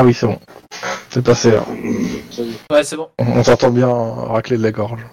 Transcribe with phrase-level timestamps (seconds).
[0.00, 0.38] Ah oui, c'est bon.
[1.10, 1.50] C'est passé.
[1.50, 1.62] là.
[2.70, 3.10] Ouais, c'est bon.
[3.18, 5.04] On on s'entend bien racler de la gorge.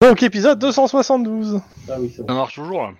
[0.00, 1.60] Donc, épisode 272.
[1.88, 2.90] Ah oui, c'est Ça marche toujours là.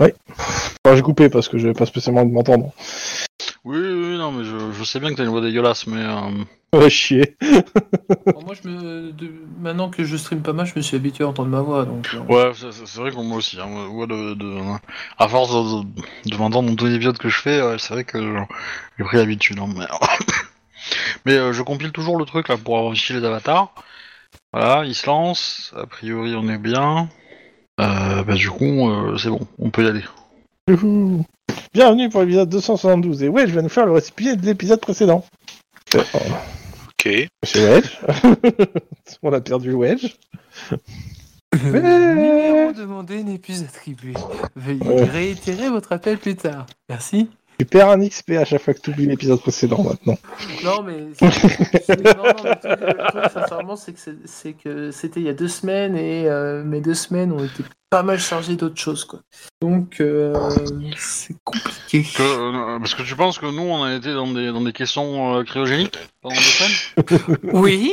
[0.00, 2.70] Enfin, j'ai coupé parce que j'avais pas spécialement de m'entendre.
[3.64, 6.00] Oui, oui, oui, non, mais je, je sais bien que t'as une voix dégueulasse, mais.
[6.04, 6.44] euh,
[6.78, 7.36] Ouais, chier.
[8.26, 9.10] Bon, moi, je me...
[9.12, 11.84] de- maintenant que je stream pas mal, je me suis habitué à entendre ma voix.
[11.84, 13.58] Donc, euh, Ouais, c'est vrai que moi aussi.
[13.60, 14.60] Hein, ouais, de, de-
[15.18, 17.92] à force de, de, de m'entendre dans tous les épisodes que je fais, ouais, c'est
[17.94, 18.44] vrai que je-
[18.98, 19.58] j'ai pris l'habitude.
[19.58, 19.86] hein, mais
[21.26, 23.72] mais euh, je compile toujours le truc là pour afficher les avatars.
[24.52, 25.72] Voilà, il se lance.
[25.76, 27.08] A priori, on est bien.
[27.80, 30.04] Euh, bah, du coup, euh, c'est bon, on peut y aller.
[30.68, 31.24] Youhou.
[31.72, 33.22] Bienvenue pour l'épisode 272.
[33.22, 35.24] Et ouais, je vais nous faire le récipient de l'épisode précédent.
[35.94, 36.02] Euh,
[37.02, 37.28] Ok.
[37.44, 37.98] C'est Wedge.
[39.22, 40.14] On a perdu Wedge.
[41.52, 41.80] Le
[42.14, 44.12] numéro demandé n'est plus attribué.
[44.54, 45.04] Veuillez Ouais.
[45.04, 46.66] réitérer votre appel plus tard.
[46.90, 47.30] Merci.
[47.60, 50.16] Tu perds un XP à chaque fois que tu oublies l'épisode précédent maintenant.
[50.64, 50.92] Non, mais.
[51.20, 55.34] non, non, mais le truc, sincèrement, c'est que c'est- c'est que c'était il y a
[55.34, 59.20] deux semaines et euh, mes deux semaines ont été pas mal chargées d'autres choses, quoi.
[59.60, 60.32] Donc, euh,
[60.96, 62.02] c'est compliqué.
[62.16, 64.72] Que, euh, parce que tu penses que nous, on a été dans des, dans des
[64.72, 67.36] questions euh, cryogéniques pendant deux semaines?
[67.52, 67.92] Oui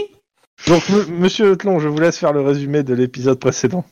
[0.67, 3.83] Donc, monsieur Tlon, je vous laisse faire le résumé de l'épisode précédent.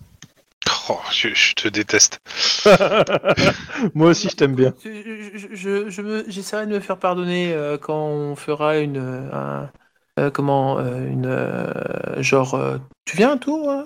[0.89, 2.19] Oh, je, je te déteste.
[3.95, 4.73] Moi aussi, je t'aime bien.
[4.83, 8.97] Je, je- je- je me- J'essaierai de me faire pardonner euh, quand on fera une.
[9.33, 9.71] un-
[10.19, 11.25] euh, comment euh, Une.
[11.25, 12.53] euh, genre.
[12.55, 13.85] euh, tu viens un tour, hein,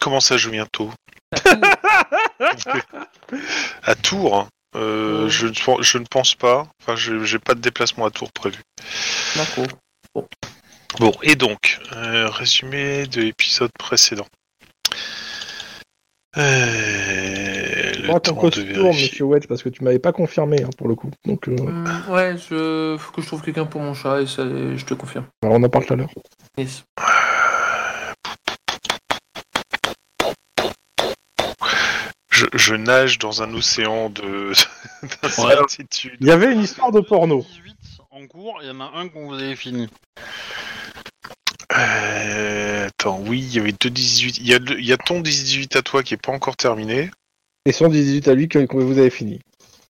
[0.00, 0.90] Comment ça, je viens tôt
[3.82, 4.48] À Tours hein.
[4.76, 5.30] euh, Ouais.
[5.30, 6.66] je, ne pen- je ne pense pas.
[6.82, 8.58] Enfin, je j'ai pas de déplacement à Tours prévu.
[9.36, 9.66] D'accord.
[10.98, 14.26] Bon, et donc, euh, résumé de l'épisode précédent.
[16.38, 19.06] Euh, le ton temps de costume, vérifier.
[19.08, 21.10] monsieur Wedge, parce que tu m'avais pas confirmé hein, pour le coup.
[21.24, 22.96] Donc, euh, Hum, ouais, je.
[22.98, 25.26] Faut que je trouve quelqu'un pour mon chat et ça, je te confirme.
[25.42, 26.10] alors, on en parle tout à l'heure.
[26.56, 26.84] Yes.
[32.30, 34.52] Je, je nage dans un océan de
[35.22, 36.16] d'incertitude.
[36.20, 37.44] Il y avait une histoire de porno.
[37.64, 37.76] 18
[38.10, 39.88] en cours, il y en a un qu'on vous avez fini.
[41.76, 44.38] Euh, attends, oui, il y avait deux 18.
[44.38, 46.56] Il y a, le- il y a ton 18 à toi qui est pas encore
[46.56, 47.10] terminé.
[47.66, 49.40] Et son 18 à lui que, que vous avez fini.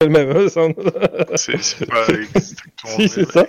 [0.01, 0.63] C'est le même, hein, ça.
[1.37, 2.97] C'est c'est pas exactement.
[2.97, 3.31] si, le c'est même.
[3.31, 3.47] ça.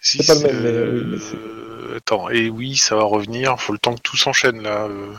[0.00, 3.60] Si, C'est pas le même, mais, euh, euh, Attends, et oui, ça va revenir.
[3.60, 4.84] Faut le temps que tout s'enchaîne là.
[4.86, 5.14] euh.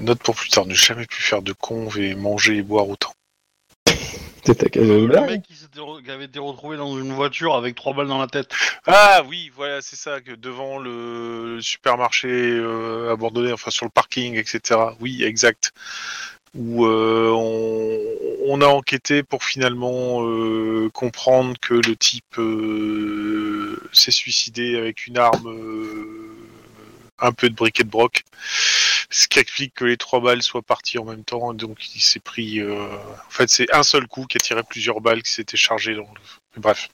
[0.00, 3.12] Note pour plus tard, ne jamais plus faire de conve et manger et boire autant.
[4.44, 8.18] Ta le mec re- qui avait été retrouvé dans une voiture avec trois balles dans
[8.18, 8.52] la tête.
[8.86, 14.34] Ah oui, voilà, c'est ça, que devant le supermarché euh, abandonné, enfin sur le parking,
[14.36, 14.80] etc.
[15.00, 15.72] Oui, exact.
[16.54, 17.30] Où euh,
[18.46, 22.40] on, a enquêté pour finalement euh, comprendre que le type
[23.92, 25.48] s'est suicidé avec une arme,
[27.18, 28.24] un peu de briquet de broc.
[29.10, 32.20] Ce qui explique que les trois balles soient parties en même temps, donc il s'est
[32.20, 32.60] pris.
[32.60, 32.88] euh,
[33.26, 36.02] En fait, c'est un seul coup qui a tiré plusieurs balles qui s'étaient chargées dans
[36.02, 36.60] le.
[36.60, 36.88] Bref.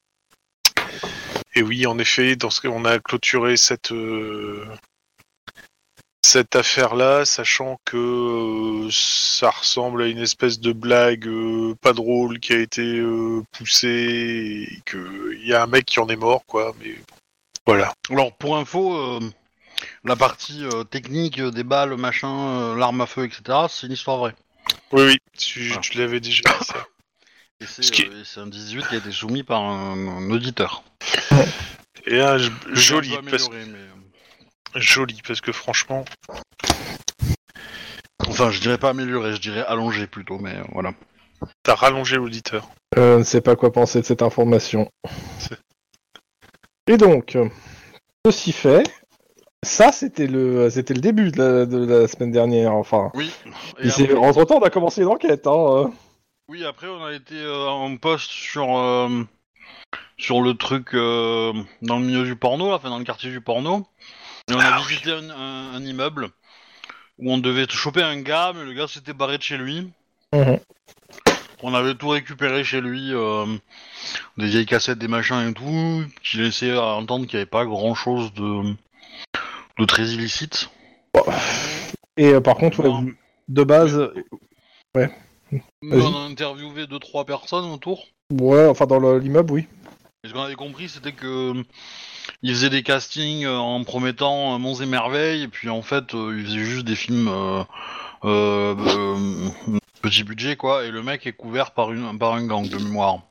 [1.54, 4.66] Et oui, en effet, on a clôturé cette euh,
[6.22, 11.28] cette affaire-là, sachant que euh, ça ressemble à une espèce de blague
[11.80, 13.02] pas drôle qui a été
[13.52, 16.74] poussée et que il y a un mec qui en est mort, quoi.
[16.80, 16.96] Mais
[17.66, 17.94] voilà.
[18.10, 19.20] Alors, pour info,
[20.04, 22.28] la partie euh, technique euh, des balles, machin,
[22.60, 24.34] euh, l'arme à feu, etc., c'est une histoire vraie.
[24.92, 25.80] Oui, oui, tu, Voilà.
[25.80, 26.86] tu l'avais déjà dit ça.
[27.60, 30.06] Et c'est Ce qui- euh, et c'est un 18 qui a été soumis par un,
[30.06, 30.82] un auditeur.
[32.06, 33.88] Et Que joli, un peu parce, mais, euh,
[34.76, 36.04] joli, parce que franchement,
[38.28, 40.92] Enfin, je dirais pas amélioré, je dirais allongé plutôt, mais voilà.
[41.62, 42.68] t'as rallongé l'auditeur.
[42.98, 44.90] Euh, ne sais pas quoi penser de cette information.
[46.86, 47.36] Et donc,
[48.26, 48.82] ceci fait,
[49.64, 52.72] ça c'était le c'était le début de la, de la semaine dernière.
[52.74, 53.30] Enfin, Oui.
[53.82, 55.46] Et après- entre temps, on a commencé l'enquête.
[55.46, 55.90] Hein.
[56.48, 59.22] Oui, après on a été euh, en poste sur euh,
[60.18, 61.52] sur le truc euh,
[61.82, 63.86] dans le milieu du porno, là, enfin dans le quartier du porno.
[64.50, 66.28] Et on a Ah visité un, un- un immeuble
[67.18, 69.90] où on devait choper un gars, mais le gars s'était barré de chez lui.
[70.32, 70.58] Mhm.
[71.62, 73.44] On avait tout récupéré chez lui, euh,
[74.38, 77.94] des vieilles cassettes, des machins et tout, qui laissaient entendre qu'il n'y avait pas grand
[77.94, 78.74] chose de,
[79.80, 80.68] de très illicite.
[82.16, 83.02] Et euh, par contre, ouais, Non.
[83.02, 83.12] vous-
[83.48, 84.10] de base,
[85.82, 86.02] Nous, Vas-y.
[86.02, 88.06] on a interviewé deux trois personnes autour.
[88.30, 89.66] ouais, enfin dans le- l'immeuble, oui.
[90.22, 91.62] Et ce qu'on avait compris, c'était que euh,
[92.42, 96.14] ils faisaient des castings euh, en promettant euh, monts et merveilles, et puis en fait,
[96.14, 97.64] euh, ils faisaient juste des films euh,
[98.24, 100.84] euh, euh, petit budget, quoi.
[100.84, 103.22] Et le mec est couvert par une par un gang de mémoire.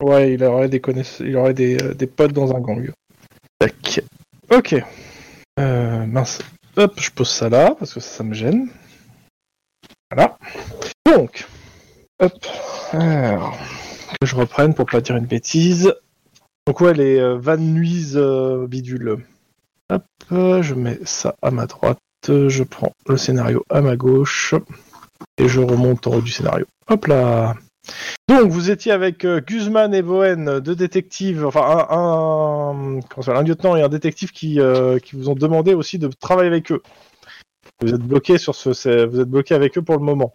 [0.00, 2.90] Ouais, il aurait des connaiss- il aurait des, euh, des potes dans un gang.
[3.58, 4.00] Tac.
[4.50, 4.76] Ok.
[5.60, 6.38] Euh, mince.
[6.76, 8.68] Hop, je pose ça là, parce que ça, me gêne.
[10.10, 10.38] Voilà.
[11.04, 11.46] Donc.
[12.18, 12.32] Hop.
[12.92, 15.92] Que je reprenne pour pas dire une bêtise.
[16.66, 19.24] Donc ouais, les euh, Van Nuys euh, bidule.
[19.90, 21.98] Hop, euh, je mets ça à ma droite.
[22.26, 24.54] Je prends le scénario à ma gauche.
[25.36, 26.66] Et je remonte en haut du scénario.
[26.88, 27.54] Hop là.
[28.28, 33.88] Donc, vous étiez avec euh, Guzman et Bohen, deux détectives, enfin un, lieutenant et un
[33.88, 36.82] détective qui, euh, qui vous ont demandé aussi de travailler avec eux.
[37.82, 40.32] Vous êtes bloqué sur ce, vous êtes bloqué avec eux pour le moment.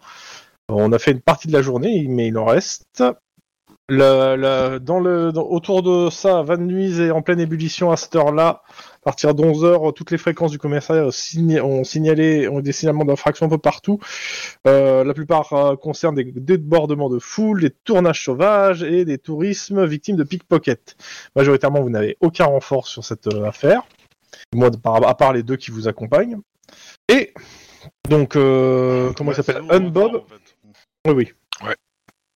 [0.68, 3.02] On a fait une partie de la journée, mais il en reste.
[3.88, 8.62] Dans le, autour de ça, Van Nuys est en pleine ébullition à cette heure-là.
[9.06, 12.58] À partir de 11 heures, toutes les fréquences du commissariat ont, signa- ont signalé, ont
[12.58, 14.00] des signalements d'infraction un peu partout.
[14.66, 19.86] Euh, la plupart euh, concernent des débordements de foule, des tournages sauvages et des tourismes
[19.86, 20.96] victimes de pickpocket.
[21.36, 23.82] Majoritairement, vous n'avez aucun renfort sur cette euh, affaire,
[24.52, 26.38] moi, à part les deux qui vous accompagnent.
[27.08, 27.32] Et
[28.10, 30.56] donc, euh, comment il s'appelle Unbob en fait.
[31.06, 31.32] Oui, oui.
[31.68, 31.76] Ouais.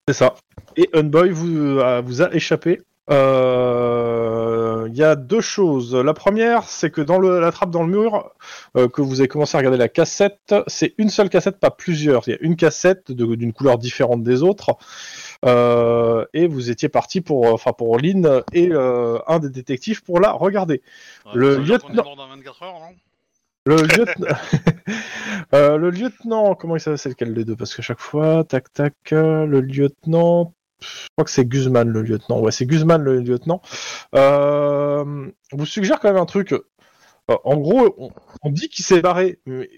[0.07, 0.35] C'est ça.
[0.77, 2.81] Et Unboy vous, a- vous a échappé.
[3.09, 5.95] Euh, Il y a deux choses.
[5.95, 8.31] La première, c'est que dans le- la trappe dans le mur,
[8.77, 12.27] euh, que vous avez commencé à regarder la cassette, c'est une seule cassette, pas plusieurs.
[12.27, 14.75] Il y a une cassette d'une couleur différente des autres.
[15.45, 20.19] Euh, et vous étiez parti pour, enfin pour Lynn et euh, un des détectives pour
[20.19, 20.81] la regarder.
[21.25, 22.95] Ouais, Le lieutenant- mort dans 24 heures, non
[23.65, 24.27] Le lieutenant,
[25.53, 27.55] Euh, le lieutenant, comment il s'appelle C'est lequel des deux?
[27.55, 32.01] Parce que chaque fois, tac tac, euh, le lieutenant, je crois que c'est Guzman le
[32.01, 32.39] lieutenant.
[32.39, 33.61] Ouais, c'est Guzman le lieutenant.
[34.15, 35.03] Euh,
[35.53, 36.53] on vous suggère quand même un truc.
[36.53, 36.59] Euh,
[37.43, 38.11] en gros, on,
[38.43, 39.39] on dit qu'il s'est barré.
[39.45, 39.69] Mais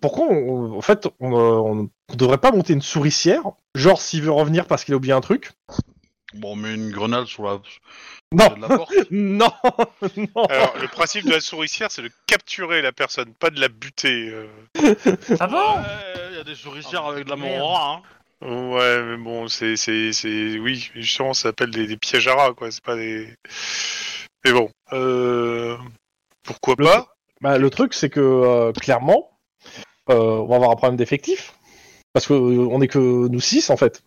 [0.00, 3.42] pourquoi on- En fait, on, euh, on, on devrait pas monter une souricière.
[3.74, 5.50] Genre, s'il veut revenir parce qu'il a oublié un truc?
[6.34, 7.60] Bon, on met une grenade sur la,
[8.32, 8.94] Non, de la porte.
[9.10, 9.50] non,
[10.16, 10.44] non.
[10.48, 14.30] Alors, le principe de la souricière, c'est de capturer la personne, pas de la buter.
[14.32, 14.46] euh.
[15.40, 15.56] Ah bon?
[15.76, 18.02] Ouais, il y a des souricières Oh, avec de la morora, hein.
[18.42, 22.52] Ouais, mais bon, c'est, c'est, c'est, oui, justement, ça s'appelle des, des pièges à rats,
[22.54, 22.70] quoi.
[22.70, 23.28] C'est pas des.
[24.44, 25.76] Mais bon, euh...
[26.42, 27.14] pourquoi Le- pas?
[27.40, 29.30] Bah, le truc, c'est que euh, clairement,
[30.10, 31.54] euh, on va avoir un problème d'effectif.
[32.12, 32.98] Parce que euh, on est que
[33.28, 34.02] nous six en fait.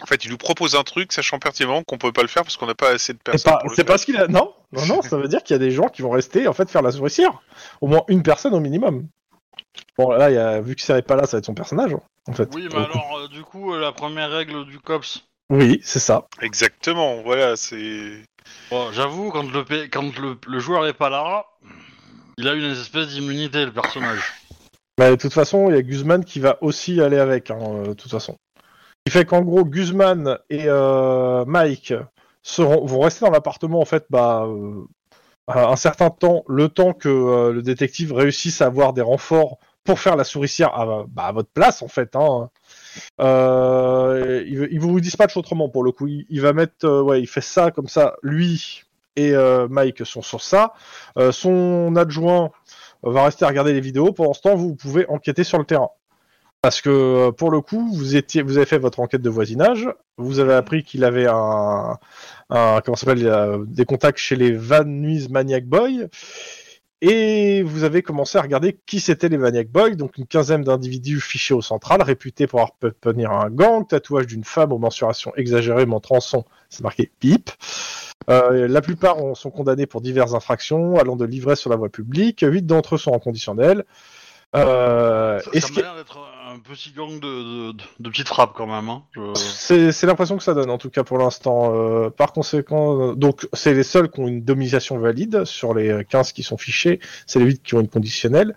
[0.00, 2.56] En fait, il nous propose un truc, sachant pertinemment qu'on peut pas le faire parce
[2.56, 3.52] qu'on n'a pas assez de C'est personnes.
[3.52, 3.94] pas, pour le c'est faire.
[3.94, 4.28] pas ce qu'il a.
[4.28, 6.52] Non, non, non, ça veut dire qu'il y a des gens qui vont rester en
[6.52, 7.42] fait faire la souricière.
[7.80, 9.06] Au moins une personne au minimum.
[9.96, 11.54] Bon, là, il y a, vu que Sarah est pas là, ça va être son
[11.54, 11.94] personnage
[12.26, 12.48] en fait.
[12.54, 15.24] Oui, mais alors, euh, du coup, euh, la première règle du COPS.
[15.50, 16.26] Oui, c'est ça.
[16.42, 18.22] Exactement, voilà, c'est.
[18.70, 21.46] Bon, j'avoue, quand, le, P- quand le, le joueur est pas là,
[22.36, 24.20] il a une espèce d'immunité, le personnage.
[24.98, 27.86] Mais de toute façon, il y a Guzman qui va aussi aller avec, hein, euh,
[27.88, 28.36] de toute façon.
[28.58, 31.94] Ce qui fait qu'en gros, Guzman et euh, Mike
[32.42, 34.84] seront, vont rester dans l'appartement, en fait, bah, euh,
[35.46, 40.00] un certain temps, le temps que euh, le détective réussisse à avoir des renforts pour
[40.00, 42.14] faire la souricière à, bah, à votre place, en fait.
[42.14, 42.50] Hein.
[43.20, 46.06] Euh, il, il vous dispatche autrement, pour le coup.
[46.08, 48.84] Il, va mettre, euh, ouais, il fait ça, comme ça, lui
[49.18, 50.74] et euh, Mike sont sur ça.
[51.18, 52.52] Euh, son adjoint
[53.02, 54.12] va rester à regarder les vidéos.
[54.12, 55.90] Pendant ce temps, vous pouvez enquêter sur le terrain.
[56.62, 59.88] Parce que pour le coup, vous étiez, vous avez fait votre enquête de voisinage.
[60.18, 61.98] Vous avez appris qu'il avait un,
[62.48, 66.06] comment s'appelle, des contacts chez les Van Nuys Maniac Boys.
[67.00, 71.20] Et vous avez commencé à regarder qui c'étaient les Maniac Boys, donc une quinzaine d'individus
[71.20, 75.86] fichés au central, réputés pour avoir tenir un gang, tatouage d'une femme aux mensurations exagérées
[75.86, 77.50] montrant son, c'est marqué pipe.
[78.30, 81.88] Euh, la plupart ont- sont condamnés pour diverses infractions, allant de l'ivresse sur la voie
[81.88, 82.40] publique.
[82.46, 83.84] Huit d'entre eux sont en conditionnel.
[84.56, 86.18] Euh, Ça, et ça ce m'a qui- l'air d'être
[86.50, 88.88] un petit gang de, de, petites frappes quand même.
[88.88, 89.02] Hein.
[89.34, 91.74] C'est l'impression que ça donne, en tout cas pour l'instant.
[91.74, 96.04] Euh, par conséquent, euh, donc c'est les seuls qui ont une domination valide sur les
[96.08, 97.00] 15 qui sont fichés.
[97.26, 98.56] C'est les 8 qui ont une conditionnelle.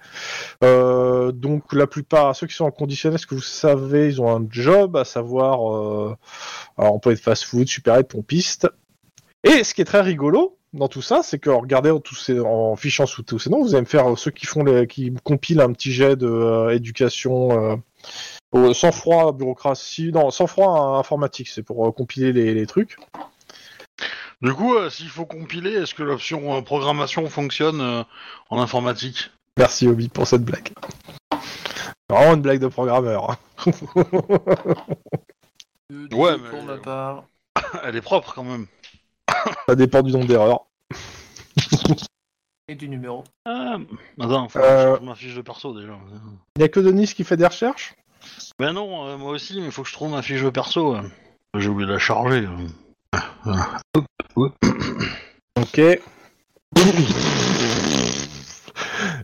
[0.64, 4.34] Euh, donc la plupart, ceux qui sont en conditionnel, ce que vous savez, ils ont
[4.34, 6.16] un job, à savoir euh,
[6.78, 8.70] alors, employé de fast-food, super pompiste.
[9.44, 12.76] Et ce qui est très rigolo dans tout ça, c'est qu'en regardant tous ces, en
[12.76, 15.14] fichant sous tous ces noms, vous allez me faire euh, ceux qui font les, qui
[15.24, 17.76] compilent un petit jet de euh, éducation.
[18.56, 22.98] euh, sans froid bureaucratie, non, sans froid informatique, c'est pour euh, compiler les, les trucs.
[24.42, 28.04] Du coup, euh, s'il faut compiler, est-ce que l'option euh, programmation fonctionne euh,
[28.50, 29.30] en informatique?
[29.58, 30.70] Merci Obi pour cette blague.
[32.10, 33.32] Vraiment une blague de programmeur.
[33.32, 33.38] hein.
[36.12, 37.26] Ouais, mais- Pour ma part.
[37.84, 38.68] Elle est propre quand même.
[39.68, 40.66] Ça dépend du nombre d'erreurs.
[42.68, 43.24] Et du numéro.
[43.46, 43.78] Ah,
[44.20, 44.96] attends, faut Euh.
[44.96, 45.94] que je ma fiche de perso déjà.
[46.56, 47.96] Il n'y a que Denis qui fait des recherches?
[48.60, 50.94] Ben non, euh, moi aussi, mais il faut que je trouve ma fiche de perso.
[50.96, 51.02] ouais.
[51.58, 52.48] J'ai oublié de la charger.
[53.48, 53.58] euh.
[55.56, 55.78] Ok.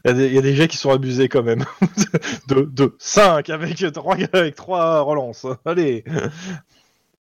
[0.06, 1.66] Il y, a des, il y a des jets qui sont abusés quand même.
[2.48, 5.46] 2, 2, 5 avec 3, avec trois relances.
[5.66, 6.04] Allez.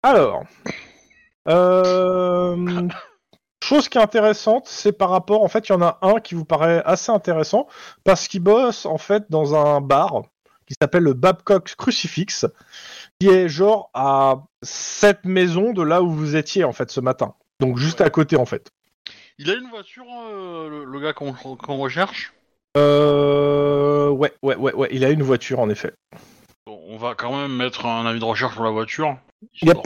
[0.03, 0.45] Alors.
[1.49, 2.89] Euh,
[3.63, 5.43] chose qui est intéressante, c'est par rapport.
[5.43, 7.67] En fait, il y en a un qui vous paraît assez intéressant
[8.05, 10.23] parce qu'il bosse en fait dans un bar
[10.67, 12.47] qui s'appelle le Babcock Crucifix,
[13.19, 17.35] qui est genre à 7 maisons de là où vous étiez en fait ce matin.
[17.61, 18.07] Donc juste Ouais.
[18.07, 18.71] à côté en fait.
[19.39, 21.33] Il a une voiture, euh, le, le gars qu'on
[21.79, 22.33] recherche?
[22.77, 25.93] Euh, ouais, ouais, ouais, ouais, il a une voiture en effet.
[26.67, 29.17] Bon, On va quand même mettre un avis de recherche sur la voiture.
[29.63, 29.79] Yep.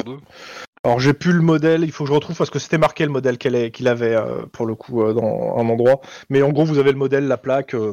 [0.86, 3.10] Alors j'ai plus le modèle, il faut que je retrouve parce que c'était marqué le
[3.10, 6.00] modèle qu'elle est- qu'il avait euh, pour le coup euh, dans un endroit.
[6.30, 7.74] Mais en gros, vous avez le modèle, la plaque.
[7.74, 7.92] euh,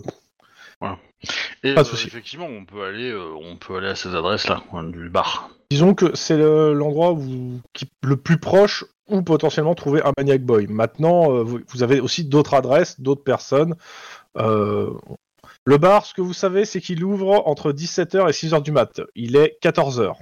[1.63, 2.07] Et Pas de euh, souci.
[2.07, 5.50] effectivement, on peut aller, euh, on peut aller à ces adresses-là, du bar.
[5.71, 10.41] Disons que c'est le- l'endroit où qui, le plus proche où potentiellement trouver un Maniac
[10.43, 10.67] Boy.
[10.67, 13.75] Maintenant, euh, vous, vous avez aussi d'autres adresses, d'autres personnes.
[14.38, 14.91] Euh,
[15.65, 19.01] le bar, ce que vous savez, c'est qu'il ouvre entre 17h et 6h du mat.
[19.15, 20.13] Il est 14h.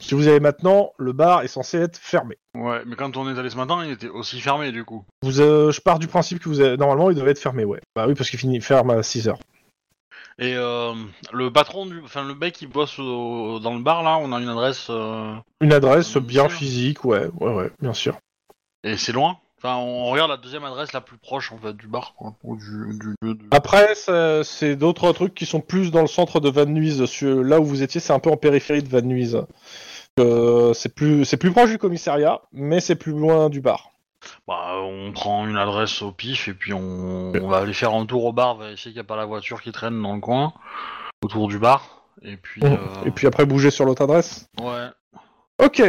[0.00, 2.36] Si vous avez maintenant, le bar est censé être fermé.
[2.54, 5.04] Ouais, mais quand on est allé ce matin, il était aussi fermé du coup.
[5.22, 7.80] Vous, euh, je pars du principe que vous avez, normalement, il devait être fermé, ouais.
[7.94, 9.34] Bah oui, parce qu'il finit ferme à 6h.
[10.38, 10.94] Et euh,
[11.32, 14.40] le patron du, enfin le mec qui bosse au- dans le bar là, on a
[14.40, 18.16] une adresse Euh, Une adresse bien physique, ouais, ouais, ouais, bien sûr.
[18.82, 19.36] et c'est loin.
[19.58, 22.56] Enfin, on regarde la deuxième adresse la plus proche en fait du bar, quoi, ou
[22.56, 23.14] du, du
[23.50, 26.96] Après, c'est d'autres trucs qui sont plus dans le centre de Van Nuys.
[27.20, 29.34] Là où vous étiez, c'est un peu en périphérie de Van Nuys.
[30.20, 33.90] Euh, c'est plus, c'est plus proche du commissariat, mais c'est plus loin du bar.
[34.46, 38.04] Bah, on prend une adresse au pif et puis on, on va aller faire un
[38.06, 40.52] tour au bar, vérifier qu'il n'y a pas la voiture qui traîne dans le coin,
[41.22, 42.04] autour du bar.
[42.22, 44.46] Et puis, euh, Et puis après, bouger sur l'autre adresse.
[44.60, 44.88] ouais.
[45.62, 45.82] Ok.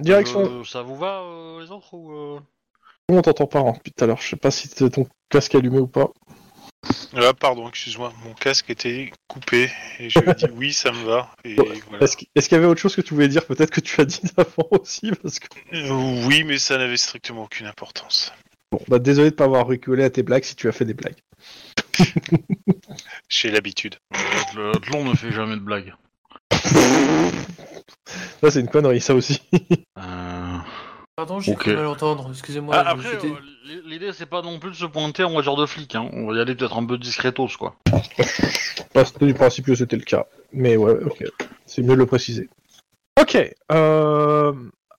[0.00, 0.40] Direction.
[0.40, 2.40] Euh, ça vous va euh, les autres ou euh
[3.08, 4.20] On t'entend pas hein, depuis tout à l'heure.
[4.20, 6.08] Je sais pas si ton casque allumé ou pas.
[7.14, 11.04] Ah, pardon, excuse-moi, mon casque était coupé et je lui ai dit oui, ça me
[11.04, 11.30] va.
[11.56, 12.04] Bon, voilà.
[12.04, 14.00] Est-ce qu'il est-ce qu'il y avait autre chose que tu voulais dire Peut-être que tu
[14.00, 15.46] as dit avant aussi, parce que.
[15.72, 18.32] Euh, oui, mais ça n'avait strictement aucune importance.
[18.70, 20.94] Bon, bah désolé de pas avoir rigolé à tes blagues si tu as fait des
[20.94, 21.16] blagues.
[23.28, 23.96] J'ai l'habitude.
[24.54, 25.94] Le Tlon ne fait jamais de blagues.
[28.40, 29.40] Ça, c'est une connerie, ça aussi.
[29.98, 30.58] Euh...
[31.16, 31.60] Pardon, j'ai Ok.
[31.60, 32.74] cru mal entendre, excusez-moi.
[32.76, 33.30] Ah, après, euh,
[33.86, 36.10] l'idée c'est pas non plus de se pointer en voiture de flic, hein.
[36.12, 37.74] on va y aller peut-être un peu discretos quoi.
[39.02, 40.26] C'était du principe que c'était le cas.
[40.52, 41.24] Mais ouais, ok.
[41.64, 42.50] C'est mieux de le préciser.
[43.18, 43.38] Ok.
[43.72, 44.52] Euh,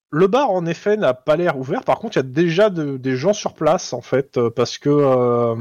[0.10, 1.84] le bar, en effet, n'a pas l'air ouvert.
[1.84, 4.78] Par contre, il y a déjà de- des gens sur place, en fait, euh, parce
[4.80, 5.56] que euh,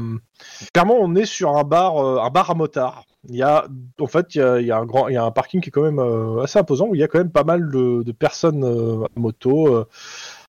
[0.73, 3.05] clairement, on est sur un bar, euh, un bar à motards.
[3.29, 3.67] Il y a,
[3.99, 5.61] en fait, il y a, il y a un grand, il y a un parking
[5.61, 7.69] qui est quand même euh, assez imposant où il y a quand même pas mal
[7.71, 9.85] de, de personnes euh, à moto.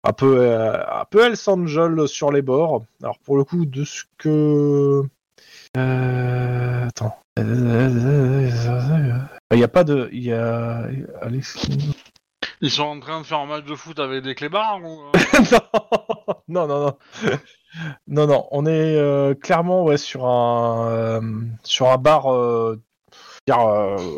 [0.07, 2.85] Un peu, euh, un peu Hells Angel sur les bords.
[3.03, 5.03] Alors pour le coup, de ce que,
[5.75, 7.17] euh, attends.
[7.37, 7.43] Il
[9.51, 10.09] n'y a pas de.
[10.13, 10.87] Il y a.
[11.21, 11.67] Alex.
[12.61, 15.11] Ils sont en train de faire un match de foot avec des clébards ou, euh
[16.47, 16.97] non, non, non.
[18.07, 18.47] Non, non.
[18.51, 21.21] On est euh, clairement ouais, sur un euh,
[21.63, 22.33] sur un bar.
[22.33, 22.81] euh,
[23.45, 23.59] dire,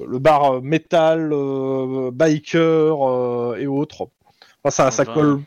[0.08, 1.34] le bar métal,
[2.14, 4.08] biker et autres.
[4.64, 5.42] Enfin, ça, ça colle.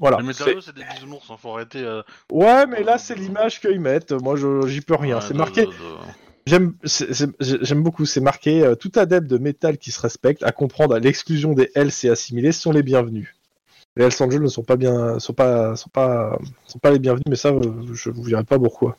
[0.00, 0.18] Voilà.
[0.18, 1.80] Les métalleux c'est des bisounours, hein, faut arrêter.
[1.82, 2.02] euh,
[2.32, 4.12] Ouais, mais là, c'est l'image qu'ils mettent.
[4.12, 5.20] Moi, je j'y peux rien.
[5.20, 5.62] c'est de- marqué.
[5.62, 5.72] de- de-
[6.46, 8.06] J'aime, c'est- c'est- j'aime beaucoup.
[8.06, 11.70] C'est marqué euh, tout adepte de métal qui se respecte, à comprendre à l'exclusion des
[11.74, 13.34] Hells et assimilés, sont les bienvenus.
[13.96, 17.24] Les Hells Angels ne sont pas bien, sont pas, sont pas, sont pas les bienvenus,
[17.28, 17.60] mais ça, euh,
[17.92, 18.96] je vous dirai pas pourquoi.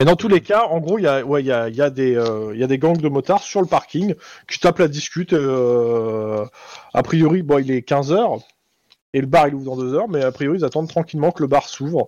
[0.00, 1.76] Et dans tous les cas, en gros, il y a, ouais, il y a, il
[1.76, 4.14] y a des, euh, il y a des gangs de motards sur le parking
[4.50, 5.32] qui tapent la discute.
[5.32, 6.44] euh,
[6.92, 8.42] a priori, bon, il est 15 h
[9.14, 11.42] et le bar il ouvre dans 2 heures, mais a priori, ils attendent tranquillement que
[11.42, 12.06] le bar s'ouvre.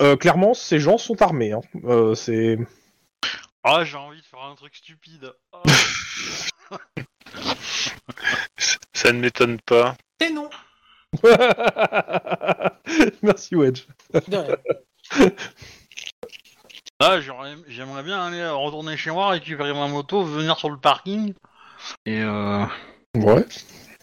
[0.00, 1.52] Euh, clairement, ces gens sont armés.
[1.52, 1.60] Hein.
[1.84, 2.58] Euh, c'est
[3.62, 5.32] Ah, j'ai envie de faire un truc stupide.
[5.52, 5.62] Ah.
[8.94, 9.94] Ça ne m'étonne pas.
[10.20, 10.48] Et non
[13.22, 13.82] Merci Wedge.
[14.28, 14.56] De rien.
[16.98, 17.18] Ah,
[17.68, 21.34] j'aimerais bien aller retourner chez moi, récupérer ma moto, venir sur le parking.
[22.06, 22.64] Et euh,
[23.16, 23.44] Ouais.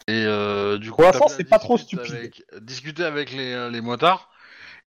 [0.10, 2.16] Et euh, du coup, Pour l'instant, taper c'est la pas trop discute stupide.
[2.18, 4.30] avec- discuter avec les, euh, les motards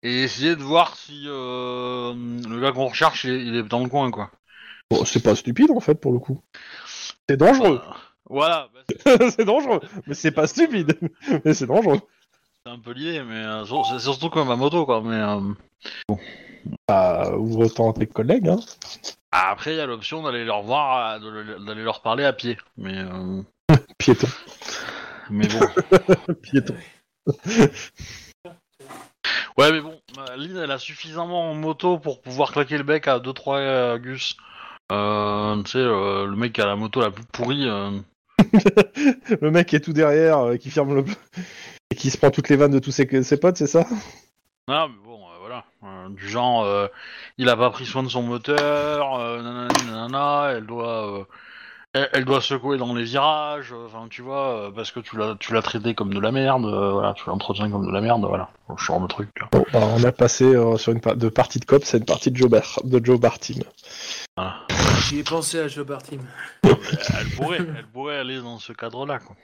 [0.02, 2.12] et essayer de voir si euh,
[2.48, 4.30] le gars qu'on recherche, il est, il est dans le coin, quoi.
[4.90, 6.42] Bon, c'est pas stupide en fait pour le coup.
[7.28, 7.80] C'est dangereux.
[7.86, 7.92] Euh,
[8.28, 10.98] voilà, bah, c'est c'est dangereux, mais c'est pas stupide.
[11.44, 12.00] mais c'est dangereux.
[12.66, 15.02] c'est un peu l'idée, mais euh, sur- c'est surtout comme ma moto, quoi.
[15.02, 15.40] Mais euh,
[16.88, 18.48] Bah, ouvre autant à tes collègues.
[18.48, 18.58] Hein.
[19.30, 22.58] après, il y a l'option d'aller leur voir, de- d'aller leur parler à pied.
[22.76, 23.42] Mais euh,
[23.98, 24.28] Piéton.
[25.32, 26.76] Mais bon, Piéton.
[29.58, 30.00] Ouais, mais bon,
[30.36, 34.36] Lynn, elle a suffisamment en moto pour pouvoir claquer le bec à 2-3 euh, Gus.
[34.90, 37.68] Euh, tu sais, euh, le mec qui a la moto la plus pourrie.
[37.68, 37.90] euh,
[39.40, 41.04] Le mec qui est tout derrière, euh, qui ferme le...
[41.90, 43.86] et qui se prend toutes les vannes de tous ses, ses potes, c'est ça?
[44.68, 45.64] Ah, mais bon, euh, voilà.
[45.84, 46.88] Euh, du genre, euh,
[47.38, 51.24] il a pas pris soin de son moteur, euh, nanana, nanana, elle doit, euh,
[51.94, 55.16] elle, elle doit secouer dans les virages, euh, enfin, tu vois, euh, parce que tu
[55.18, 58.00] l'as, tu l'as traité comme de la merde, euh, voilà, tu l'entretiens comme de la
[58.00, 59.28] merde, voilà, ce genre de truc.
[59.34, 59.50] tu vois.
[59.52, 62.04] Bon, bah, on a passé euh, sur une pa- de partie de cop, c'est une
[62.04, 63.60] partie de Joe, Bar- de Joe Bartim.
[64.36, 64.54] Voilà.
[65.08, 66.20] J'y ai pensé à Joe Bartim.
[66.64, 69.36] Elle pourrait, elle pourrait aller dans ce cadre-là, quoi.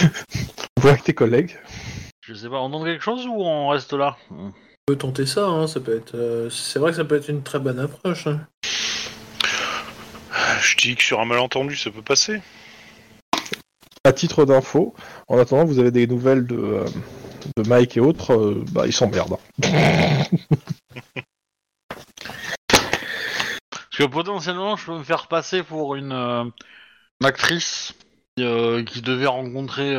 [0.00, 1.56] Vous voyez avec tes collègues?
[2.22, 4.16] Je sais pas, on entend quelque chose ou on reste là?
[4.30, 4.52] On
[4.86, 6.14] peut tenter ça, hein, ça peut être.
[6.14, 8.26] euh, c'est vrai que ça peut être une très bonne approche.
[8.26, 8.40] hein.
[10.68, 12.42] Je dis que sur un malentendu, ça peut passer.
[14.04, 14.94] À titre d'info,
[15.26, 16.84] en attendant, vous avez des nouvelles de,
[17.66, 19.38] Mike et autres, bah ils s'emmerdent.
[23.70, 26.52] Parce que potentiellement, je peux me faire passer pour une,
[27.24, 27.94] actrice
[28.36, 28.44] qui,
[28.84, 29.94] qui devait rencontrer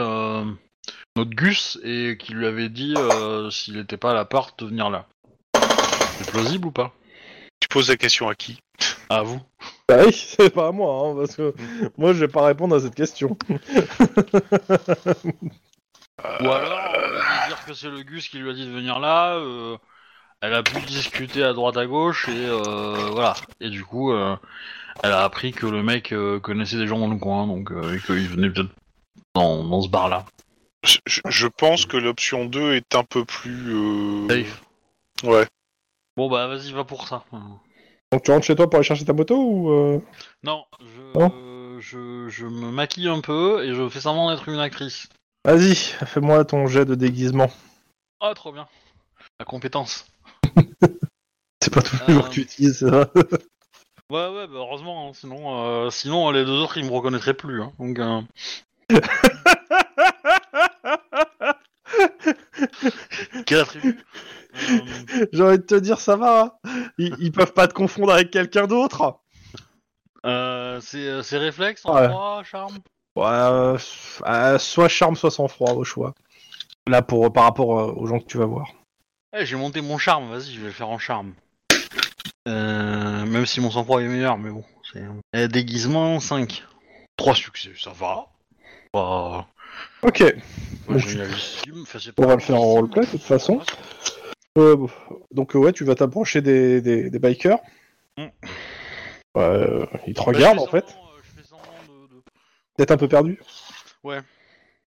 [1.16, 2.94] notre Gus et qui lui avait dit
[3.50, 5.08] s'il n'était pas à l'appart de venir là.
[6.20, 6.94] C'est plausible ou pas
[7.60, 8.60] Tu poses la question à qui
[9.10, 9.40] À vous
[9.88, 11.54] Bah oui, c'est pas à moi, hein, parce que
[11.98, 13.38] moi je vais pas répondre à cette question.
[16.42, 19.00] Ou alors, euh, lui dire que c'est le Gus qui lui a dit de venir
[19.00, 19.36] là.
[19.36, 19.78] euh,
[20.42, 23.34] elle a pu discuter à droite à gauche et euh, voilà.
[23.60, 24.36] Et du coup, euh,
[25.04, 27.96] elle a appris que le mec euh, connaissait des gens dans le coin, donc euh,
[27.96, 28.70] et qu'il venait peut-être
[29.36, 30.26] dans, dans ce bar-là.
[30.84, 33.74] je, je- je pense que l'option 2 est un peu plus...
[33.74, 34.62] euh, Safe.
[35.24, 35.46] Ouais.
[36.16, 37.24] Bon bah vas-y, va pour ça.
[38.12, 40.00] Donc tu rentres chez toi pour aller chercher ta moto ou euh,
[40.44, 44.60] Non, je, Non je, je me maquille un peu et je fais semblant d'être une
[44.60, 45.08] actrice.
[45.46, 47.50] Vas-y, fais-moi ton jet de déguisement.
[48.20, 48.68] Ah, trop bien.
[49.40, 50.06] La compétence.
[51.64, 52.30] C'est pas tous les jours Euh.
[52.30, 53.10] que tu utilises ça.
[54.12, 57.62] Ouais, ouais, bah heureusement, hein, sinon, euh, sinon les deux autres ils me reconnaîtraient plus.
[57.62, 58.22] Hein, donc, euh...
[63.46, 63.94] Quel attribut Euh,
[65.34, 66.60] J'ai envie de te dire, ça va.
[66.64, 66.90] hein.
[66.98, 69.20] Ils, ils peuvent pas te confondre avec quelqu'un d'autre.
[70.26, 72.08] euh, C'est euh, c'est réflexe, en Ouais.
[72.10, 72.78] froid, charme?
[73.16, 73.78] Ouais, euh,
[74.28, 76.14] euh, soit charme, soit sang-froid, au choix.
[76.88, 78.68] Là, pour, par rapport euh, aux gens que tu vas voir.
[79.38, 81.34] Eh, j'ai monté mon charme, vas-y, je vais le faire en charme.
[82.48, 84.64] Même si mon sang-froid est meilleur, mais bon.
[84.92, 86.64] c'est Eh, déguisement 5.
[87.18, 88.28] 3 succès, ça va.
[88.92, 89.46] Pas,
[90.02, 90.24] Ok,
[90.88, 90.98] Donc,
[91.84, 93.62] enfin, on va le faire en roleplay, de toute façon.
[94.58, 94.88] Euh,
[95.32, 97.60] donc euh, ouais, tu vas t'approcher des, des, des bikers.
[98.18, 98.24] Mm.
[98.24, 98.30] Ouais,
[99.44, 100.86] euh, ils te Bah, regardent en fait.
[100.86, 102.22] euh, de- de-
[102.76, 103.40] Peut-être un peu perdu.
[104.04, 104.20] Ouais.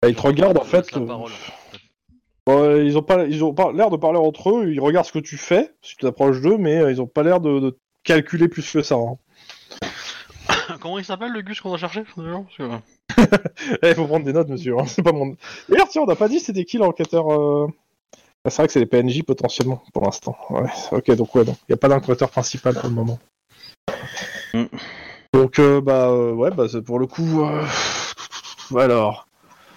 [0.02, 0.94] Bah, ils te regardent en fait.
[0.96, 1.06] euh,
[2.46, 4.72] bon, ils ont pas, ils ont pas l'air de parler entre eux.
[4.72, 7.40] Ils regardent ce que tu fais si tu t'approches d'eux, mais ils ont pas l'air
[7.40, 8.96] de, de calculer plus que ça.
[8.96, 9.16] hein.
[10.80, 12.20] Comment il s'appelle le Gus qu'on a cherché que-
[13.82, 14.76] Eh, Il faut prendre des notes, monsieur.
[14.78, 15.36] hein, C'est pas mon.
[15.68, 17.30] D'ailleurs, tiens, on n'a pas dit c'était qui l'enquêteur.
[17.32, 17.68] euh,
[18.44, 20.36] ah, C'est vrai que c'est les PNJ potentiellement pour l'instant.
[20.50, 20.68] Ouais.
[20.90, 23.18] Ok, donc ouais, donc il y a pas d'enquêteur principal pour le moment.
[24.54, 24.64] Mm.
[25.32, 27.42] Donc euh, bah euh, ouais, bah pour le coup.
[27.44, 27.64] euh,
[28.76, 29.26] Alors,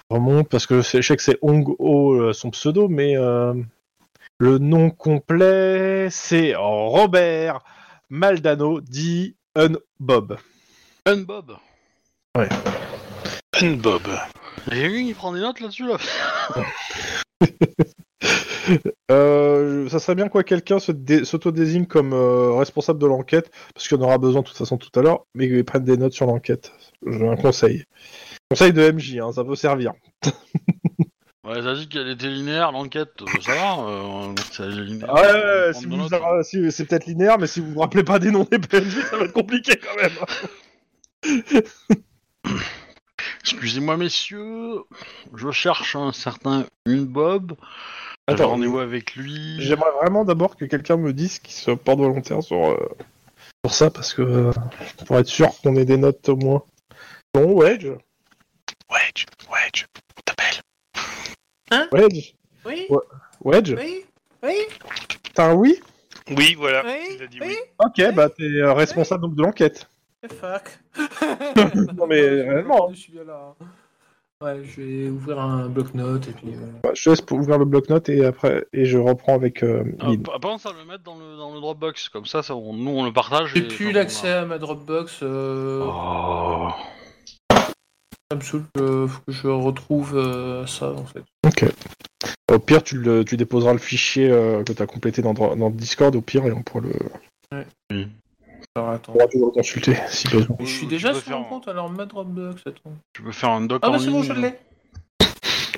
[0.10, 3.54] remonte parce que je sais que c'est Hong Ho euh, son pseudo, mais euh,
[4.38, 7.60] le nom complet c'est Robert
[8.10, 10.38] Maldano dit Un Bob.
[11.06, 11.56] Un Bob.
[13.62, 14.01] Bob.
[14.71, 15.97] J'ai vu qu'il prend des notes là-dessus là.
[19.12, 23.99] Euh, ça serait bien quoi quelqu'un s'auto-désigne comme euh, responsable de l'enquête, parce qu'il y
[24.01, 26.25] en aura besoin de toute façon tout à l'heure, mais qu'ils prennent des notes sur
[26.25, 26.71] l'enquête.
[27.06, 27.84] J'ai un conseil.
[28.49, 29.93] Conseil de MJ, hein, ça peut servir.
[31.47, 35.13] Ouais, t'as dit qu'elle était linéaire, l'enquête, euh, ça va euh, c'est linéaire.
[35.13, 38.58] Ouais, si si- c'est peut-être linéaire, mais si vous vous rappelez pas des noms des
[38.58, 41.63] PNJ, ça va être compliqué quand même.
[43.45, 44.86] Excusez-moi, messieurs,
[45.36, 47.53] je cherche un certain une Bob.
[48.25, 49.58] Attends, rendez-vous avec lui.
[49.60, 52.89] J'aimerais vraiment d'abord que quelqu'un me dise qu'il se porte volontaire sur, euh,
[53.63, 54.51] sur ça, parce que euh,
[55.05, 56.63] pour être sûr qu'on ait des notes au moins.
[57.36, 57.86] Bon, Wedge
[58.89, 59.86] Wedge, Wedge,
[60.17, 61.88] on t'appelle.
[61.91, 62.34] Wedge
[62.65, 62.88] Oui.
[63.43, 64.05] Wedge oui,
[64.41, 64.58] oui,
[65.36, 65.79] T'as un oui?
[66.36, 66.84] Oui, voilà.
[66.84, 67.55] oui, Il a dit oui.
[67.77, 69.88] Ok, bah t'es euh, responsable donc de l'enquête.
[70.30, 70.80] Fuck.
[71.96, 72.90] Non, mais réellement.
[72.92, 73.54] Je suis bien là.
[74.44, 76.50] Ouais, je vais ouvrir un bloc-notes et puis.
[76.50, 79.64] euh, Bah, je te laisse pour ouvrir le bloc-notes et après et je reprends avec
[79.64, 80.24] euh, Ah, Lynn.
[80.24, 82.92] p- pense à le mettre dans le, dans le Dropbox, comme ça, ça on- nous
[82.92, 83.54] on le partage.
[83.54, 85.20] J'ai et plus on l'accès a- à ma Dropbox.
[85.24, 86.68] euh, Oh.
[88.30, 88.64] Ça me saoule.
[88.78, 91.24] euh, faut que je retrouve euh, ça en fait.
[91.46, 91.66] Ok.
[92.52, 95.70] Au pire, tu, le, tu déposeras le fichier euh, que tu as complété dans, dans
[95.70, 96.82] Discord, au pire, et on pourra,
[97.92, 98.06] le,
[98.76, 99.12] Alors attends.
[99.14, 100.56] on pourra toujours le consulter si besoin.
[100.60, 102.94] Mais je suis déjà sur mon faire- compte, alors ma Dropbox, attends.
[103.14, 104.56] Tu peux faire un doc Ah en bah c'est bon, je l'ai.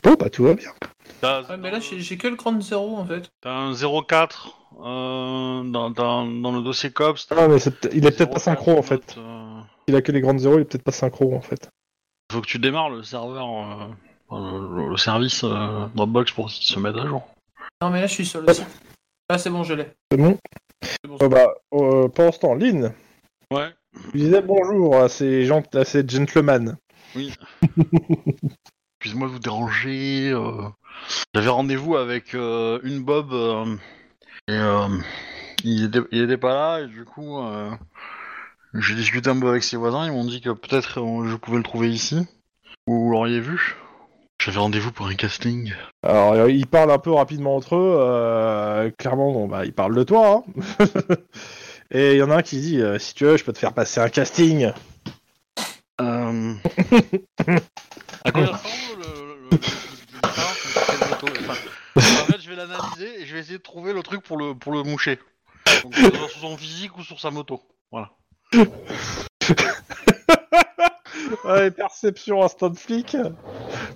[0.04, 0.72] Bon, bah tout va bien.
[1.22, 3.30] T'as Ah mais là j'ai que le grand zéro en fait.
[3.42, 7.28] t'as un 04 euh, dans, dans, dans le dossier COPS.
[7.32, 7.58] Ah, mais
[7.94, 9.16] il est peut-être pas synchro en fait.
[9.18, 11.70] Euh, Il a que les grandes zéros, il est peut-être pas synchro en fait.
[12.32, 13.48] faut que tu démarres le serveur,
[14.32, 14.36] euh,
[14.78, 17.28] le, le service euh, Dropbox pour qu'il se mette à jour.
[17.82, 18.66] Non mais là je suis sur le site.
[19.30, 19.88] Ah c'est bon, je l'ai.
[20.12, 20.38] C'est bon
[21.22, 22.94] Euh, Bah, euh, pendant ce temps, Lynn,
[23.52, 23.70] Ouais.
[24.12, 26.78] tu disais bonjour à ces gens, à ces gentlemen.
[27.16, 30.30] Excuse-moi de vous déranger.
[30.32, 30.68] euh,
[31.34, 33.76] J'avais rendez-vous avec euh, une Bob euh,
[34.48, 34.88] et euh,
[35.63, 37.72] il, était, il était pas là et du coup euh,
[38.74, 40.06] j'ai discuté un peu avec ses voisins.
[40.06, 42.28] Ils m'ont dit que peut-être euh, je pouvais le trouver ici.
[42.88, 43.76] Ou vous l'auriez vu?
[44.39, 45.73] J'avais rendez-vous pour un casting.
[46.04, 47.95] Alors, euh, ils parlent un peu rapidement entre eux.
[48.00, 50.43] euh, clairement, bon, bah, ils parlent de toi.
[50.80, 50.86] hein.
[51.91, 53.58] Et il y en a un qui dit euh, si tu veux, je peux te
[53.58, 54.71] faire passer un casting.
[56.00, 56.54] Euh...
[58.26, 59.60] à quoi il ressemble le, le, le- le- le-
[61.02, 61.56] le- moto Enfin,
[61.95, 64.54] En fait, je vais l'analyser et je vais essayer de trouver le truc pour le,
[64.54, 65.17] pour le moucher.
[65.84, 67.62] Donc, que ce soit sur son physique ou sur sa moto.
[67.91, 68.12] Voilà.
[71.46, 73.18] Ouais, perception instant flic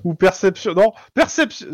[0.03, 1.67] ou perception non perception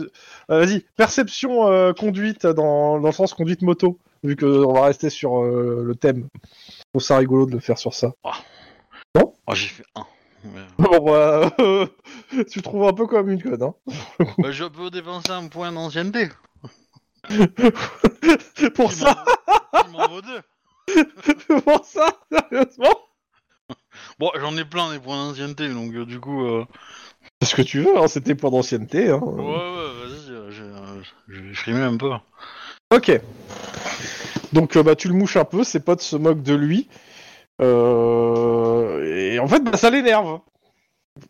[0.51, 4.85] euh, vas-y perception euh, conduite dans, dans le sens conduite moto vu que on va
[4.85, 6.27] rester sur euh, le thème.
[6.43, 8.11] Je trouve ça rigolo de le faire sur ça.
[8.23, 10.05] Oh, j'ai fait un.
[10.43, 11.49] Mais, Bon bah
[12.51, 13.73] tu trouves un peu comme une conne hein.
[14.37, 16.29] bah, je peux dépenser un point d'ancienneté.
[18.75, 19.25] Pour ça?
[19.85, 20.41] il m'en vaut deux.
[21.61, 23.06] pour ça sérieusement?
[24.19, 26.45] Bon, j'en ai plein des points d'ancienneté, donc euh, du coup.
[26.45, 26.65] Euh...
[27.41, 29.21] C'est ce que tu veux hein, c'était pour d'ancienneté hein.
[29.21, 32.09] Ouais, ouais, vas-y, euh, euh, je vais frimer un peu.
[32.91, 33.11] Ok.
[34.53, 36.87] Donc euh, bah tu le mouches un peu, ses potes se moquent de lui.
[37.61, 39.03] Euh,
[39.33, 40.39] et en fait bah, ça l'énerve.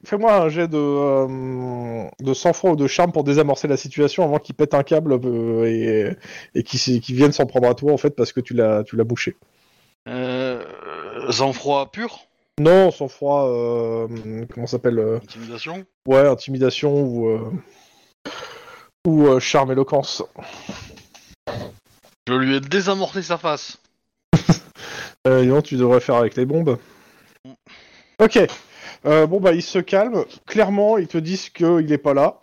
[0.05, 4.39] Fais-moi un jet de, euh, de sang-froid ou de charme pour désamorcer la situation avant
[4.39, 6.15] qu'il pète un câble euh, et,
[6.59, 9.03] et qu'il vienne s'en prendre à toi en fait parce que tu l'as tu l'as
[9.03, 9.35] bouché.
[10.07, 10.63] Euh.
[11.31, 12.19] Sang-froid pur?
[12.59, 15.85] Non, sang-froid, euh, comment s'appelle euh, Intimidation?
[16.07, 17.51] Ouais, intimidation ou euh,
[19.05, 20.23] ou euh, charme éloquence.
[22.27, 23.77] Je lui ai désamorcé sa face.
[25.27, 26.77] Euh, non, tu devrais faire avec les bombes.
[28.17, 28.39] Ok.
[29.05, 30.23] Euh, bon bah ils se calment.
[30.45, 32.39] Clairement, ils te disent qu'il est pas là,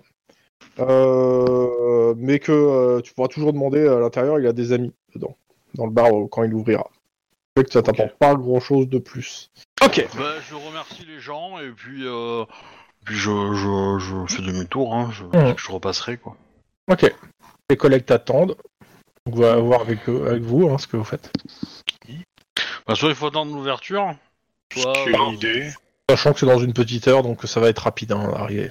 [0.81, 4.38] Euh, mais que tu pourras toujours demander à l'intérieur.
[4.38, 5.35] Il a des amis dedans,
[5.74, 6.90] dans le bar quand il ouvrira.
[7.57, 9.51] Fait que ça t'apporte pas grand chose de plus.
[9.83, 10.07] Ok.
[10.17, 12.45] Bah, je remercie les gens et puis, euh,
[13.05, 15.25] puis je, je, je fais demi-tour, hein, je,
[15.57, 16.37] je repasserai quoi.
[16.90, 17.12] Ok.
[17.71, 18.57] Les collègues t'attendent.
[19.27, 21.31] On va voir avec eux, avec vous, hein, ce que vous faites.
[22.87, 24.14] Bah, soit il faut attendre l'ouverture,
[24.73, 24.93] soit.
[25.05, 25.71] Quelle euh, idée.
[26.11, 28.71] Sachant que c'est dans une petite heure, donc ça va être rapide hein, à arriver.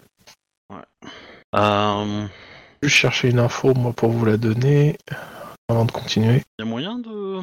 [1.55, 2.27] euh,
[2.81, 4.97] Je vais chercher une info moi pour vous la donner
[5.69, 6.43] avant de continuer.
[6.59, 7.39] y a moyen de.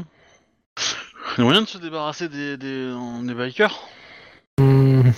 [1.38, 3.88] Y a moyen de se débarrasser des, des, des bikers
[4.58, 5.12] Hmm.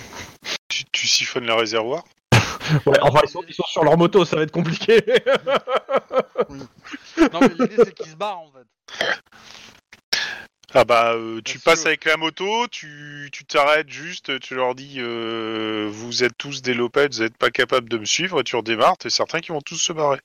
[0.69, 2.03] Tu, tu siphonnes le réservoir
[2.85, 5.01] Ouais, enfin ils sont, ils sont sur leur moto, ça va être compliqué.
[7.31, 9.17] Non, mais l'idée c'est qu'ils se barrent en fait.
[10.73, 14.75] Ah bah euh, tu Merci, passes avec la moto, tu tu t'arrêtes juste, tu leur
[14.75, 18.43] dis euh, vous êtes tous des lopettes, vous n'êtes pas capables de me suivre, et
[18.43, 20.19] tu redémarres, t'es certain qu'ils vont tous se barrer.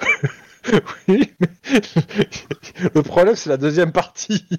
[1.08, 1.48] Oui, mais
[2.94, 4.44] le problème c'est la deuxième partie.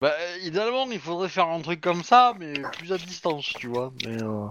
[0.00, 3.92] Bah, idéalement, il faudrait faire un truc comme ça, mais plus à distance, tu vois.
[4.06, 4.46] Mais, euh,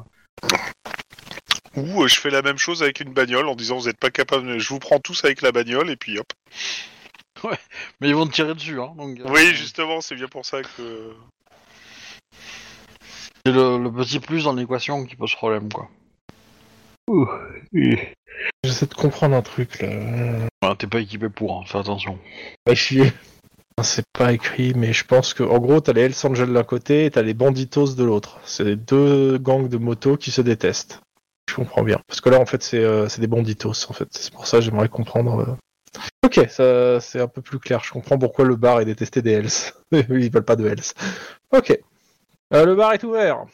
[1.77, 4.09] Ou euh, je fais la même chose avec une bagnole en disant vous n'êtes pas
[4.09, 6.27] capable, je vous prends tous avec la bagnole et puis hop.
[8.01, 8.93] Mais ils vont te tirer dessus, hein.
[8.97, 11.13] Donc, euh, Oui justement c'est bien pour ça que
[13.45, 15.89] C'est le, le petit plus dans l'équation qui pose problème, quoi.
[18.67, 20.75] J'essaie de comprendre un truc là.
[20.77, 22.19] T'es pas équipé pour, hein, fais attention.
[22.65, 23.13] Pas chier.
[23.81, 27.05] C'est pas écrit, mais je pense que en gros t'as les Hells Angels d'un côté
[27.05, 28.39] et t'as les Banditos de l'autre.
[28.43, 30.99] C'est les deux gangs de motos qui se détestent.
[31.49, 32.01] Je comprends bien.
[32.07, 34.07] Parce que là en fait c'est euh, des Banditos en fait.
[34.11, 35.39] C'est pour ça que j'aimerais comprendre.
[35.47, 35.55] euh.
[36.25, 37.81] Ok, ça c'est un peu plus clair.
[37.83, 39.71] Je comprends pourquoi le bar est détesté des Hells.
[39.91, 40.83] Ils veulent pas de Hells.
[41.51, 41.79] Ok.
[42.53, 43.45] Euh, le bar est ouvert.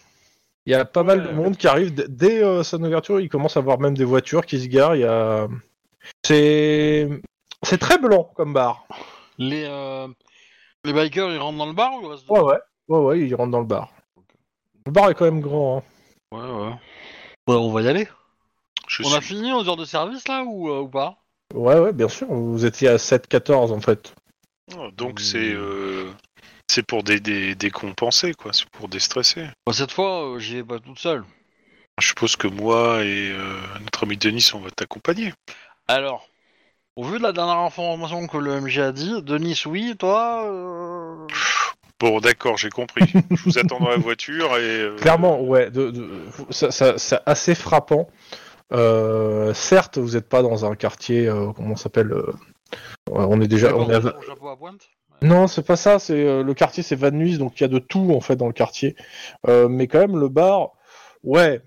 [0.65, 1.33] Il y a pas mal de Ouais.
[1.33, 3.19] monde qui arrive D- dès euh, son ouverture.
[3.19, 4.95] Il commence à voir même des voitures qui se garent.
[4.95, 5.47] Il y a
[6.25, 7.09] c'est
[7.63, 8.85] c'est très blanc comme bar.
[9.37, 10.07] Les, euh,
[10.85, 12.59] les bikers, ils rentrent dans le bar ou ils Ouais, ouais.
[12.87, 13.89] Ouais, ouais, il rentre dans le bar.
[14.85, 15.77] Le bar est quand même grand.
[15.77, 16.37] Hein.
[16.37, 16.73] Ouais, ouais.
[17.47, 18.07] Ouais, on va y aller.
[18.87, 19.17] Je On suis...
[19.17, 21.17] a fini aux heures de service là ou, euh, ou pas?
[21.53, 22.27] Ouais, ouais, bien sûr.
[22.27, 24.13] Vous étiez à 7-14 en fait.
[24.77, 26.09] Oh, Donc c'est euh,
[26.69, 28.51] c'est pour des, des, décompenser, quoi.
[28.53, 29.45] C'est pour déstresser.
[29.65, 31.23] Bah, Cette fois, euh, j'y vais pas toute seule.
[32.01, 35.33] Je suppose que moi et euh, notre ami Denis, on va t'accompagner.
[35.87, 36.27] Alors,
[36.95, 41.27] au vu de la dernière information que le MG a dit, Denis, oui, toi euh,
[41.99, 43.05] Bon, d'accord, j'ai compris.
[43.31, 44.61] Je vous attends dans la voiture et...
[44.81, 46.09] euh, Clairement, ouais, de, de-
[46.49, 48.09] ça, ça- c'est assez frappant.
[48.73, 52.33] Euh, certes, vous n'êtes pas dans un quartier, euh, comment ça s'appelle euh,
[53.11, 53.75] ouais, On est déjà.
[53.75, 54.81] on est à- Ton chapeau à pointe?
[55.21, 55.99] Non, c'est pas ça.
[55.99, 58.35] C'est euh, le quartier, c'est Van Nuys, donc il y a de tout en fait
[58.35, 58.95] dans le quartier.
[59.47, 60.71] Euh, mais quand même, le bar,
[61.23, 61.61] ouais,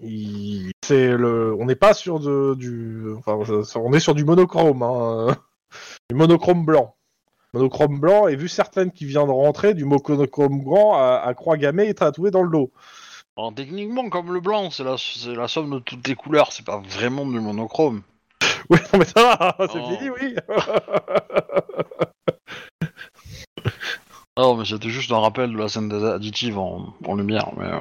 [0.00, 1.54] il- c'est le.
[1.58, 3.04] On n'est pas sur de, du.
[3.18, 3.38] Enfin,
[3.76, 5.36] on est sur du monochrome, hein,
[6.10, 6.94] du monochrome blanc.
[7.54, 11.56] Monochrome blanc, et vu certaines qui viennent de rentrer, du monochrome blanc à, à croix
[11.56, 12.70] gammée et tatoué dans le dos.
[13.38, 16.64] Alors, techniquement, comme le blanc, c'est la, c'est la somme de toutes les couleurs, c'est
[16.66, 18.02] pas vraiment du monochrome.
[18.70, 19.96] Oui, non, mais ça va, c'est Oh.
[19.96, 20.34] fini, oui.
[24.38, 27.50] Non, mais c'était juste un rappel de la scène des additive en, en lumière.
[27.56, 27.80] Mais, euh...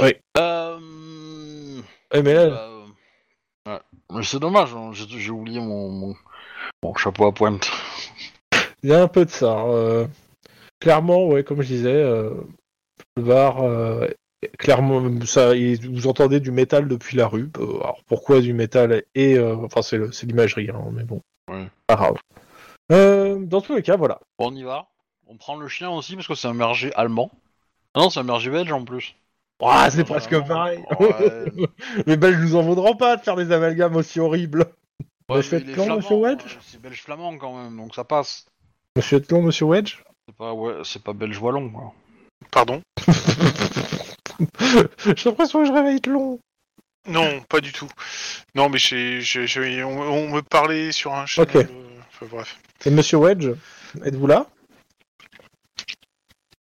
[0.00, 0.14] Oui.
[0.38, 1.80] Euh...
[2.12, 3.80] Eh, mais là, bah, euh, ouais.
[4.12, 6.14] Mais c'est dommage, hein, j'ai j'ai oublié mon, mon,
[6.84, 7.68] mon chapeau à pointe.
[8.84, 9.64] il y a un peu de ça.
[9.66, 10.06] euh,
[10.80, 12.30] clairement, ouais, comme je disais, euh,
[13.16, 14.06] le bar, euh,
[14.58, 17.50] clairement, ça, vous entendez du métal depuis la rue.
[17.58, 21.22] Euh, alors pourquoi du métal et euh, enfin c'est le- c'est l'imagerie, hein, mais bon,
[21.50, 21.66] Ouais.
[21.86, 22.16] pas grave.
[22.92, 24.20] Euh, dans tous les cas, voilà.
[24.38, 24.86] Bon, on y va.
[25.26, 27.30] On prend le chien aussi parce que c'est un berger allemand.
[27.94, 29.16] Ah non, c'est un berger belge en plus.
[29.62, 30.46] Ah, c'est presque vraiment.
[30.46, 30.84] pareil.
[31.00, 31.66] Ouais.
[32.06, 34.66] Les Belges nous en voudront pas de faire des amalgames aussi horribles.
[35.30, 38.44] Ouais, Monsieur monsieur Wedge euh, C'est belge flamand quand même, donc ça passe.
[38.96, 41.92] Monsieur Tlon, Monsieur Wedge C'est pas, ouais, c'est pas belge wallon quoi.
[42.52, 42.80] Pardon?
[45.16, 46.38] J'ai l'impression que je réveille Tlon.
[47.08, 47.88] Non, pas du tout.
[48.54, 51.56] Non, mais j'ai, j'ai- j'ai- on, on me parlait sur un channel...
[51.56, 51.70] Ok.
[51.70, 52.58] euh, enfin, bref.
[52.84, 53.48] Et Monsieur Wedge,
[54.04, 54.46] êtes-vous là?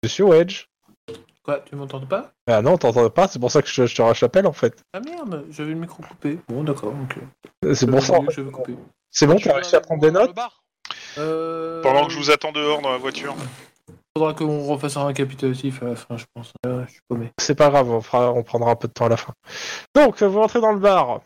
[0.03, 0.65] Monsieur Wedge
[1.43, 2.31] Quoi, tu m'entends pas?
[2.47, 4.81] Ah non, t'entends pas, c'est pour ça que je, je te rappelle en fait.
[4.93, 6.39] Ah merde, j'avais le micro coupé.
[6.47, 7.17] Bon, d'accord, ok.
[7.75, 8.13] C'est pour ça.
[8.13, 8.31] en fait.
[8.31, 8.75] Je vais couper.
[9.11, 10.35] C'est bon, Tu t'as vas réussi à prendre des notes?
[11.17, 11.81] Euh...
[11.81, 13.35] Pendant que je vous attends dehors dans la voiture.
[14.17, 16.53] Faudra qu'on refasse un récapitulatif à la fin, je pense.
[16.65, 17.31] Euh, je suis paumé.
[17.37, 19.33] C'est pas grave, on, fera- on prendra un peu de temps à la fin.
[19.93, 21.19] Donc, vous rentrez dans le bar.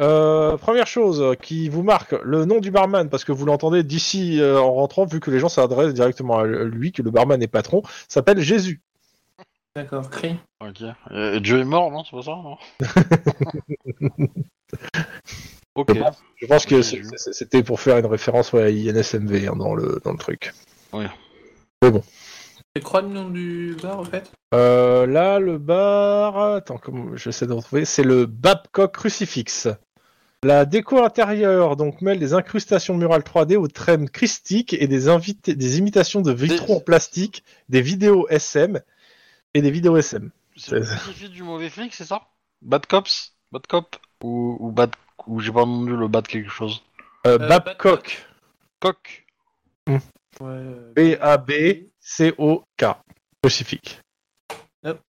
[0.00, 4.40] Euh, première chose qui vous marque, le nom du barman, parce que vous l'entendez d'ici
[4.40, 7.46] euh, en rentrant, vu que les gens s'adressent directement à lui, que le barman est
[7.46, 8.82] patron, s'appelle Jésus.
[9.76, 10.34] D'accord, cri.
[10.60, 10.82] Ok.
[11.14, 12.56] Et, Dieu est mort, non C'est pas ça, non
[15.76, 15.94] Ok.
[15.94, 19.74] Je pense- Je pense que c'était pour faire une référence ouais, à INSMV hein, dans,
[19.74, 20.52] le, dans le truc.
[21.82, 24.30] C'est quoi le nom du bar, en fait?
[24.54, 26.38] Euh, là, le bar.
[26.38, 27.84] Attends, comment j'essaie de retrouver?
[27.84, 29.68] C'est le Babcock Crucifix.
[30.42, 35.08] La déco intérieure donc mêle des incrustations murales 3D aux trame christiques et des,
[35.78, 38.80] imitations de vitraux Des- en plastique, des vidéos SM
[39.54, 40.30] et des vidéos SM.
[40.56, 42.28] C'est le du mauvais flic, c'est ça?
[42.62, 43.34] Bad Cops?
[43.50, 44.90] Bad Cop Ou, ou Bad...
[45.26, 46.82] Ou j'ai pas entendu le Bad quelque chose.
[47.26, 48.26] Euh, Euh, Babcock.
[48.80, 49.26] Coq
[49.88, 50.00] Ouais.
[50.42, 52.84] Euh, B-A-B-C-O-K.
[53.42, 54.00] Crucifix.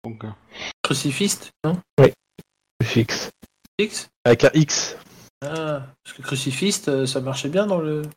[0.04, 0.30] Donc, euh,
[0.84, 1.78] Crucifiste, non?
[2.80, 3.30] Crucifix.
[3.78, 4.96] X Avec un X.
[5.44, 8.10] Ah, parce que crucifiste, euh, ça marchait bien dans le, dans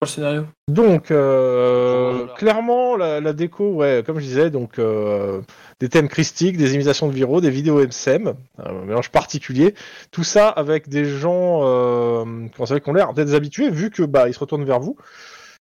[0.00, 0.46] le scénario.
[0.68, 2.32] Donc, euh, Voilà.
[2.34, 5.42] clairement, la, la déco, ouais, comme je disais, donc euh,
[5.80, 9.74] des thèmes christiques, des imitations de viraux, des vidéos MSM, un mélange particulier,
[10.12, 12.24] tout ça avec des gens euh,
[12.56, 14.96] comment ça, qui ont l'air d'être habitués, vu que bah ils se retournent vers vous.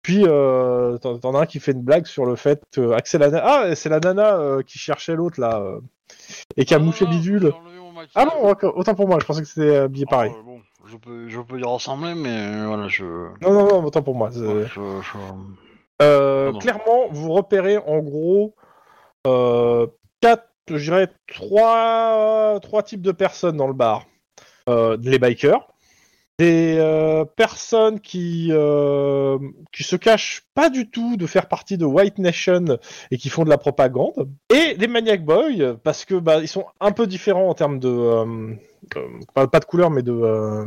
[0.06, 3.08] Puis euh, t'en as un qui fait une blague sur le fait que ah, que
[3.08, 5.80] c'est la na- ah c'est la nana euh, qui cherchait l'autre là euh,
[6.56, 7.52] et qui a ah, mouché j'ai bidule.
[8.14, 10.30] Ah non, autant pour moi, je pensais que c'était habillé pareil.
[10.32, 13.02] Ah, ouais, bon, je peux, je peux y ressembler, mais voilà, je.
[13.04, 14.30] Non non non, autant pour moi.
[14.30, 15.18] c'est- ouais, je, je-
[16.00, 16.58] Euh, Pardon.
[16.60, 18.54] clairement, vous repérez en gros
[19.26, 19.88] euh,
[20.20, 24.06] quatre, je dirais trois, trois types de personnes dans le bar.
[24.68, 25.66] Euh, les bikers,
[26.38, 29.38] des euh, personnes qui euh,
[29.72, 32.78] qui se cachent pas du tout de faire partie de White Nation
[33.10, 36.66] et qui font de la propagande, et des maniac boys parce que bah ils sont
[36.80, 38.54] un peu différents en termes de euh,
[38.96, 40.66] euh, pas, de couleur mais de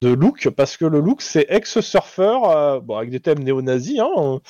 [0.00, 4.40] de look parce que le look c'est ex-surfeur euh, bon, avec des thèmes néo-nazis hein,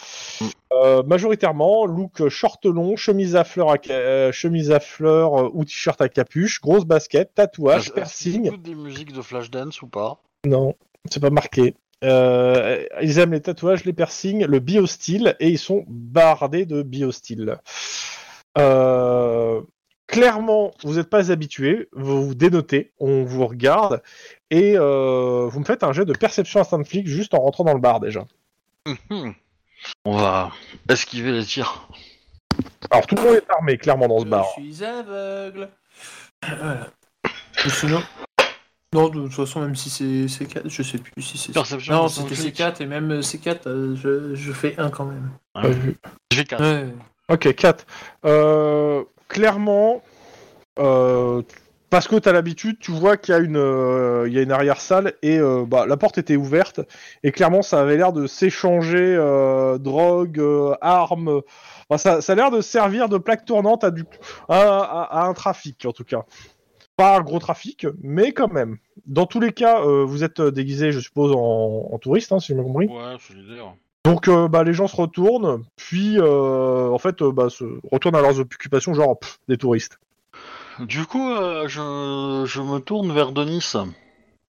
[1.06, 6.60] majoritairement look short long chemise à fleurs à chemise à fleurs ou t-shirt à capuche
[6.60, 8.60] grosse basket tatouage piercing.
[8.62, 10.20] des musiques de Flashdance ou pas?
[10.46, 10.74] Non
[11.10, 15.84] c'est pas marqué Euh, ils aiment les tatouages les piercings le bio-style et ils sont
[15.86, 17.58] bardés de bio-style
[18.58, 19.60] euh,
[20.10, 24.02] clairement, vous n'êtes pas habitué, vous vous dénotez, on vous regarde,
[24.50, 27.74] et euh, vous me faites un jet de perception instant flic juste en rentrant dans
[27.74, 28.24] le bar déjà.
[28.86, 29.34] Mhm.
[30.04, 30.50] On va
[30.88, 31.88] esquiver les tirs.
[32.90, 34.46] Alors tout le monde est armé clairement dans ce bar.
[34.58, 35.68] Je suis aveugle.
[37.68, 38.02] Sinon.
[38.92, 41.52] Non, de toute façon, même si c'est C4, je sais plus si c'est.
[41.52, 42.56] Perception Non, c'était flic.
[42.58, 45.30] C4 et même euh, C4, euh, je, je fais 1 quand même.
[45.54, 45.96] Ah, vu.
[46.32, 46.60] J'ai fait 4.
[46.62, 46.86] Ouais.
[47.28, 47.86] Ok, 4.
[48.24, 50.02] Euh, clairement,
[50.80, 51.42] euh,
[51.88, 54.42] parce que tu as l'habitude, tu vois qu'il y a une, euh, il y a
[54.42, 56.80] une arrière-salle et euh, bah, la porte était ouverte
[57.22, 61.42] et clairement ça avait l'air de s'échanger euh, drogue, euh, armes.
[61.88, 64.04] Enfin, ça, ça a l'air de servir de plaque tournante à, du,
[64.48, 66.24] à, à- à un trafic en tout cas.
[67.00, 68.76] Pas un gros trafic, mais quand même.
[69.06, 72.48] Dans tous les cas, euh, vous êtes déguisé, je suppose, en, en touriste, hein, si
[72.48, 72.88] j'ai bien compris.
[72.88, 73.16] Ouais.
[74.04, 78.16] Donc euh, bah, les gens se retournent, puis euh, en fait euh, bah, se retournent
[78.16, 79.98] à leurs occupations, genre pff, des touristes.
[80.78, 83.72] Du coup, euh, je, je me tourne vers Denis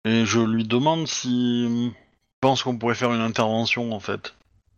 [0.04, 1.92] et je lui demande si je
[2.40, 4.34] pense qu'on pourrait faire une intervention en fait.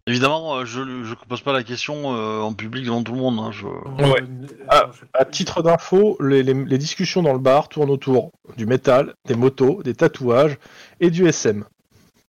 [0.09, 3.39] Évidemment, euh, je ne pose pas la question euh, en public devant tout le monde.
[3.39, 3.67] hein, je...
[3.67, 4.25] Ouais.
[4.69, 9.15] Ah, À titre d'info, les, les- les discussions dans le bar tournent autour du métal,
[9.27, 10.59] des motos, des tatouages
[10.99, 11.65] et du SM.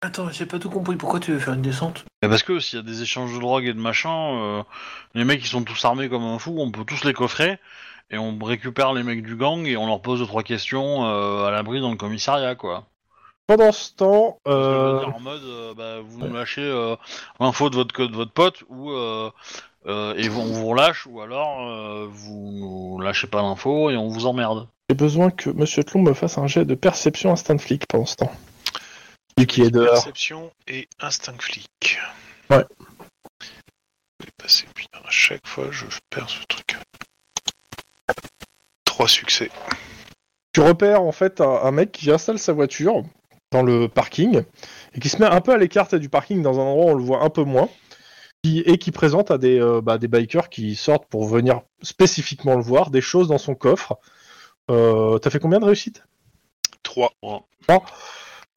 [0.02, 0.96] Attends, j'ai pas tout compris.
[0.96, 2.06] Pourquoi tu veux faire une descente?
[2.22, 4.64] Parce que s'il y a des échanges de drogue et de machin, euh,
[5.14, 7.60] les mecs ils sont tous armés comme un fou, on peut tous les coffrer
[8.12, 11.46] et on récupère les mecs du gang et on leur pose deux trois questions euh,
[11.46, 12.86] à l'abri dans le commissariat quoi.
[13.48, 16.98] Pendant ce temps, euh, en mode, euh, bah, vous nous lâchez euh,
[17.40, 19.32] l'info de votre code, votre pote, ou euh,
[19.86, 24.10] euh, et on vous relâche, ou alors euh, vous nous lâchez pas l'info et on
[24.10, 24.68] vous emmerde.
[24.90, 28.18] j'ai besoin que Monsieur Tlon me fasse un jet de perception instant flic pendant ce
[28.18, 28.32] temps.
[29.38, 29.94] Est dehors.
[29.94, 32.00] Perception et instinct flic.
[32.50, 32.66] Ouais.
[34.20, 36.76] Je vais passer, putain, à chaque fois je perds ce truc.
[38.84, 39.50] Trois succès.
[40.52, 43.04] Tu repères en fait un, un mec qui installe sa voiture
[43.52, 44.44] dans le parking
[44.94, 46.96] et qui se met un peu à l'écart du parking dans un endroit où on
[46.96, 47.70] le voit un peu moins
[48.44, 52.56] qui- et qui présente à des, euh, bah, des bikers qui sortent pour venir spécifiquement
[52.56, 53.98] le voir des choses dans son coffre.
[54.70, 56.04] Euh, T'as fait combien de réussites?
[56.84, 57.12] Trois.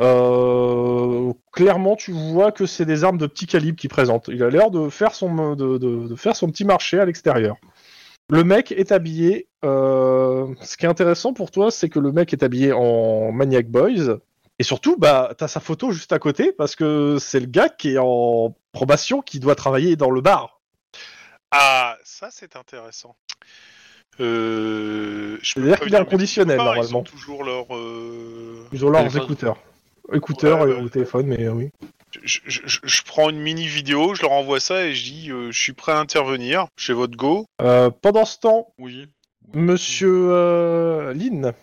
[0.03, 4.29] Euh, clairement, tu vois que c'est des armes de petit calibre qu'il présente.
[4.29, 7.57] Il a l'air de faire son de, de- de faire son petit marché à l'extérieur.
[8.31, 9.47] Le mec est habillé.
[9.65, 13.69] euh, ce qui est intéressant pour toi, c'est que le mec est habillé en Maniac
[13.69, 14.19] Boys.
[14.61, 17.95] Et surtout, bah, t'as sa photo juste à côté parce que c'est le gars qui
[17.95, 20.61] est en probation, qui doit travailler dans le bar.
[21.51, 23.17] Ah, ça c'est intéressant.
[24.21, 26.91] Euh, C'est-à-dire qu'il est en dire, mais conditionnel, quelque part, normalement.
[26.91, 27.75] Ils ont toujours leur.
[27.75, 29.23] euh, Ils ont leurs Téléphone.
[29.23, 29.57] écouteurs,
[30.13, 31.71] écouteurs Ouais, au téléphone, mais euh, oui.
[32.23, 35.31] Je, je- je- je prends une mini vidéo, je leur envoie ça et je dis
[35.31, 36.67] euh, je suis prêt à intervenir.
[36.77, 37.47] J'ai votre go.
[37.63, 39.07] Euh, pendant ce temps, Oui.
[39.55, 41.55] Monsieur euh, Lynn.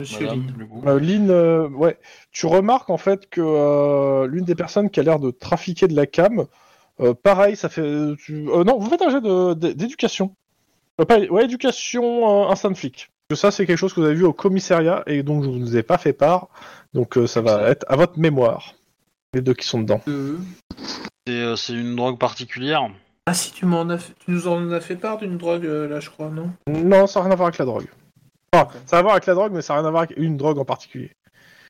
[0.00, 0.88] Monsieur Madame, Lynn.
[0.88, 1.98] Euh, Lynn, euh, ouais,
[2.30, 5.96] tu remarques en fait que euh, l'une des personnes qui a l'air de trafiquer de
[5.96, 6.44] la cam,
[7.00, 8.14] euh, pareil, ça fait.
[8.18, 10.34] tu- euh, non, vous faites un jet de- de- d'éducation.
[11.00, 13.10] Euh, pas- ouais, éducation euh, instant flic.
[13.28, 15.48] Parce que ça, c'est quelque chose que vous avez vu au commissariat et donc je
[15.48, 16.48] vous ai pas fait part.
[16.92, 18.74] Donc euh, ça va être à votre mémoire.
[19.34, 20.00] Les deux qui sont dedans.
[20.08, 20.36] Euh,
[21.26, 22.88] C'est euh, c'est une drogue particulière.
[23.26, 24.12] Ah si, tu m'en as fait...
[24.24, 26.50] tu nous en as fait part d'une drogue euh, là, je crois, non?
[26.68, 27.88] Non, ça n'a rien à voir avec la drogue.
[28.62, 30.16] Enfin, ça a à voir avec la drogue, mais ça n'a rien à voir avec
[30.18, 31.12] une drogue en particulier.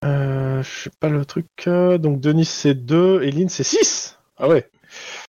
[0.04, 1.46] Euh, je sais pas le truc.
[1.66, 4.68] euh, donc Denis c'est 2 et Lynn c'est 6 Ah ouais.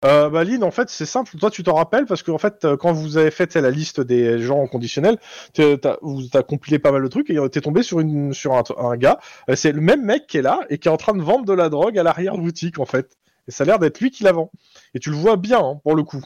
[0.04, 1.36] Euh, bah Lynn, en fait, c'est simple.
[1.38, 4.40] Toi, tu t'en rappelles parce qu'en fait, euh, quand vous avez fait la liste des
[4.40, 5.18] gens en conditionnel,
[5.52, 8.62] t'as- vous t'as compilé pas mal de trucs et t'es tombé sur, une, sur un,
[8.78, 9.18] un gars.
[9.54, 11.52] C'est le même mec qui est là et qui est en train de vendre de
[11.52, 13.16] la drogue à l'arrière-boutique, en fait.
[13.46, 14.50] Et ça a l'air d'être lui qui la vend.
[14.94, 16.22] Et tu le vois bien, hein, pour le coup.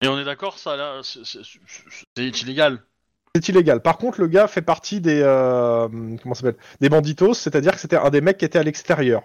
[0.00, 1.40] Et on est d'accord, ça là, c'est- c'est
[2.16, 2.82] c'est illégal.
[3.34, 3.80] C'est illégal.
[3.80, 5.88] Par contre, le gars fait partie des euh,
[6.22, 9.22] comment s'appelle des banditos, c'est-à-dire que c'était un des mecs qui était à l'extérieur.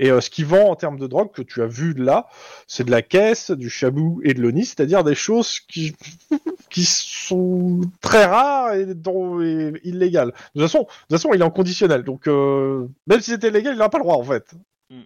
[0.00, 2.26] Et euh, ce qu'il vend en termes de drogue que tu as vu là,
[2.66, 5.94] c'est de la caisse, du chabou et de l'oni, c'est-à-dire des choses qui
[6.70, 10.32] qui sont très rares et, dont, et illégales.
[10.56, 13.52] De toute façon, de toute façon, il est en conditionnel, donc euh, même si c'était
[13.52, 14.52] légal, il n'a pas le droit en fait.
[14.90, 15.02] Mm.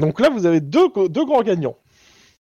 [0.00, 1.76] Donc là, vous avez deux deux grands gagnants.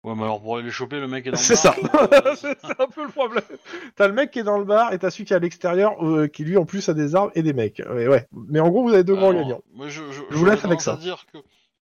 [0.06, 1.76] Ouais, mais alors pour aller les choper, le mec est dans le C'est ça.
[1.93, 3.43] bar, euh, c'est un peu le problème.
[3.97, 5.93] T'as le mec qui est dans le bar et t'as celui qui est à l'extérieur,
[6.06, 7.82] euh, qui lui en plus a des armes et des mecs.
[7.89, 8.26] Ouais, ouais.
[8.32, 9.62] Mais en gros, vous avez deux grands gagnants.
[9.74, 10.95] Moi, je, je, Je vous laisse avec ça.
[10.95, 11.39] dire que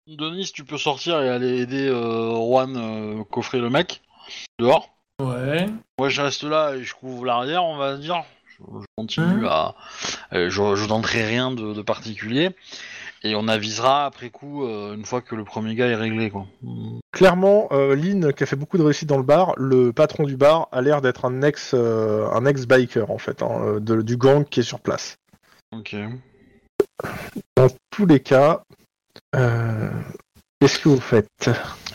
[0.08, 4.02] Denis, tu peux sortir et aller aider euh, Juan euh, coffrer le mec
[4.58, 4.90] dehors.
[5.22, 5.68] Ouais.
[6.00, 8.24] Moi, je reste là et je couvre l'arrière, on va dire.
[8.48, 9.46] Je, je continue Mhm.
[9.46, 9.76] à.
[10.34, 12.50] euh, je, je tenterai rien de, de particulier.
[13.24, 16.46] Et on avisera après coup euh, une fois que le premier gars est réglé quoi.
[17.12, 20.38] Clairement, euh, Lynn, qui a fait beaucoup de réussite dans le bar, le patron du
[20.38, 24.18] bar a l'air d'être un ex, euh, un ex biker en fait, hein, de- du
[24.18, 25.18] gang qui est sur place.
[25.76, 25.96] Ok.
[27.56, 28.62] Dans tous les cas,
[29.34, 31.28] qu'est-ce que vous faites?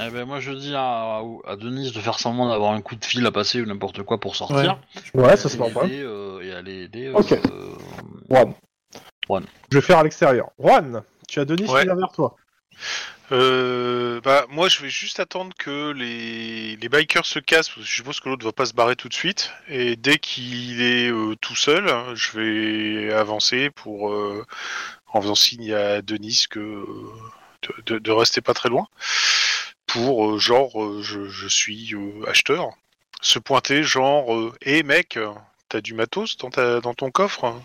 [0.01, 2.97] Eh ben moi je dis à, à, à Denise de faire semblant d'avoir un coup
[2.97, 4.79] de fil à passer ou n'importe quoi pour sortir.
[5.15, 7.11] Ouais, ça c'est pas et aller aider.
[7.15, 7.39] Ok.
[8.31, 8.55] Juan.
[9.29, 9.45] Juan.
[9.71, 10.51] Je vais faire à l'extérieur.
[10.59, 11.03] Juan,
[11.33, 11.81] tu as Denis Ouais.
[11.81, 12.37] qui vient vers toi.
[13.33, 17.87] Euh, bah, moi, je vais juste attendre que les, les bikers se cassent, parce que
[17.87, 19.51] je suppose que l'autre va pas se barrer tout de suite.
[19.69, 24.45] Et dès qu'il est euh, tout seul, je vais avancer pour, euh,
[25.07, 26.85] en faisant signe à Denis que
[27.63, 28.87] de, de, de rester pas très loin.
[29.87, 31.95] Pour genre, je, je suis
[32.27, 32.69] acheteur.
[33.23, 35.19] Se pointer, genre, hé mec,
[35.71, 37.59] t'as du matos dans, ta, dans ton coffre?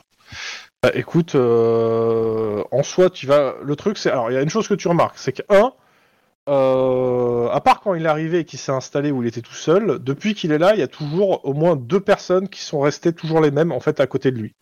[0.87, 3.55] Bah, écoute, euh, en soi, tu vas.
[3.61, 4.09] Le truc, c'est.
[4.09, 5.73] Alors, il y a une chose que tu remarques, c'est que, un,
[6.47, 9.53] euh, à part quand il est arrivé et qu'il s'est installé où il était tout
[9.53, 12.79] seul, depuis qu'il est là, il y a toujours au moins deux personnes qui sont
[12.79, 14.55] restées toujours les mêmes, en fait, à côté de lui.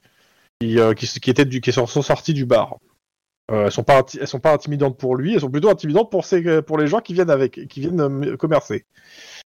[0.61, 0.93] Qui, euh,
[1.27, 2.77] étaient du, qui sont, sorties du bar.
[3.51, 6.63] Elles sont pas elles sont pas intimidantes pour lui, elles sont plutôt intimidantes pour ces,
[6.63, 8.85] pour les gens qui viennent avec, qui viennent commercer.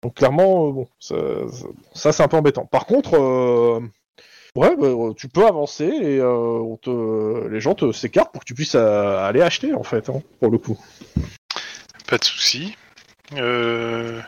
[0.03, 2.67] Donc clairement, bon, ça, c'est un peu embêtant.
[2.67, 3.81] Par contre,
[4.57, 8.41] ouais, bah, euh, tu peux avancer et euh, on te, les gens te s'écartent pour
[8.41, 10.79] que tu puisses euh, aller acheter en fait, hein, pour le coup.
[12.09, 12.77] Pas de souci.
[13.35, 14.21] Euh...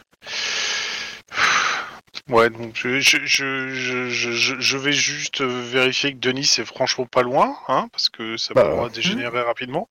[2.29, 7.07] Ouais, donc je, je, je, je, je- je vais juste vérifier que Denis est franchement
[7.07, 9.89] pas loin, hein, parce que ça Bah, pourra dégénérer rapidement.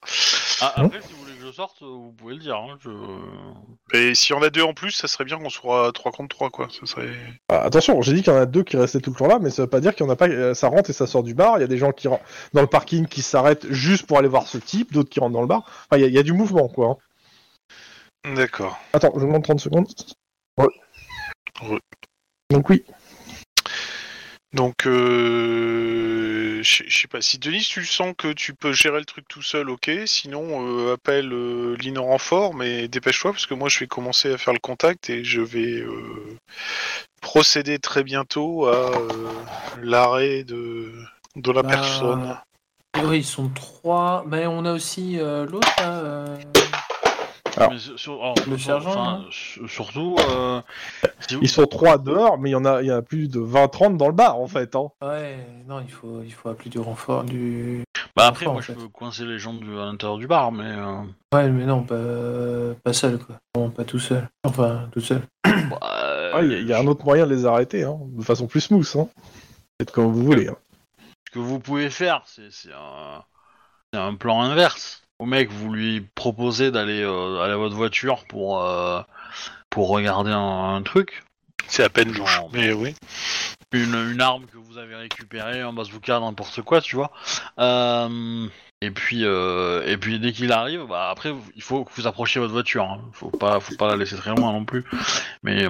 [0.62, 2.56] Ah, après si vous je sorte, vous pouvez le dire.
[2.58, 2.90] Hein, je...
[3.98, 6.50] Et si on a deux en plus, ça serait bien qu'on soit 3 contre 3,
[6.50, 6.68] quoi.
[6.70, 7.10] Ça serait...
[7.50, 9.40] Ah, attention, j'ai dit qu'il y en a deux qui restaient tout le temps là,
[9.40, 10.28] mais ça veut pas dire qu'il y en a pas.
[10.28, 11.58] euh, Ça rentre et ça sort du bar.
[11.58, 12.24] Il y a des gens qui rentrent
[12.54, 15.42] dans le parking qui s'arrêtent juste pour aller voir ce type, d'autres qui rentrent dans
[15.42, 15.64] le bar.
[15.90, 16.98] Enfin, il y, a- il y a du mouvement quoi.
[18.26, 18.34] hein.
[18.36, 18.78] D'accord.
[18.94, 19.88] Attends, je vous demande 30 secondes.
[20.58, 20.68] Ouais.
[21.70, 21.80] Ouais.
[22.50, 22.84] Donc oui.
[24.58, 26.64] Donc, euh...
[26.64, 29.70] je sais pas, si Denis, tu sens que tu peux gérer le truc tout seul,
[29.70, 29.92] ok.
[30.08, 34.40] Sinon, euh, appelle euh, en renfort, mais dépêche-toi, parce que moi, je vais commencer à
[34.40, 36.40] faire le contact et je vais euh,
[37.22, 39.30] procéder très bientôt à euh,
[39.80, 40.92] l'arrêt de,
[41.36, 42.36] de la Bah, personne.
[43.04, 44.24] Oui, ils sont trois.
[44.26, 45.70] Ben, on a aussi l'autre,
[47.58, 49.26] Alors, Mais sur- sur- alors, le sur- sergent, enfin, hein.
[49.32, 50.62] su- surtout, euh,
[51.42, 53.40] Ils sont trois dehors, mais il y en a, il y en a plus de
[53.40, 54.76] 20-30 dans le bar en fait.
[54.76, 54.90] Hein.
[55.02, 55.38] Ouais,
[55.68, 57.24] non, il faut, il faut appeler du renfort.
[57.24, 57.84] Du...
[58.16, 58.74] bah, après, moi je fait.
[58.74, 61.02] peux coincer les gens du- à l'intérieur du bar, mais euh,
[61.34, 63.36] Ouais, mais non, pas, pas seul, quoi.
[63.56, 64.30] Non, pas tout seul.
[64.46, 65.22] Enfin, tout seul.
[65.44, 68.24] bah, Il y, a- il y a un autre moyen de les arrêter, hein, de
[68.24, 68.88] façon plus smooth.
[68.96, 69.08] Hein.
[69.82, 70.48] Faites comme vous voulez.
[70.48, 70.56] hein.
[71.28, 73.24] Ce que vous pouvez faire, c'est c'est un,
[73.92, 75.04] c'est un plan inverse.
[75.20, 79.02] Au mec, vous lui proposez d'aller euh, aller à votre voiture pour, euh,
[79.70, 81.24] pour regarder un, un truc.
[81.68, 82.40] C'est à peine louche.
[82.54, 82.96] Mais oui.
[83.74, 87.12] Une, une arme que vous avez récupérée, un bazooka, n'importe quoi, tu vois.
[87.60, 88.48] Euh,
[88.82, 92.40] et puis euh, et puis dès qu'il arrive, bah après il faut que vous approchiez
[92.40, 92.84] votre voiture.
[92.84, 93.02] Hein.
[93.12, 94.86] Faut pas faut pas la laisser très loin non plus.
[95.44, 95.66] Mais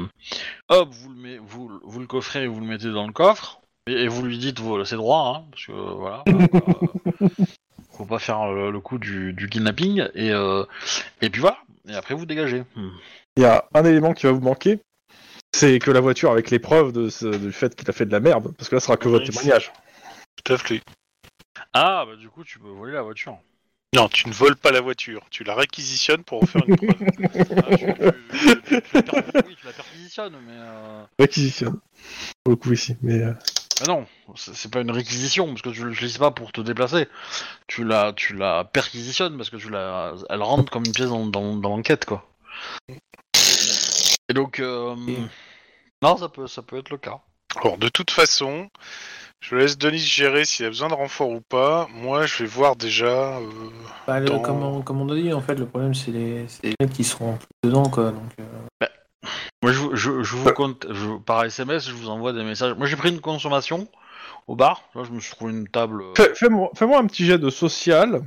[0.67, 3.61] hop, vous le met, vous, vous le coffrez et vous le mettez dans le coffre.
[3.87, 6.23] Et, et vous lui dites voilà, c'est droit, hein, parce que euh, voilà.
[7.97, 10.63] euh, faut pas faire euh, le coup du, du kidnapping et euh,
[11.21, 11.57] et puis voilà.
[11.87, 12.63] Et après vous dégagez.
[12.75, 12.89] Hmm.
[13.37, 14.79] Il y a un élément qui va vous manquer,
[15.55, 18.11] c'est que la voiture, avec les preuves de ce- du fait qu'il a fait de
[18.11, 19.71] la merde, parce que là, ce sera que votre témoignage.
[20.43, 20.81] Tout à fait.
[21.73, 23.37] Ah bah du coup tu peux voler la voiture.
[23.95, 25.25] Non, tu ne voles pas la voiture.
[25.31, 26.95] Tu la réquisitionnes pour en faire une preuve.
[27.55, 31.79] Ah, tu, tu- tu- tu la per- oui, tu la perquisitionnes, mais euh, Réquisitionne.
[32.43, 32.97] Pour le coup, ici.
[33.01, 33.31] Mais, euh,
[33.79, 34.05] bah non,
[34.35, 37.07] c'est pas une réquisition parce que tu l'utilises pas pour te déplacer.
[37.67, 41.25] Tu la, tu la perquisitionnes parce que tu la, elle rentre comme une pièce dans,
[41.25, 42.27] dans, dans l'enquête quoi.
[44.29, 44.95] Et donc, euh,
[46.01, 47.19] non, ça peut, ça peut être le cas.
[47.61, 48.69] Alors, de toute façon,
[49.39, 51.87] je laisse Denis gérer s'il a besoin de renfort ou pas.
[51.93, 53.37] Moi, je vais voir déjà.
[53.37, 53.49] euh,
[54.05, 56.45] Bah, le- Dans- comme, on, comme on a dit, en fait, le problème, c'est les,
[56.61, 58.11] les mecs qui seront plus dedans, quoi.
[58.11, 58.87] Donc, euh,
[59.63, 62.73] Moi, je, vous- je, je vous compte, je, par SMS, je vous envoie des messages.
[62.75, 63.87] Moi, j'ai pris une consommation
[64.47, 64.83] au bar.
[64.95, 66.01] Là, je me suis trouvé une table.
[66.03, 68.21] euh, fais- Fais-moi fais-moi un petit jet de social,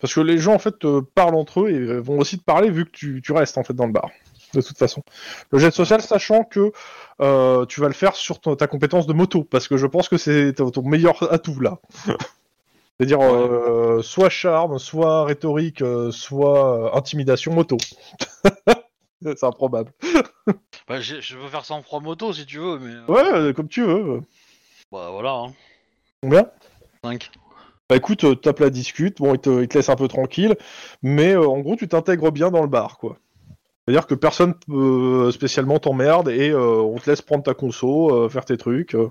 [0.00, 2.44] parce que les gens, en fait, te parlent entre eux et euh, vont aussi te
[2.44, 4.08] parler vu que tu, tu restes, en fait, dans le bar.
[4.54, 5.02] De toute façon.
[5.50, 6.72] Le jet de social, sachant que
[7.20, 10.08] euh, tu vas le faire sur ton- ta compétence de moto, parce que je pense
[10.08, 11.78] que c'est ton ton meilleur atout, là.
[12.98, 17.76] C'est-à-dire, euh, soit charme, soit rhétorique, euh, soit euh, intimidation moto.
[19.22, 19.92] c'est improbable.
[20.88, 22.92] bah, j'ai- je peux faire ça en froid moto si tu veux, mais.
[22.94, 24.20] euh, Ouais, euh, comme tu veux.
[24.92, 25.52] Bah voilà, hein.
[26.22, 26.46] Combien?
[27.04, 27.30] 5.
[27.88, 30.56] Bah écoute, euh, tape la discute, bon, il te, il te laisse un peu tranquille,
[31.02, 33.16] mais euh, en gros, tu t'intègres bien dans le bar, quoi.
[33.86, 38.28] C'est-à-dire que personne peut spécialement t'emmerde et euh, on te laisse prendre ta conso, euh,
[38.28, 38.94] faire tes trucs.
[38.96, 39.08] euh.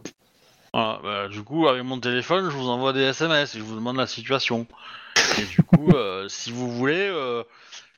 [0.73, 3.75] Voilà, bah, du coup, avec mon téléphone, je vous envoie des SMS et je vous
[3.75, 4.67] demande la situation.
[5.39, 7.43] Et du coup, euh, si vous voulez, euh,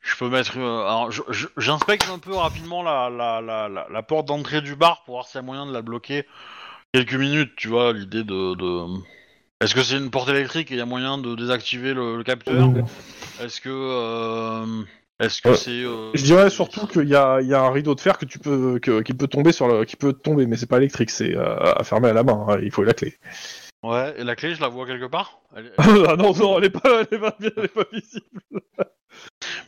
[0.08, 0.58] je peux mettre.
[0.58, 1.12] euh, alors,
[1.58, 5.28] j'inspecte un peu rapidement la, la, la, la, la porte d'entrée du bar pour voir
[5.28, 6.26] s'il y a moyen de la bloquer
[6.94, 7.54] quelques minutes.
[7.58, 8.56] Tu vois, l'idée de.
[8.56, 8.86] de...
[9.60, 12.24] Est-ce que c'est une porte électrique et il y a moyen de désactiver le, le
[12.24, 12.70] capteur
[13.42, 13.70] Est-ce que.
[13.70, 14.84] euh,
[15.20, 15.72] Est-ce que c'est.
[15.72, 18.26] euh, Je dirais surtout qu'il y a, il y a un rideau de fer que
[18.26, 21.10] tu peux, que- qui peut tomber sur le, qui peut tomber, mais c'est pas électrique,
[21.10, 22.46] c'est euh, à fermer à la main.
[22.48, 23.18] hein, il faut la clé.
[23.84, 25.40] Ouais, et la clé, je la vois quelque part?
[25.56, 28.42] Elle- ah non non, elle est pas, elle est pas, elle est pas visible.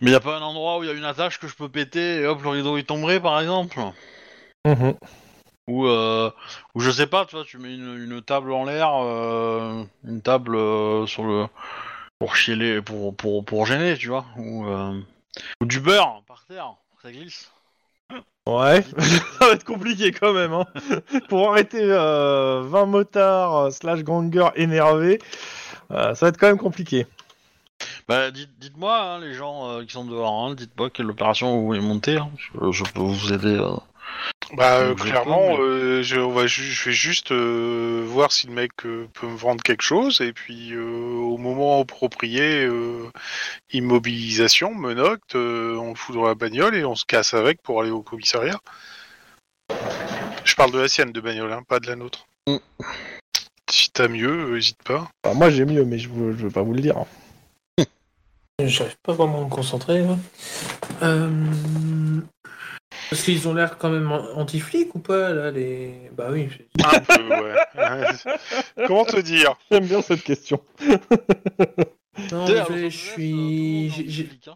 [0.02, 1.70] Mais y a pas un endroit où il y a une attache que je peux
[1.70, 3.80] péter et hop, le rideau il tomberait par exemple
[4.66, 4.96] Mhm.
[5.68, 6.32] Ou, euh,
[6.76, 10.22] ou je sais pas, tu vois, tu mets une, une table en l'air, euh, une
[10.22, 11.46] table euh, sur le.
[12.18, 14.26] pour chier pour, pour, pour gêner, tu vois.
[14.38, 15.00] Ou, euh,
[15.62, 17.52] ou du beurre par terre, ça glisse.
[18.48, 18.82] Ouais,
[19.40, 20.54] ça va être compliqué quand même.
[20.54, 20.66] Hein.
[21.30, 25.20] Pour arrêter euh, 20 motards euh, slash gangers énervés,
[25.92, 27.06] ça va être quand même compliqué.
[28.10, 31.68] Bah, dites, dites-moi, hein, les gens euh, qui sont dehors, hein, dites-moi quelle opération vous
[31.68, 33.56] voulez monter, hein, je, je peux vous aider.
[33.56, 33.76] euh.
[34.54, 38.32] Bah euh, Je clairement, peux, euh, je, on va ju- je vais juste euh, voir
[38.32, 40.82] si le mec euh, peut me vendre quelque chose et puis euh,
[41.20, 43.12] au moment approprié, euh,
[43.74, 47.80] immobilisation, menotte, euh, on le fout dans la bagnole et on se casse avec pour
[47.80, 48.60] aller au commissariat.
[50.44, 52.26] Je parle de la sienne de bagnole, hein, pas de la nôtre.
[52.48, 52.58] Mm.
[53.70, 55.08] Si t'as mieux, euh, hésite pas.
[55.24, 56.96] Enfin, moi j'ai mieux, mais je, vous- je veux pas vous le dire.
[58.68, 60.02] J'arrive pas vraiment à me concentrer.
[60.02, 60.18] là.
[61.04, 62.20] Euh,
[63.10, 66.10] Parce qu'ils ont l'air quand même anti-flics ou pas, là, les...
[66.14, 66.50] Bah oui.
[66.84, 67.56] Un peu, ouais.
[68.88, 69.56] Comment te dire?
[69.72, 70.62] J'aime bien cette question.
[72.32, 73.90] Non, je suis...
[73.92, 74.56] j'ai- hein.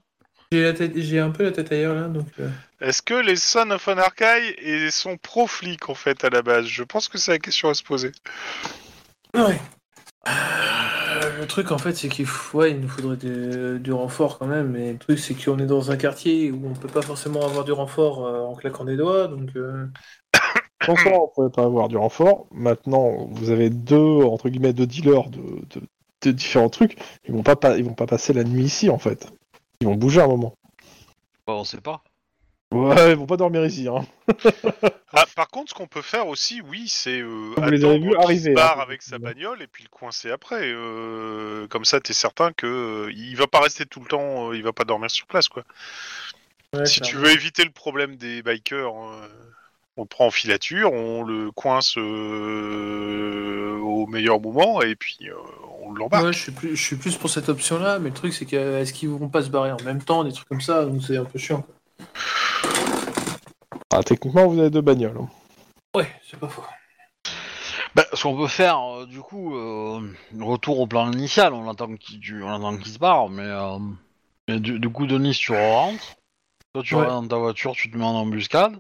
[0.52, 0.92] j'ai la tête...
[0.96, 2.28] j'ai un peu la tête ailleurs, là, donc...
[2.40, 2.50] euh,
[2.82, 6.66] Est-ce que les Sons of Anarchy sont pro-flics en fait à la base?
[6.66, 8.12] Je pense que c'est la question à se poser.
[9.34, 9.60] Ouais.
[10.28, 14.40] Euh, le truc en fait c'est qu'il faut- ouais, il nous faudrait de- du renfort
[14.40, 17.02] quand même, mais le truc c'est qu'on est dans un quartier où on peut pas
[17.02, 19.86] forcément avoir du renfort euh, en claquant des doigts, donc euh,
[20.88, 22.48] Bonsoir, on pouvait pas avoir du renfort.
[22.52, 25.82] Maintenant, vous avez deux entre guillemets deux dealers de, de,
[26.24, 26.98] de différents trucs.
[27.28, 29.32] Ils vont pas, pa- ils vont pas passer la nuit ici en fait.
[29.82, 30.54] Ils vont bouger un moment.
[31.48, 32.04] Bah, on sait pas.
[32.74, 33.88] Ouais, ils vont pas dormir ici.
[33.88, 34.06] Hein.
[35.16, 38.04] Ah, par contre, ce qu'on peut faire aussi, oui, c'est euh, Vous les avez attendre
[38.04, 40.62] vus qu'il arriver, se barre hein, avec sa bagnole et puis le coincer après.
[40.64, 44.56] euh, comme ça, t'es certain que euh, il va pas rester tout le temps, euh,
[44.58, 45.64] il va pas dormir sur place, quoi.
[46.74, 49.28] ouais, si tu veux éviter le problème des bikers, euh,
[49.98, 55.34] on le prend en filature, on le coince euh, au meilleur moment et puis euh,
[55.84, 56.26] on l'embarque.
[56.26, 58.80] Ouais, je suis plus, je suis plus pour cette option-là, mais le truc c'est que
[58.80, 61.18] est-ce qu'ils vont pas se barrer en même temps, des trucs comme ça, donc c'est
[61.18, 61.62] un peu chiant.
[61.62, 61.76] quoi.
[63.96, 65.18] Ah, techniquement, vous avez deux bagnoles.
[65.22, 65.30] hein.
[65.96, 66.64] Ouais, c'est pas faux.
[67.94, 70.02] Bah, ce qu'on peut faire, euh, du coup, euh,
[70.42, 73.78] retour au plan initial, on attend qu'il tu- on attend qu'il se barre, mais, euh,
[74.48, 76.16] mais du, du coup, Denis, tu rentres.
[76.74, 77.06] Toi, tu Ouais.
[77.06, 78.80] rentres dans ta voiture, tu te mets en embuscade.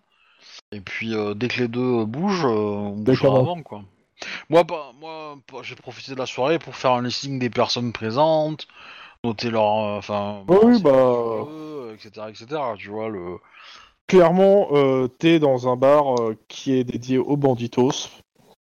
[0.71, 3.39] Et puis, euh, dès que les deux euh, bougent, euh, on bougera D'accord.
[3.39, 3.83] avant, quoi.
[4.49, 7.93] Moi, pas, moi pas- j'ai profité de la soirée pour faire un listing des personnes
[7.93, 8.67] présentes,
[9.23, 9.77] noter leur.
[9.77, 10.43] euh, Enfin.
[10.47, 11.45] Oui, bah.
[11.93, 12.61] etc., etc.
[12.79, 13.37] Tu vois, le.
[14.07, 18.09] Clairement, euh, t'es dans un bar euh, qui est dédié aux banditos.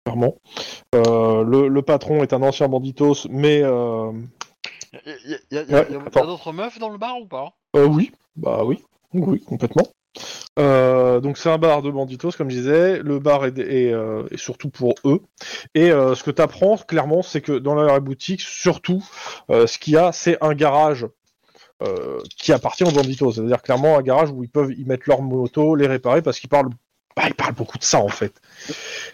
[0.05, 0.35] Clairement.
[0.95, 3.65] Euh, le, le patron est un ancien banditos, mais Y a,
[5.51, 7.53] y a- y Ouais, y d'autres meufs dans le bar ou pas?
[7.75, 8.83] Oui, bah oui,
[9.13, 9.87] oui, complètement.
[10.59, 12.99] Euh, donc c'est un bar de banditos, comme je disais.
[12.99, 15.21] Le bar est, est, euh, est surtout pour eux.
[15.73, 19.03] Et euh, ce que t'apprends clairement, c'est que dans la boutique, surtout,
[19.49, 21.07] ce qu'il y a, c'est un garage
[21.83, 23.33] euh, qui appartient aux banditos.
[23.33, 26.49] C'est-à-dire clairement un garage où ils peuvent y mettre leur moto, les réparer, parce qu'ils
[26.49, 26.69] parlent,
[27.15, 28.33] bah, ils parlent beaucoup de ça en fait.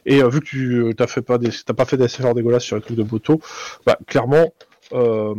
[0.06, 2.34] Et euh, vu que tu euh, t'as fait pas des, t'as pas fait des affaires
[2.34, 3.42] dégueulasses sur les trucs de moto,
[3.86, 4.54] bah clairement.
[4.94, 5.36] euh,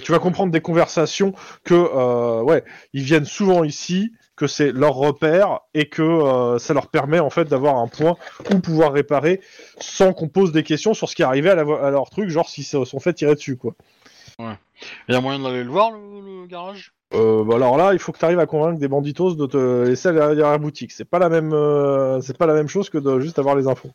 [0.00, 1.32] tu vas, comprendre des conversations
[1.64, 6.74] que euh, ouais, ils viennent souvent ici, que c'est leur repère et que euh, ça
[6.74, 8.16] leur permet en fait d'avoir un point
[8.52, 9.40] où pouvoir réparer
[9.80, 12.64] sans qu'on pose des questions sur ce qui est arrivé à leur truc, genre s'ils
[12.64, 13.74] se sont fait tirer dessus quoi.
[14.38, 15.98] Il y a moyen d'aller le voir, le,
[16.42, 16.92] le garage?
[17.14, 19.84] Euh, bah alors là, il faut que tu arrives à convaincre des banditos de te
[19.84, 20.90] laisser aller derrière la boutique.
[20.90, 23.68] C'est pas la même, euh, c'est pas la même chose que de juste avoir les
[23.68, 23.90] infos.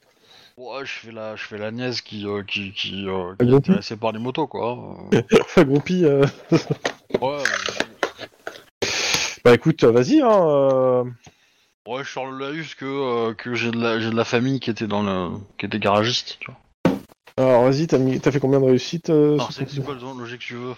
[0.55, 3.53] Ouais, je fais la, je fais la nièce qui, euh, qui, qui, euh, qui est
[3.53, 4.97] intéressée par les motos, quoi.
[5.57, 7.43] Groupie, ouais,
[9.43, 10.21] bah écoute, vas-y.
[10.21, 11.03] Hein, euh,
[11.87, 14.69] ouais, je sors le laïus que, que j'ai de la, j'ai de la famille qui
[14.69, 16.59] était dans le, qui était garagiste, tu vois.
[17.39, 18.19] Alors vas-y, t'as mis...
[18.19, 20.73] t'as fait combien de réussites euh, Alors, c'est quoi le logique que tu veux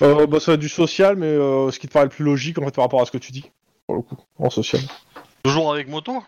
[0.00, 2.24] Euh, bah, ça va être du social, mais euh, ce qui te paraît le plus
[2.24, 3.50] logique en fait par rapport à ce que tu dis,
[3.86, 4.80] pour le coup, en social.
[5.42, 6.22] Toujours avec moto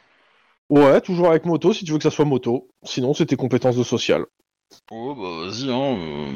[0.69, 2.69] Ouais, toujours avec moto si tu veux que ça soit moto.
[2.83, 4.27] Sinon, c'est tes compétences de social.
[4.91, 5.97] Oh, bah vas-y, hein.
[5.99, 6.31] euh.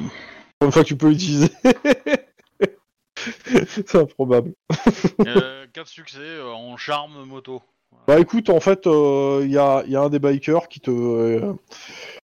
[0.64, 1.50] Une fois que tu peux l'utiliser.
[3.66, 4.54] c'est improbable.
[5.26, 7.62] Euh, 4 succès euh, en charme moto.
[8.08, 10.90] Bah écoute, en fait, il y, a, y a un des bikers qui te...
[10.90, 11.52] euh,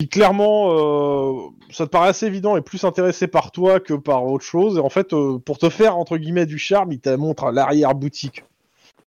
[0.00, 4.24] qui clairement, euh, ça te paraît assez évident, est plus intéressé par toi que par
[4.24, 4.78] autre chose.
[4.78, 8.44] Et en fait, euh, pour te faire, entre guillemets, du charme, il te montre l'arrière-boutique.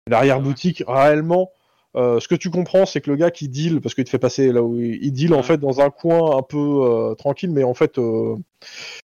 [0.07, 1.51] L'arrière-boutique, réellement,
[1.97, 4.19] euh, ce que tu comprends, c'est que le gars qui deal, parce qu'il te fait
[4.19, 7.51] passer là où il il deal, en fait, dans un coin un peu euh, tranquille,
[7.51, 8.37] mais en fait, euh,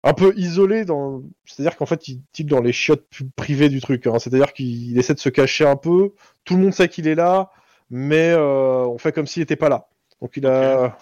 [0.03, 0.85] un peu isolé.
[0.85, 1.23] Dans...
[1.45, 3.07] C'est-à-dire qu'en fait, il deal dans les chiottes
[3.37, 4.07] privées du truc.
[4.07, 4.19] hein.
[4.19, 6.13] C'est-à-dire qu'il essaie de se cacher un peu.
[6.45, 7.51] Tout le monde sait qu'il est là,
[7.91, 9.89] mais on fait comme s'il était pas là.
[10.21, 10.99] Donc il a.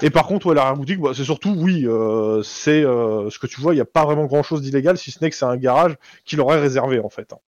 [0.00, 1.82] Et par contre, ouais, l'arrière-boutique, bah, c'est surtout, oui,
[2.44, 5.28] c'est ce que tu vois, il n'y a pas vraiment grand-chose d'illégal, si ce n'est
[5.30, 7.32] que c'est un garage qu'il aurait réservé, en fait.
[7.34, 7.38] hein.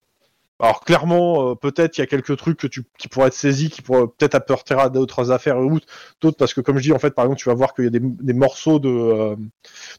[0.61, 3.71] Alors clairement, euh, peut-être il y a quelques trucs que tu, qui pourraient être saisis,
[3.71, 5.81] qui pourraient peut-être apporter à d'autres affaires ou
[6.21, 7.89] d'autres, parce que comme je dis, en fait, par exemple, tu vas voir qu'il y
[7.89, 9.37] a des, des morceaux de, euh,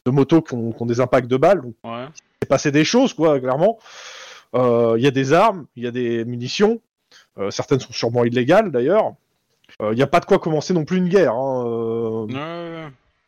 [0.06, 2.06] de moto qui ont, qui ont des impacts de balles, donc Ouais.
[2.42, 3.78] c'est passé des choses, quoi, clairement.
[4.54, 6.80] Euh, Il y a des armes, il y a des munitions,
[7.50, 9.12] certaines sont sûrement illégales d'ailleurs.
[9.82, 12.86] Il n'y a pas de quoi commencer non plus une guerre, hein, Ouais,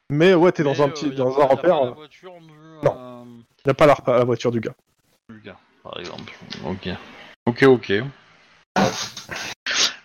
[0.08, 1.84] mais ouais, t'es dans Mais, un petit, dans pas- un repère.
[1.84, 3.24] la voiture de, Non.
[3.26, 4.74] Il n'y a pas la, la voiture du gars.
[5.28, 6.32] Lucas, par exemple.
[6.66, 6.88] Ok.
[7.48, 7.92] Ok, ok.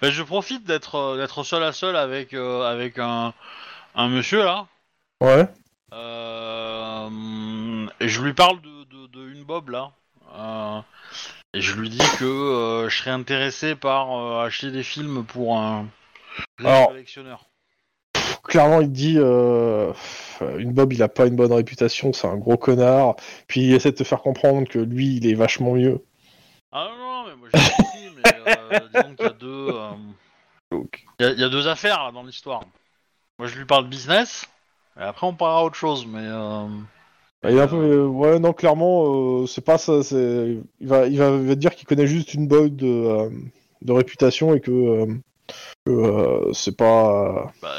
[0.01, 3.33] Ben, je profite d'être euh, d'être seul à seul avec, euh, avec un,
[3.95, 4.67] un monsieur là.
[5.19, 5.45] Ouais.
[5.93, 7.09] Euh,
[7.99, 9.91] et je lui parle de, de, de une bob là.
[10.37, 10.79] Euh,
[11.53, 15.57] et je lui dis que euh, je serais intéressé par euh, acheter des films pour
[15.57, 15.87] un
[16.63, 17.43] Alors- collectionneur.
[18.45, 19.91] Clairement, il dit euh,
[20.57, 23.15] une Bob, il a pas une bonne réputation, c'est un gros connard.
[23.47, 26.01] Puis il essaie de te faire comprendre que lui, il est vachement mieux.
[26.75, 27.02] Ah non,
[28.15, 29.47] mais euh, disons qu'il y a deux.
[29.69, 29.91] euh,
[30.71, 32.61] Donc, Il y, a- il y a deux affaires là, dans l'histoire.
[33.39, 34.45] Moi je lui parle business,
[34.97, 36.19] et après on parlera à autre chose, mais.
[36.23, 36.67] euh,
[37.45, 40.01] il est un peu, euh, ouais, non, clairement, euh, c'est pas ça.
[40.01, 42.87] C'est, il va, il va, il va te dire qu'il connaît juste une Bob de,
[42.87, 43.29] euh,
[43.81, 45.05] de réputation et que, euh,
[45.85, 47.51] que, euh, c'est pas.
[47.61, 47.75] Bah,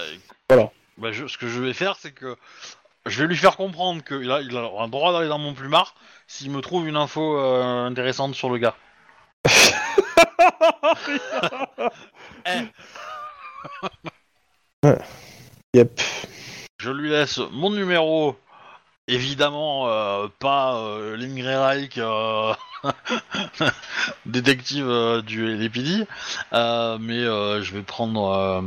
[0.51, 0.70] Voilà.
[0.99, 2.37] Bah, je- ce que je vais faire, c'est que
[3.07, 5.95] je vais lui faire comprendre qu'il a, il a le droit d'aller dans mon plumard
[6.27, 8.77] s'il me trouve une info euh, intéressante sur le gars.
[14.82, 14.88] Eh,
[15.74, 16.01] Yep.
[16.78, 18.36] je lui laisse mon numéro,
[19.09, 22.55] évidemment euh, pas euh, Lynn Greyreich, euh,
[24.26, 25.45] détective euh, du
[26.53, 28.62] euh, mais je vais prendre.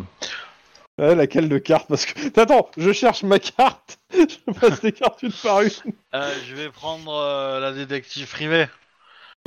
[0.99, 2.39] Ouais, laquelle de carte Parce que.
[2.39, 3.99] Attends, je cherche ma carte.
[4.13, 5.69] je passe les cartes une par une.
[6.13, 8.67] Je vais prendre la détective privée.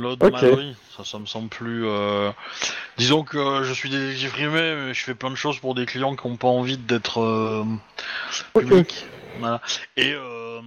[0.01, 0.31] L'autre Ok.
[0.33, 1.85] Mallory, ça, ça me semble plus.
[1.85, 2.31] euh,
[2.97, 5.85] Disons que euh, je suis détective privé, mais je fais plein de choses pour des
[5.85, 7.63] clients qui n'ont pas envie d'être euh,
[8.53, 9.05] publics.
[9.39, 9.61] Voilà.
[9.97, 10.59] Et euh...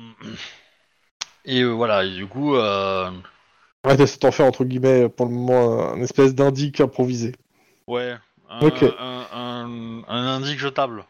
[1.45, 2.05] et voilà.
[2.05, 2.55] Et du coup.
[2.55, 7.33] Ouais, de t'en faire entre guillemets pour le moment un espèce d'indique improvisé.
[7.87, 8.15] ouais,
[8.49, 11.05] un, un, un, un indique jetable.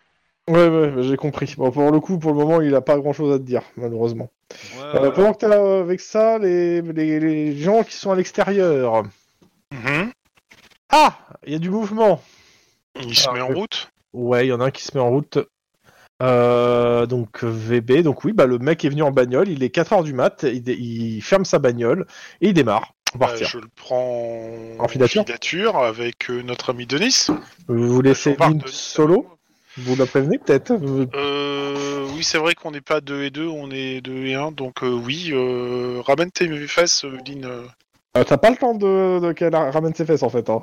[0.48, 1.54] Ouais, ouais, ouais, j'ai compris.
[1.56, 3.62] Bon, pour le coup, pour le moment, il a pas grand chose à te dire,
[3.76, 4.30] malheureusement.
[4.76, 5.12] Ouais, Euh, ouais.
[5.12, 9.04] pendant que t'as euh, avec ça, les, les, les gens qui sont à l'extérieur.
[9.72, 10.12] Mhm.
[10.90, 11.16] Ah
[11.46, 12.22] Il y a du mouvement.
[13.00, 13.54] Il se Ah, met en oui.
[13.54, 13.90] route.
[14.12, 15.38] Ouais, il y en a un qui se met en route.
[16.22, 20.04] Euh, donc VB, donc oui, bah le mec est venu en bagnole, il est 4h
[20.04, 22.06] du mat, il, ferme sa bagnole
[22.40, 23.48] et il démarre pour Euh, partir.
[23.48, 24.46] je le prends
[24.78, 27.26] En filature avec euh, notre ami Denis.
[27.66, 29.26] Vous vous laissez Denis solo?
[29.76, 30.72] Vous la prévenez peut-être?
[31.14, 34.52] Euh, oui, c'est vrai qu'on n'est pas 2 et 2, on est 2 et 1.
[34.52, 37.44] Donc euh, oui, euh, ramène tes fesses, Lynn.
[37.44, 37.62] euh.
[38.16, 40.48] Euh, T'as pas le temps de, de qu'elle ramène ses fesses en fait.
[40.48, 40.60] Hein.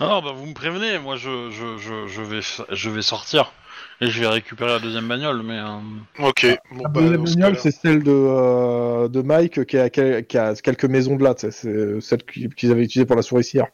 [0.00, 0.98] Non, non, bah vous me prévenez.
[0.98, 3.52] Moi, je, je, je, je vais, je vais sortir
[4.00, 5.58] et je vais récupérer la deuxième bagnole, mais.
[5.58, 5.78] euh,
[6.18, 9.88] Ok, bon La bah deuxième ce bagnole, c'est celle de, euh, de Mike qui a,
[9.88, 13.16] qui a- qui a quelques maisons de là, c'est celle qui- qu'ils avaient utilisée pour
[13.16, 13.68] la souricière.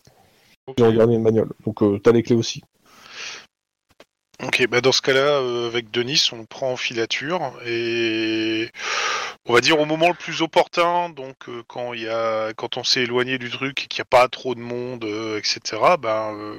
[0.76, 2.62] Ils ont regardé une bagnole, donc euh, t'as les clés aussi.
[4.42, 8.70] Ok, bah dans ce cas-là, euh, avec Denis, on le prend en filature et
[9.46, 12.76] on va dire au moment le plus opportun, donc euh, quand il y a, quand
[12.76, 15.96] on s'est éloigné du truc et qu'il n'y a pas trop de monde, euh, etc.
[15.96, 16.56] Ben, euh,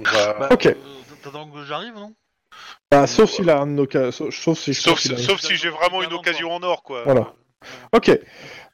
[0.00, 0.32] on va.
[0.34, 0.74] Bah, Ok.
[1.22, 2.14] T'attends que j'arrive, non?
[2.90, 6.12] Bah, sauf s'il a un oca- sauf, sauf si je sauf, si j'ai vraiment une
[6.12, 7.04] occasion en or, quoi.
[7.04, 7.32] Voilà.
[7.92, 8.10] Ok.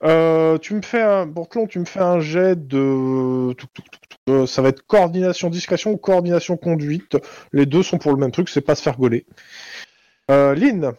[0.05, 4.01] Euh, tu me fais un Bourtelon, tu me fais un jet de Touc, touc, touc,
[4.08, 4.08] touc.
[4.29, 7.17] Euh, ça va être coordination discrétion ou coordination conduite.
[7.53, 9.25] Les deux sont pour le même truc, c'est pas se faire gauler.
[10.31, 10.93] Euh, Lynn,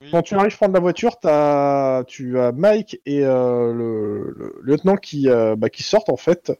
[0.00, 0.08] Oui.
[0.12, 4.96] quand tu arrives prendre la voiture, t'as- tu as Mike et euh, le, le lieutenant
[4.96, 6.52] qui, bah, qui sortent en fait.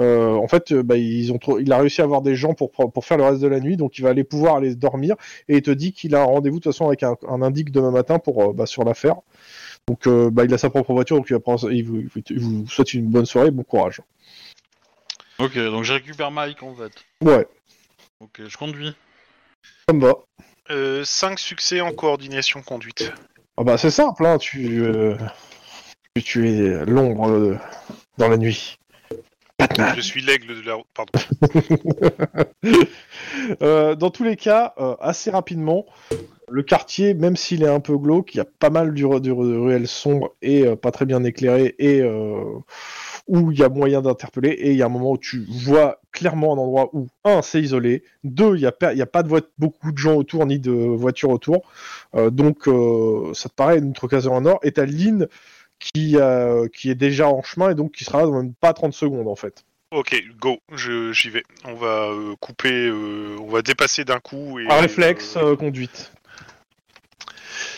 [0.00, 3.04] En fait, bah, ils ont trop- il a réussi à avoir des gens pour, pour
[3.04, 5.14] faire le reste de la nuit, donc il va aller pouvoir aller dormir
[5.48, 7.70] et il te dit qu'il a un rendez-vous de toute façon avec un, un indique
[7.70, 9.16] demain matin pour bah, sur l'affaire.
[9.86, 12.94] Donc il a sa propre voiture, donc il, va prendre- il vous, il vous souhaite
[12.94, 14.00] une bonne soirée, bon courage.
[15.42, 16.92] Ok, donc je récupère Mike en fait.
[17.22, 17.46] Ouais,
[18.20, 18.94] Ok, je conduis.
[19.88, 20.14] ça me va.
[21.04, 23.12] 5 succès en coordination conduite.
[23.56, 25.16] Ah bah c'est simple, hein, tu, euh,
[26.14, 27.58] tu, tu es l'ombre euh,
[28.18, 28.78] dans la nuit.
[29.58, 29.92] Batman.
[29.96, 30.86] Je suis l'aigle de la route.
[30.94, 31.12] Pardon.
[33.60, 35.86] Euh, dans tous les cas, euh, assez rapidement,
[36.48, 39.32] le quartier, même s'il est un peu glauque, il y a pas mal du, du
[39.32, 42.44] ruelle sombre et euh, pas très bien éclairé et euh,
[43.28, 44.50] où il y a moyen d'interpeller.
[44.50, 47.60] Et il y a un moment où tu vois clairement un endroit où, un, c'est
[47.60, 51.30] isolé, deux, il n'y a, pas- a de beaucoup de gens autour ni de voitures
[51.30, 51.62] autour.
[52.14, 54.60] Euh, donc euh, ça te paraît une occasion en or.
[54.62, 55.26] Et t'as Lynn
[55.78, 58.72] qui, euh, qui est déjà en chemin et donc qui sera là dans même pas
[58.72, 59.64] 30 secondes en fait.
[59.90, 61.42] Ok, go, j'y vais.
[61.66, 62.08] On va
[62.40, 64.58] couper, on va dépasser d'un coup.
[64.58, 66.12] Et, Un réflexe, conduite.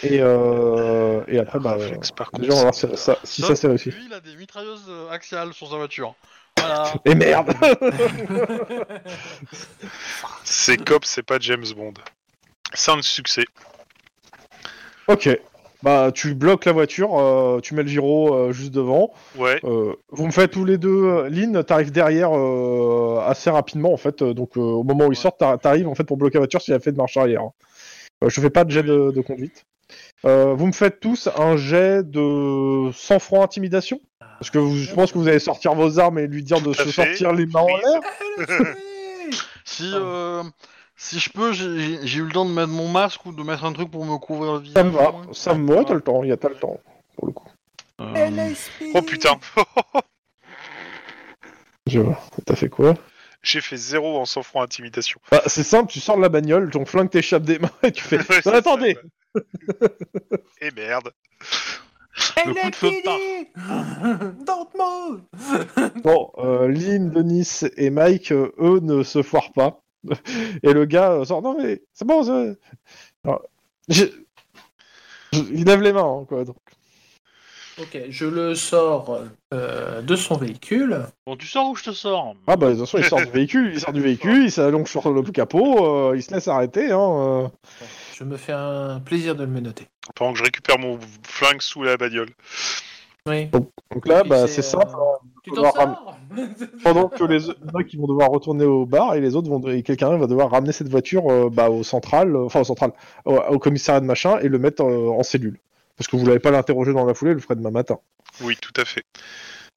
[0.04, 2.46] Et, euh, et après, bah, réflexe, par contre.
[2.50, 3.90] on va voir si ça, si ça c'est réussi.
[3.90, 6.14] Lui, il a des mitrailleuses euh, axiales sur sa voiture.
[6.58, 6.92] Voilà.
[7.04, 7.52] Et merde
[10.44, 11.94] C'est cop, c'est pas James Bond.
[12.74, 13.44] 5 succès.
[15.08, 15.28] Ok.
[15.82, 19.12] Bah, tu bloques la voiture, euh, tu mets le gyro euh, juste devant.
[19.36, 19.60] Ouais.
[19.64, 21.04] Euh, vous me faites tous les deux.
[21.04, 24.22] euh, Lynn, t'arrives derrière euh, assez rapidement en fait.
[24.22, 25.14] euh, Donc, euh, au moment où ils Ouais.
[25.22, 27.42] sortent, t'a- t'arrives en fait pour bloquer la voiture s'il a fait de marche arrière.
[28.22, 29.66] Euh, je fais pas de jet de, de conduite.
[30.24, 34.00] Euh, vous me faites tous un jet de sang-froid intimidation
[34.38, 36.72] Parce que vous, je pense que vous allez sortir vos armes et lui dire de
[36.72, 36.90] se fait.
[36.92, 38.00] sortir les mains en l'air.
[39.66, 40.42] Si, euh,
[40.96, 43.72] si je peux, j'ai- eu le temps de mettre mon masque ou de mettre un
[43.72, 44.74] truc pour me couvrir le visage.
[44.76, 45.26] Ça me va, au moins.
[45.32, 46.78] ça me va, t'as le temps, il y a t'as le temps,
[47.16, 47.48] pour le coup.
[48.00, 48.54] Euh,
[48.94, 49.38] Oh putain,
[51.86, 52.18] Je vois.
[52.46, 52.94] T'as fait quoi
[53.46, 55.20] j'ai fait 0 en sang-froid intimidation.
[55.30, 58.02] bah, C'est simple, tu sors de la bagnole, ton flingue t'échappe des mains et tu
[58.02, 58.16] fais.
[58.30, 59.00] Ouais, c'est Non, attendez ça,
[60.60, 61.10] Et merde.
[62.46, 63.18] Le coup de feu part.
[64.46, 65.22] Don't move
[66.02, 69.80] Bon, euh, Lynn, Denis et Mike, euh, eux, ne se foirent pas.
[70.62, 72.58] Et le gars euh, sort, non mais c'est bon, c'est-
[73.24, 73.42] Alors,
[73.88, 74.12] j'ai-
[75.32, 76.44] je- il lève les mains, hein, quoi.
[76.44, 76.56] donc.
[77.80, 79.20] Ok, je le sors
[79.52, 81.06] euh, de son véhicule.
[81.26, 82.34] Bon, tu sors ou je te sors?
[82.46, 84.88] Ah bah de toute façon, il sort du véhicule, il sort du véhicule, il s'allonge
[84.88, 87.00] sur le capot, euh, il se laisse arrêter, hein.
[87.00, 87.48] euh.
[88.14, 89.88] Je me fais un plaisir de le menoter.
[90.14, 92.30] Pendant que je récupère mon flingue sous la bagnole.
[93.26, 93.48] Oui.
[93.90, 94.80] Donc là, bah c'est, euh,
[95.42, 96.18] Tu t'en devoir sors?
[96.84, 99.82] Pendant que les autres, qui vont devoir retourner au bar et les autres vont, et
[99.82, 102.92] quelqu'un va devoir ramener cette voiture euh, bah, au central, enfin au central,
[103.24, 105.58] au, au commissariat de machin et le mettre euh, en cellule.
[105.96, 107.98] Parce que vous l'avez pas l'interroger dans la foulée, le ferez demain matin.
[108.40, 109.04] Oui, tout à fait.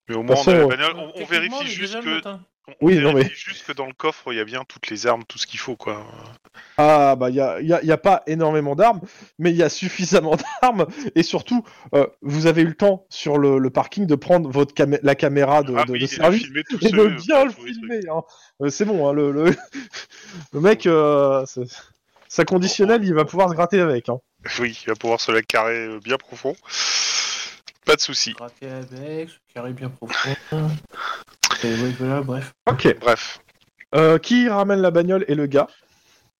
[0.09, 0.93] Mais au moins, on a la façon, bagnole.
[0.95, 2.09] On, on Techniquement, vérifie juste que.
[2.15, 2.41] matin.
[2.69, 4.89] On Oui, vérifie non, mais- juste que dans le coffre, il y a bien toutes
[4.89, 6.05] les armes, tout ce qu'il faut, quoi.
[6.77, 8.99] Ah bah il y a, y a- y a pas énormément d'armes,
[9.39, 11.63] mais il y a suffisamment d'armes et surtout
[11.93, 15.15] euh, vous avez eu le temps sur le, le parking de prendre votre camé- la
[15.15, 17.45] caméra de, ah de- oui, de et de service filmer tout et ce- de bien
[17.45, 17.99] le filmer.
[18.11, 18.21] hein.
[18.61, 19.45] Euh, c'est bon, hein, le, le,
[20.53, 21.45] le mec, euh,
[22.29, 24.09] sa conditionnelle, il va pouvoir se gratter avec.
[24.09, 24.19] Hein.
[24.59, 26.55] Oui, il va pouvoir se la carrer euh, bien profond.
[27.85, 28.33] Pas de souci.
[28.33, 30.35] Gratter avec, ce carré bien profond.
[31.63, 32.53] Et voilà, bref.
[32.69, 32.95] Ok.
[32.99, 33.39] Bref.
[33.95, 35.67] Euh, qui ramène la bagnole et le gars?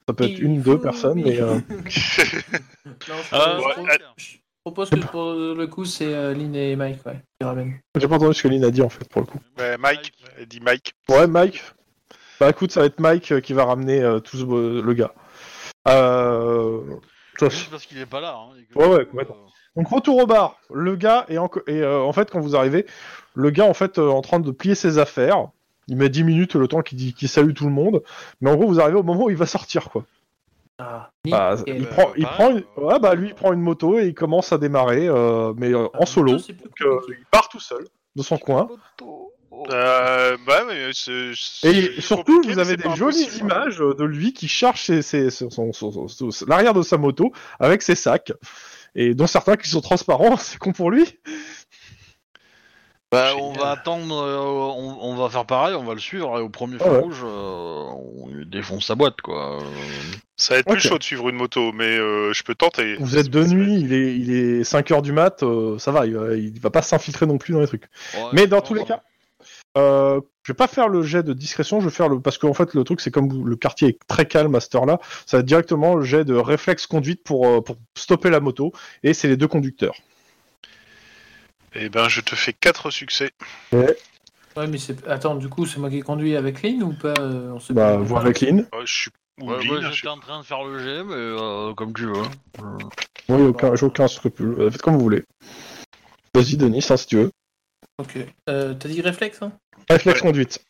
[0.07, 4.37] Ça peut être Il une, deux personnes, mais euh, Non, je, je ouais, trouve- je
[4.63, 7.79] propose que pour le coup, c'est Lynn et Mike ouais, qui ramènent.
[7.97, 9.39] j'ai pas entendu ce que Lynn a dit en fait pour le coup.
[9.57, 10.93] Ouais, Mike, elle dit Mike.
[11.09, 11.61] Ouais, Mike.
[12.39, 15.13] Bah écoute, ça va être Mike qui va ramener euh, tout ce, le gars.
[15.87, 16.81] Euh...
[17.39, 18.35] Juste parce qu'il est pas là.
[18.35, 19.35] Hein, et que- Ouais, ouais, complètement.
[19.75, 20.55] Donc retour au bar.
[20.73, 21.49] Le gars est en...
[21.67, 22.85] et euh, en fait quand vous arrivez,
[23.35, 25.47] le gars en fait euh, en train de plier ses affaires.
[25.89, 28.03] Il met 10 minutes le temps qu'il dit qu'il salue tout le monde,
[28.41, 30.03] mais en gros vous arrivez au moment où il va sortir quoi.
[30.79, 32.63] Ah, Bah, il Euh, prend, il pareil, prend une...
[32.77, 35.73] euh, ouais, bah lui il prend une moto et il commence à démarrer, euh, mais
[35.73, 36.39] euh, en solo.
[36.39, 37.85] C'est plus Donc, euh, il part tout seul
[38.15, 38.67] de son coin.
[39.71, 41.31] Euh, bah, mais c'est.
[41.35, 43.37] c'est Et surtout, vous avez des jolies impossible.
[43.51, 46.97] images de lui qui charge ses- ses- son- son- son- son- son- l'arrière de sa
[46.97, 48.33] moto avec ses sacs,
[48.95, 51.05] et dont certains qui sont transparents, c'est con pour lui.
[53.09, 56.41] Bah, on va attendre, euh, on, on va faire pareil, on va le suivre et
[56.41, 56.99] au premier feu Ah ouais.
[56.99, 57.83] rouge, euh,
[58.25, 59.61] on lui défonce sa boîte quoi.
[59.61, 59.65] Euh,
[60.35, 62.97] Ça va être plus chaud de suivre une moto, mais euh, je peux tenter.
[62.99, 66.15] Vous êtes de nuit, il est, il est 5h du mat, euh, ça va, il
[66.17, 67.85] va, il va pas s'infiltrer non plus dans les trucs.
[68.13, 69.01] ouais, Mais dans tous les cas,
[69.77, 72.53] euh, je vais pas faire le jet de discrétion, je vais faire le parce qu'en
[72.53, 75.41] fait le truc c'est comme le quartier est très calme à cette heure-là, ça va
[75.41, 78.71] être directement le jet de réflexe conduite pour euh, pour stopper la moto
[79.03, 79.95] et c'est les deux conducteurs.
[81.75, 83.29] Eh ben, je te fais 4 succès.
[83.71, 85.05] Ouais, mais c'est.
[85.07, 87.91] Attends, du coup, c'est moi qui conduis avec Lynn ou pas euh, on sait Bah
[87.91, 87.97] pas.
[87.97, 88.65] voir avec Lynn.
[88.73, 89.11] Euh, je suis.
[89.39, 91.93] ou Ouais, Lynn, moi je j'étais en train de faire le G, mais euh, comme
[91.93, 92.13] tu veux.
[92.59, 92.77] Euh,
[93.29, 94.55] Oui, aucun, j'ai aucun scrupule.
[94.59, 95.23] Euh, Faites comme vous voulez.
[96.33, 97.31] Vas-y Denis, hein, si tu veux.
[97.99, 98.17] Ok.
[98.49, 99.51] Euh, T'as dit réflexe, hein?
[99.89, 100.27] Réflexe Ouais.
[100.27, 100.65] conduite.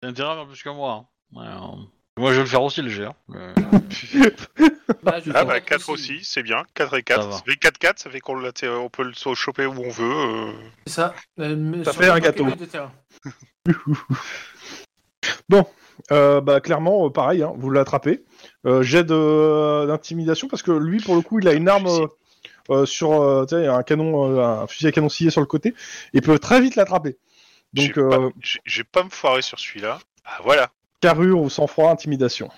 [0.00, 0.92] T'as intérêt à faire plus que moi.
[0.92, 1.06] hein.
[1.38, 1.82] Ouais, euh,
[2.16, 3.04] Moi je vais le faire aussi le G.
[3.04, 3.52] hein, mais-
[5.02, 6.64] bah, je vais Ah bah quatre 4 aussi, c'est bien.
[6.74, 7.26] 4 et Ça 4.
[7.28, 7.32] va.
[7.36, 8.50] Ça fait 4-4, ça fait qu'on l'a-
[8.80, 10.04] on peut le choper où on veut.
[10.14, 10.52] euh.
[10.86, 11.14] C'est ça.
[11.38, 12.44] Euh, Ça sur fait le un gâteau.
[12.50, 12.92] de terrain.
[16.12, 18.24] Euh, bah clairement, euh, pareil, hein, vous l'attrapez.
[18.66, 22.06] Euh, jet de- d'intimidation parce que lui, pour le coup, il a une arme euh,
[22.70, 25.46] euh, sur, euh, tu sais, un canon, euh, un fusil à canon scié sur le
[25.46, 25.74] côté.
[26.14, 27.18] Il peut très vite l'attraper.
[27.74, 28.30] Je Donc, vais pas- euh,
[28.64, 29.98] je vais pas me foirer sur celui-là.
[30.24, 30.70] Ah voilà.
[31.00, 32.50] carrure ou sang-froid, intimidation.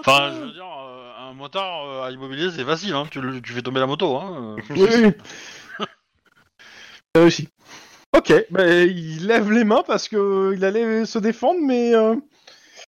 [0.00, 3.06] Enfin, je veux dire, euh, un motard euh, à immobiliser c'est facile, hein.
[3.10, 4.16] tu, le- tu fais tomber la moto.
[4.16, 4.56] Hein.
[4.58, 4.74] euh.
[4.76, 4.88] Oui,
[5.78, 5.86] oui.
[7.14, 7.48] Réussi.
[8.16, 12.16] Ok, bah, il lève les mains parce que il allait se défendre, mais euh,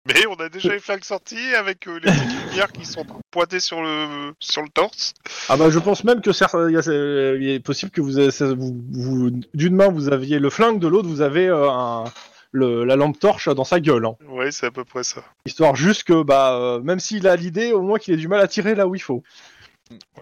[0.06, 3.60] Mais on a déjà les flingues sorties avec euh, les petites lumières qui sont pointées
[3.60, 5.12] sur le sur le torse.
[5.50, 8.12] ah bah je pense même que certes, il est possible que vous,
[8.56, 12.04] vous, vous- d'une main vous aviez le flingue, de l'autre vous avez euh, un-
[12.52, 14.06] le- la lampe torche dans sa gueule.
[14.06, 14.16] hein.
[14.28, 15.22] Ouais, c'est à peu près ça.
[15.44, 18.40] Histoire juste que bah euh, même s'il a l'idée, au moins qu'il ait du mal
[18.40, 19.22] à tirer là où il faut.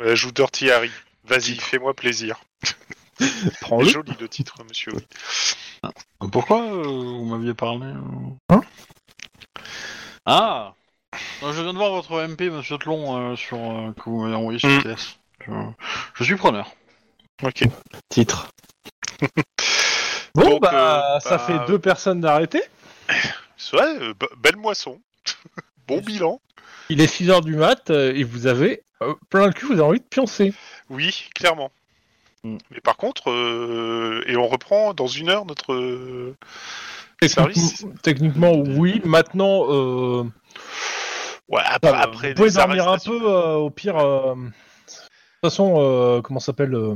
[0.00, 0.90] Ouais, joue Dirty Harry.
[1.24, 2.40] Vas-y, fais-moi plaisir.
[3.60, 3.88] Prends-le.
[3.88, 4.92] Joli le titre, monsieur.
[4.94, 5.90] oui.
[6.32, 7.94] Pourquoi euh, vous m'aviez parlé euh?
[8.50, 8.60] Hein?
[10.26, 10.74] Ah
[11.42, 14.34] Non, Je viens de voir votre MP, monsieur Tlon, euh, sur, euh, que vous m'avez
[14.34, 14.82] envoyé sur Mm.
[14.82, 15.18] TS.
[15.46, 15.52] Je,
[16.14, 16.70] je suis preneur.
[17.42, 17.62] Ok.
[18.08, 18.48] Titre.
[20.34, 22.62] bon Donc, bah euh, ça bah, fait deux personnes d'arrêter.
[23.56, 25.00] C'est vrai, euh, be- belle moisson.
[25.88, 26.40] bon bilan.
[26.90, 29.82] Il est 6h du mat euh, et vous avez euh, plein le cul, vous avez
[29.82, 30.52] envie de pioncer.
[30.90, 31.70] Oui, clairement.
[32.44, 32.58] Mm.
[32.70, 36.36] Mais par contre, euh, et on reprend dans une heure notre euh,
[38.02, 39.00] Techniquement, oui.
[39.04, 40.24] Maintenant, euh,
[41.48, 43.96] Ouais, après, après vous pouvez dormir un peu, euh, au pire.
[43.96, 46.94] euh, De toute façon, euh, comment ça s'appelle euh,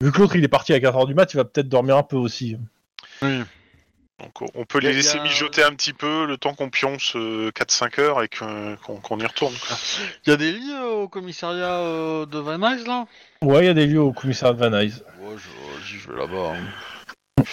[0.00, 2.02] Vu que l'autre il est parti à 4h du mat, il va peut-être dormir un
[2.02, 2.56] peu aussi.
[3.22, 3.42] Oui.
[4.18, 7.50] Donc on- peut les laisser a- mijoter un petit peu le temps qu'on pionce euh,
[7.52, 9.54] 4-5 heures et qu'on y retourne.
[10.26, 13.06] Il y a des lits au commissariat euh, de Van Nuys, là?
[13.42, 15.02] Ouais, il y a des lieux au commissariat de Van Nuys.
[15.20, 16.54] Ouais, je, j'y vais là-bas.
[16.56, 17.44] hein.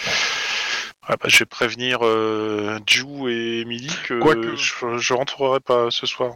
[1.08, 4.56] Ouais, bah, je vais prévenir euh, Ju et Emily que Quoique.
[4.56, 6.34] je, je rentrerai pas ce soir.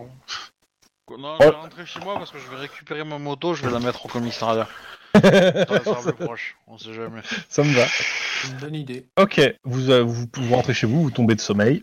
[1.17, 3.73] Non, je vais rentrer chez moi parce que je vais récupérer ma moto, je vais
[3.73, 4.69] la mettre au commissariat.
[5.15, 7.23] Ça proche, on sait jamais.
[7.49, 7.87] Ça me va.
[7.87, 9.07] C'est une bonne idée.
[9.19, 11.83] Ok, vous, euh, vous, vous rentrez chez vous, vous tombez de sommeil.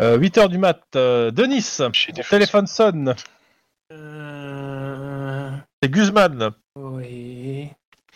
[0.00, 1.66] 8h du mat, euh, Denis,
[2.28, 3.14] téléphone sonne.
[3.92, 5.50] Euh...
[5.82, 6.50] C'est Guzman.
[6.76, 7.70] Oui.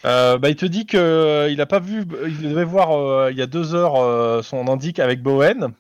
[0.05, 3.31] Euh, bah, il te dit que euh, il a pas vu, il devait voir euh,
[3.31, 5.73] il y a deux heures euh, son indique avec Bowen,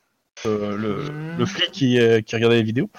[0.46, 1.38] euh, le, Mhm.
[1.38, 2.90] le flic qui, euh, qui regardait les vidéos,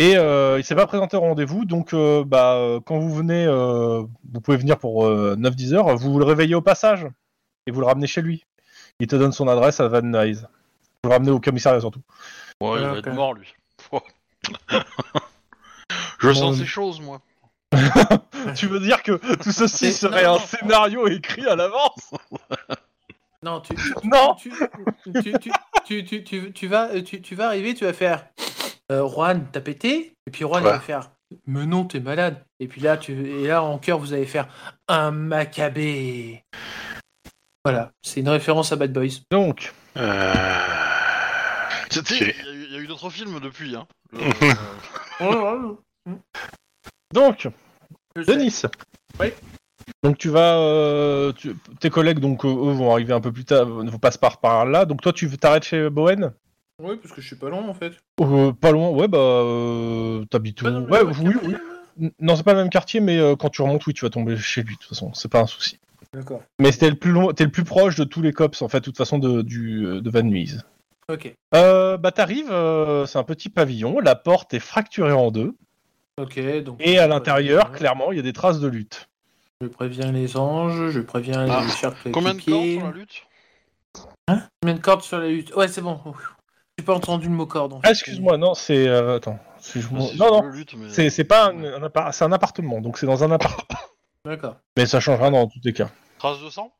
[0.00, 1.64] et euh, il s'est pas présenté au rendez-vous.
[1.64, 4.02] Donc, euh, bah, quand vous venez, euh,
[4.32, 5.96] vous pouvez venir pour 9-10 heures.
[5.96, 7.06] Vous le réveillez au passage
[7.66, 8.44] et vous le ramenez chez lui.
[9.00, 10.40] Il te donne son adresse à Van Nuys.
[11.04, 12.00] Vous le ramenez au commissariat surtout.
[12.60, 12.98] Ouais, il va Ok.
[12.98, 13.54] être mort, lui.
[16.18, 17.20] je sens ces choses, moi.
[18.56, 20.44] tu veux dire que tout ceci serait non, un non.
[20.46, 22.10] scénario écrit à l'avance?
[23.40, 24.34] Non, tu, tu, Non.
[24.34, 24.50] tu,
[25.22, 25.52] tu, tu,
[25.86, 28.26] tu, tu, tu, tu vas, tu, tu vas arriver, tu vas faire
[28.90, 30.14] euh, Juan, t'as pété?
[30.26, 31.10] Et puis Juan il Quoi va faire
[31.46, 32.44] Mais non, t'es malade.
[32.58, 34.48] Et puis là, tu, et là en cœur, vous allez faire
[34.88, 36.42] un macabé.
[37.64, 39.20] Voilà, c'est une référence à Bad Boys.
[39.30, 40.34] Donc, Euh...
[41.92, 43.86] Il y, a eu- il y a eu d'autres films depuis, hein.
[45.20, 45.74] Euh,
[47.14, 47.48] donc,
[48.16, 48.32] Je sais.
[48.36, 48.62] Denis.
[49.20, 49.28] Oui.
[50.02, 53.44] Donc tu vas, euh, tu- tes collègues donc euh, eux vont arriver un peu plus
[53.44, 54.84] tard, ne vont pas se par par là.
[54.84, 56.32] Donc toi tu t'arrêtes chez Bowen?
[56.82, 57.92] Oui, parce que je suis pas loin en fait.
[58.20, 61.48] Euh, Pas loin, ouais bah euh, t'habites où Pas dans le Ouais, même oui, quartier,
[61.48, 61.54] oui.
[62.00, 64.10] N- Non c'est pas le même quartier, mais euh, quand tu remontes, oui tu vas
[64.10, 65.78] tomber chez lui de toute façon, c'est pas un souci.
[66.12, 66.42] D'accord.
[66.60, 68.80] Mais c'était le plus long, t'es le plus proche de tous les cops en fait,
[68.80, 70.58] de toute façon de du euh, de Van Nuys.
[71.10, 71.34] Ok.
[71.54, 75.56] Euh, bah t'arrives, euh, c'est un petit pavillon, la porte est fracturée en deux,
[76.18, 76.76] Ok, donc.
[76.80, 79.08] et à l'intérieur, clairement, il y a des traces de lutte.
[79.60, 83.26] Je préviens les anges, je préviens Ah, les chers Combien de cordes sur la lutte?
[84.62, 85.54] Combien de cordes sur la lutte?
[85.54, 86.00] Ouais, c'est bon.
[86.78, 87.72] J'ai pas entendu le mot corde.
[87.72, 87.88] En fait.
[87.88, 90.06] Ah excuse-moi, non c'est euh, attends, excuse-moi.
[90.10, 90.42] C'est non non,
[90.76, 93.68] mais- c'est c'est pas un, un appart- c'est un appartement, donc c'est dans un appart.
[94.24, 94.56] D'accord.
[94.76, 95.90] Mais ça change rien dans tous les cas.
[96.18, 96.72] Traces de sang?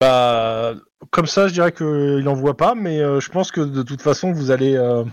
[0.00, 0.74] Bah,
[1.10, 4.02] comme ça, je dirais qu'il en voit pas, mais euh, je pense que de toute
[4.02, 4.76] façon, vous allez.
[4.76, 5.04] euh,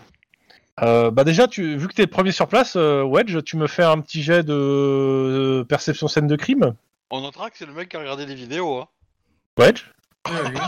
[0.81, 3.67] euh, bah déjà, tu, vu que t'es le premier sur place, euh, Wedge, tu me
[3.67, 4.53] fais un petit jet de,
[5.59, 6.73] de perception scène de crime.
[7.11, 8.77] On notera que c'est le mec qui a regardé les vidéos.
[8.79, 8.87] Hein.
[9.59, 9.85] Wedge,
[10.29, 10.59] Oui, oui.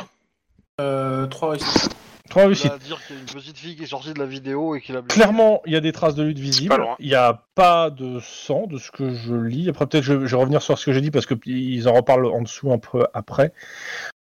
[0.82, 1.96] Euh, 3 réussites.
[2.30, 2.72] trois Il réussites.
[2.72, 4.82] va dire qu'il y a une petite fille qui est sortie de la vidéo et
[4.82, 5.18] qui l'a blessé.
[5.20, 6.86] Clairement, il y a des traces de lutte visibles.
[7.00, 9.70] Il n'y a pas de sang de ce que je lis.
[9.70, 12.28] Après, peut-être je, je vais revenir sur ce que j'ai dit parce qu'ils en reparlent
[12.28, 13.54] en dessous un peu après.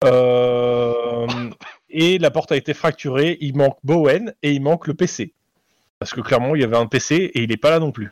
[0.05, 1.27] Euh,
[1.89, 3.38] et la porte a été fracturée.
[3.41, 5.34] Il manque Bowen et il manque le PC.
[6.03, 8.11] Parce que clairement, il y avait un PC et il n'est pas là non plus.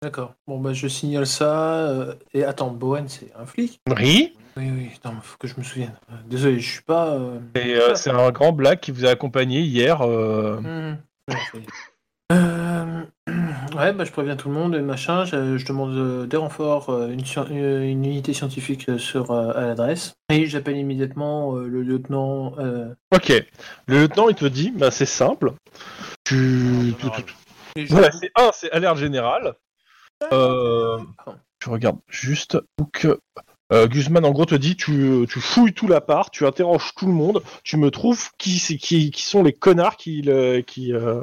[0.00, 0.34] D'accord.
[0.46, 1.88] Bon, bah, je signale ça.
[1.88, 3.80] euh, Et attends, Bowen, c'est un flic?
[3.88, 4.32] Oui.
[4.56, 5.96] Oui, oui, non, mais faut que je me souvienne.
[6.12, 7.08] Euh, Désolé, je suis pas.
[7.14, 10.02] euh, Et euh, c'est un grand black qui vous a accompagné hier.
[10.02, 10.98] euh, Mhm.
[11.28, 12.32] Ouais, y.
[12.32, 13.02] Euh,
[13.74, 15.24] bah, je préviens tout le monde et machin.
[15.24, 19.32] Je, je demande euh, des renforts, euh, une, scien- euh, une unité scientifique euh, sur,
[19.32, 20.14] euh, à l'adresse.
[20.30, 22.52] Et j'appelle immédiatement euh, le lieutenant.
[22.60, 23.32] euh, Ok.
[23.88, 25.52] Le lieutenant, il te dit, bah, c'est simple.
[26.26, 26.92] Tu...
[27.76, 29.54] je- Voilà, c'est un, c'est alerte générale.
[30.32, 30.98] Euh,
[31.62, 32.58] je regarde juste
[32.92, 33.20] que
[33.72, 37.12] euh, Guzman en gros te dit tu, tu fouilles tout l'appart, tu interroges tout le
[37.12, 41.22] monde, tu me trouves qui c'est- qui, qui sont les connards qui le- qui, euh,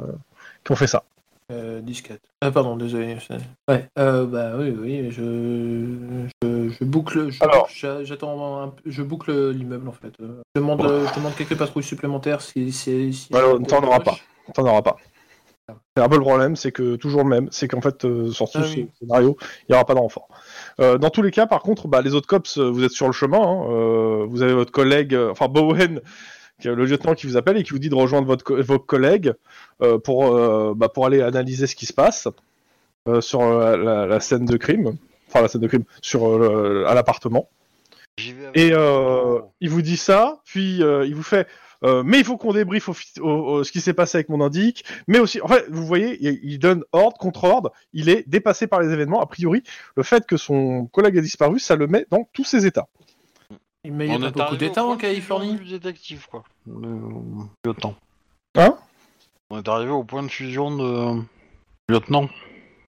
[0.64, 1.04] qui ont fait ça.
[1.52, 2.22] Euh, disquette.
[2.40, 3.18] Ah, pardon, désolé.
[3.20, 3.34] je-
[3.72, 9.50] Ouais, euh, bah oui, oui, je, je, je boucle, je, j'attends, un peu- je boucle
[9.50, 10.14] l'immeuble en fait.
[10.20, 14.16] Euh, Je demande, je demande quelques patrouilles supplémentaires si, si, si Alors, t'en auras pas.
[14.52, 14.96] T'en auras pas.
[15.96, 18.50] C'est un peu le problème, c'est que toujours le même, c'est qu'en fait euh, sur
[18.50, 18.88] tout Ah ce oui.
[19.00, 20.28] scénario, il n'y aura pas de renfort.
[20.80, 23.06] Euh, dans tous les cas, par contre, bah, les autres cops, euh, vous êtes sur
[23.06, 23.40] le chemin.
[23.40, 26.02] hein, euh, vous avez votre collègue, enfin Bowen,
[26.60, 28.62] qui est le lieutenant qui vous appelle et qui vous dit de rejoindre votre co-
[28.62, 29.32] vos collègues
[29.80, 32.28] euh, pour euh, bah, pour aller analyser ce qui se passe
[33.08, 36.38] euh, sur euh, la, la scène de crime, enfin la scène de crime sur euh,
[36.82, 37.48] le- à l'appartement.
[38.54, 41.48] Et euh, il vous dit ça, puis euh, il vous fait.
[41.84, 44.28] Euh, mais il faut qu'on débriefe au, fi- au- au- ce qui s'est passé avec
[44.28, 48.08] mon indique, mais aussi, en fait, vous voyez, il, il donne ordre contre ordre, il
[48.08, 49.20] est dépassé par les événements.
[49.20, 49.62] A priori,
[49.96, 52.88] le fait que son collègue a disparu, ça le met dans tous ses états.
[53.86, 55.56] Mais il y a pas beaucoup d'États en Californie.
[55.56, 56.42] Du détective, quoi.
[56.66, 56.98] Le
[57.66, 57.94] lieutenant.
[58.56, 58.76] Hein?
[59.50, 61.20] On est arrivé au point de fusion de
[61.90, 62.28] lieutenant.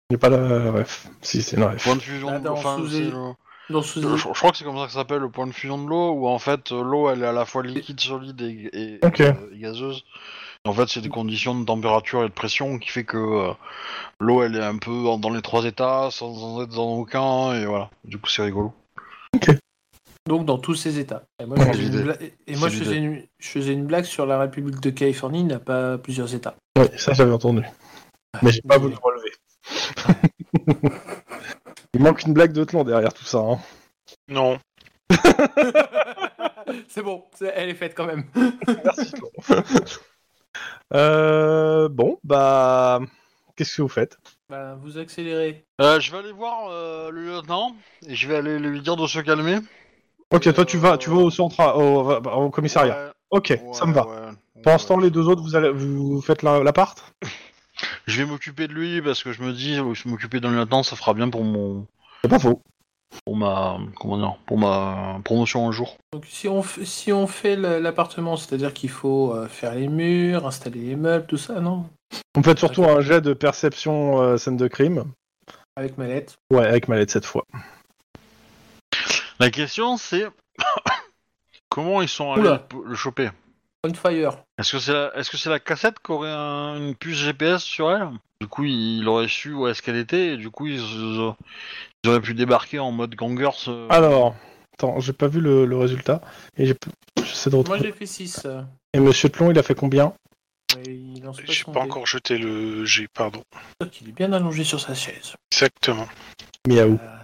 [0.08, 1.08] Il n'est pas la ref.
[1.20, 1.84] Si, c'est la ref.
[1.84, 3.32] Point de fusion Ah, de dans enfin, sous- c'est le-
[3.68, 5.82] Dans je, je crois que c'est comme ça que ça s'appelle le point de fusion
[5.82, 8.70] de l'eau, où en fait euh, l'eau elle est à la fois liquide, solide et,
[8.72, 9.20] et- Ok.
[9.20, 10.04] euh, et gazeuse.
[10.64, 13.52] En fait, c'est des conditions de température et de pression qui fait que euh,
[14.20, 17.54] l'eau elle est un peu en- dans les trois états, sans, sans être dans aucun,
[17.54, 17.90] et voilà.
[18.04, 18.72] Du coup, c'est rigolo.
[20.28, 21.22] Donc dans tous ces États.
[21.40, 23.86] Et moi, je faisais, une, bla- et moi, C'est je, faisais une, je faisais une
[23.86, 26.56] blague sur la République de Californie n'a pas plusieurs États.
[26.76, 27.62] Oui, ça j'avais entendu.
[28.42, 29.30] Mais j'ai pas voulu relever.
[31.94, 33.38] il manque une blague de Tlon derrière tout ça.
[33.38, 33.58] Hein.
[34.28, 34.58] Non.
[36.88, 38.24] c'est bon, c'est- elle est faite quand même.
[38.84, 39.12] Merci
[40.94, 43.00] euh, bon, bah.
[43.56, 44.18] Qu'est-ce que vous faites?
[44.50, 45.64] Bah, vous accélérez.
[45.80, 47.74] Euh, je vais aller voir euh, le lieutenant
[48.06, 49.58] et je vais aller lui dire de se calmer.
[50.30, 52.12] Ok, toi tu vas, Euh, tu vas au centre, au,
[52.44, 52.94] au commissariat.
[53.06, 54.06] Ouais, Ok, ouais, ça me va.
[54.06, 54.14] ouais,
[54.62, 54.88] Pendant ce ouais.
[54.88, 57.02] temps, les deux autres, vous, allez, vous faites la- l'appart?
[58.06, 60.96] Je vais m'occuper de lui parce que je me dis, je m'occuper d'un lieutenant, ça
[60.96, 61.86] fera bien pour mon,
[62.22, 62.62] C'est pas faux.
[63.24, 65.96] pour ma, comment dire, pour ma promotion un jour.
[66.12, 70.46] Donc si on, f- si on fait l'appartement, c'est-à-dire qu'il faut euh, faire les murs,
[70.46, 71.88] installer les meubles, tout ça, non?
[72.34, 75.04] Vous faites surtout un jet de perception euh, scène de crime.
[75.76, 76.36] Avec mallette.
[76.50, 77.44] Ouais, avec mallette cette fois.
[79.38, 80.26] La question c'est
[81.68, 82.66] comment ils sont allés Oula.
[82.86, 83.30] le choper?
[83.84, 84.38] On fire.
[84.58, 87.62] Est-ce que c'est la, est-ce que c'est la cassette qui aurait un- une puce GPS
[87.62, 88.08] sur elle?
[88.40, 92.20] Du coup, il aurait su où est-ce qu'elle était et du coup, ils, ils auraient
[92.20, 93.68] pu débarquer en mode gangers.
[93.68, 94.34] euh, Alors,
[94.74, 96.20] attends, j'ai pas vu le, le résultat.
[96.56, 96.74] Et j'ai
[97.24, 97.80] j'essaie de Moi retrouver.
[97.84, 98.46] j'ai fait 6.
[98.92, 100.12] Et Monsieur Tlon, il a fait combien?
[100.84, 101.86] Il lance J'ai son pas dé.
[101.86, 103.42] encore jeté le G, pardon.
[104.00, 105.34] Il est bien allongé sur sa chaise.
[105.52, 106.08] Exactement.
[106.66, 106.98] Miaou.
[107.00, 107.16] Euh,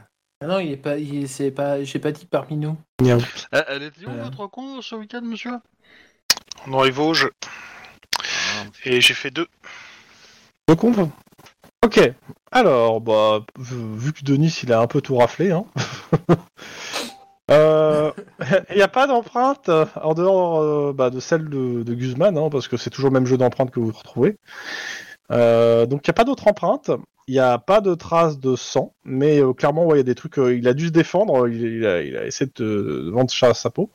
[0.42, 2.76] Ah non, il est pas, il est- c'est pas, j'ai pas dit parmi nous.
[3.00, 3.20] Miaou.
[3.52, 4.22] Elle, elle était où Euh.
[4.24, 5.52] votre con ce week-end, monsieur?
[6.66, 7.32] On arrive au jeu.
[8.84, 9.46] Et j'ai fait deux.
[10.68, 10.74] Le
[11.84, 12.00] Ok.
[12.50, 15.64] Alors, bah, vu que Denis, il a un peu tout raflé, hein.
[17.50, 18.12] Euh,
[18.70, 22.38] Il n'y a pas d'empreinte euh, en dehors euh, bah, de celle de, de Guzman,
[22.38, 24.36] hein, parce que c'est toujours le même jeu d'empreinte que vous retrouvez.
[25.30, 26.90] Euh, donc il n'y a pas d'autre empreinte,
[27.26, 30.04] il n'y a pas de traces de sang, mais euh, clairement ouais, il y a
[30.04, 32.64] des trucs, euh, il a dû se défendre, il, il a, il a essayé de,
[33.06, 33.90] de vendre chat à sa peau.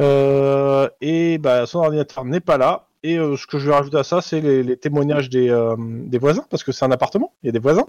[0.00, 2.86] Euh, et bah, son ordinateur n'est pas là.
[3.02, 5.76] Et euh, ce que je vais rajouter à ça, c'est les, les témoignages des, euh,
[5.78, 7.86] des voisins, parce que c'est un appartement, il y a des voisins.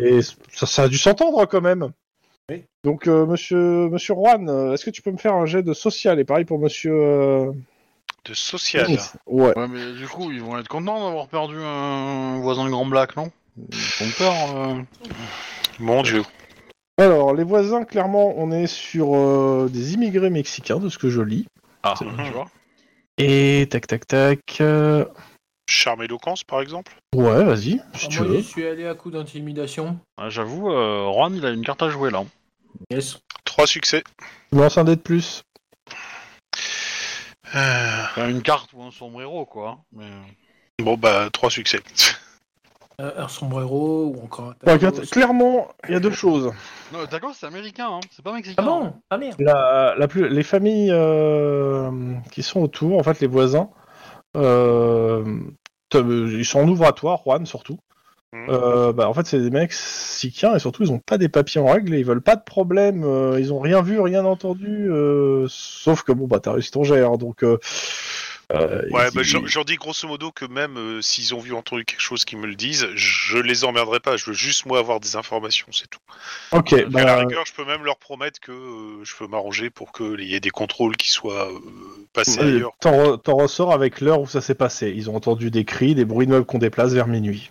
[0.00, 1.90] Et ça, ça a dû s'entendre quand même.
[2.50, 2.62] Oui.
[2.84, 5.74] Donc, euh, monsieur, monsieur Juan, euh, est-ce que tu peux me faire un jet de
[5.74, 6.18] social?
[6.20, 6.94] Et pareil pour monsieur.
[6.94, 7.50] euh,
[8.24, 8.86] De social.
[9.26, 9.52] Ouais.
[9.58, 13.16] Ouais, mais du coup, ils vont être contents d'avoir perdu un voisin de Grand Black,
[13.16, 13.30] non?
[13.58, 14.34] Ils ont peur.
[14.56, 14.74] euh.
[15.80, 16.22] Mon dieu.
[16.98, 21.20] Alors, les voisins, clairement, on est sur euh, des immigrés mexicains, de ce que je
[21.22, 21.46] lis.
[21.84, 22.46] Ah, C'est- tu vois
[23.18, 24.40] Et tac, tac, tac.
[24.60, 25.04] euh,
[25.68, 28.36] Charme éloquence, par exemple Ouais, vas-y, si Ah, tu moi, veux.
[28.38, 29.98] j'y suis allé à coup d'intimidation.
[30.16, 32.24] Ah, J'avoue, euh, Juan, il a une carte à jouer là.
[32.90, 33.18] Yes.
[33.44, 34.02] Trois succès.
[34.52, 35.42] Lance un dé de plus.
[37.54, 39.78] Euh, Enfin, une carte ou un sombrero, quoi.
[39.92, 40.10] Mais...
[40.80, 41.80] Bon, bah, trois succès.
[43.00, 46.52] Euh, un sombrero ou encore un Ouais, regarde, clairement, il y a deux choses.
[46.92, 48.00] Non, le tacos, c'est américain, hein.
[48.10, 48.60] c'est pas mexicain.
[48.60, 49.36] Ah bon Ah merde.
[49.38, 51.90] La, la plus, les familles euh,
[52.32, 53.70] qui sont autour, en fait, les voisins,
[54.36, 55.24] euh,
[55.94, 57.78] ils sont en ouvratoire, Juan surtout.
[58.34, 61.66] Euh, bah, en fait, c'est des Mexicains et surtout, ils ont pas des papiers en
[61.66, 63.04] règle et ils veulent pas de problème.
[63.04, 66.82] euh, ils ont rien vu, rien entendu, euh, sauf que bon, bah, t'as réussi ton
[66.82, 67.44] hein, donc.
[68.52, 72.00] Euh, Ouais, bah, j'en dis grosso modo que même euh, s'ils ont vu entendu quelque
[72.00, 74.16] chose qui me le disent, je les emmerderai pas.
[74.16, 76.00] Je veux juste, moi, avoir des informations, c'est tout.
[76.52, 78.52] Ok, à la bah, rigueur, je peux même leur promettre que
[79.02, 81.48] je peux m'arranger pour qu'il y ait des contrôles qui soient
[82.12, 82.72] passés ailleurs.
[82.80, 84.92] t'en re- t'en ressors avec l'heure où ça s'est passé.
[84.94, 87.50] Ils ont entendu des cris, des bruits de meubles qu'on déplace vers minuit.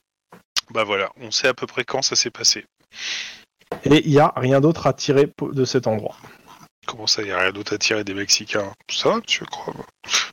[0.72, 2.66] Bah voilà, on sait à peu près quand ça s'est passé.
[3.84, 6.18] Et il y a rien d'autre à tirer de cet endroit.
[6.88, 8.72] Comment ça, il n'y a rien d'autre à tirer des Mexicains?
[8.90, 9.74] Ça, tu crois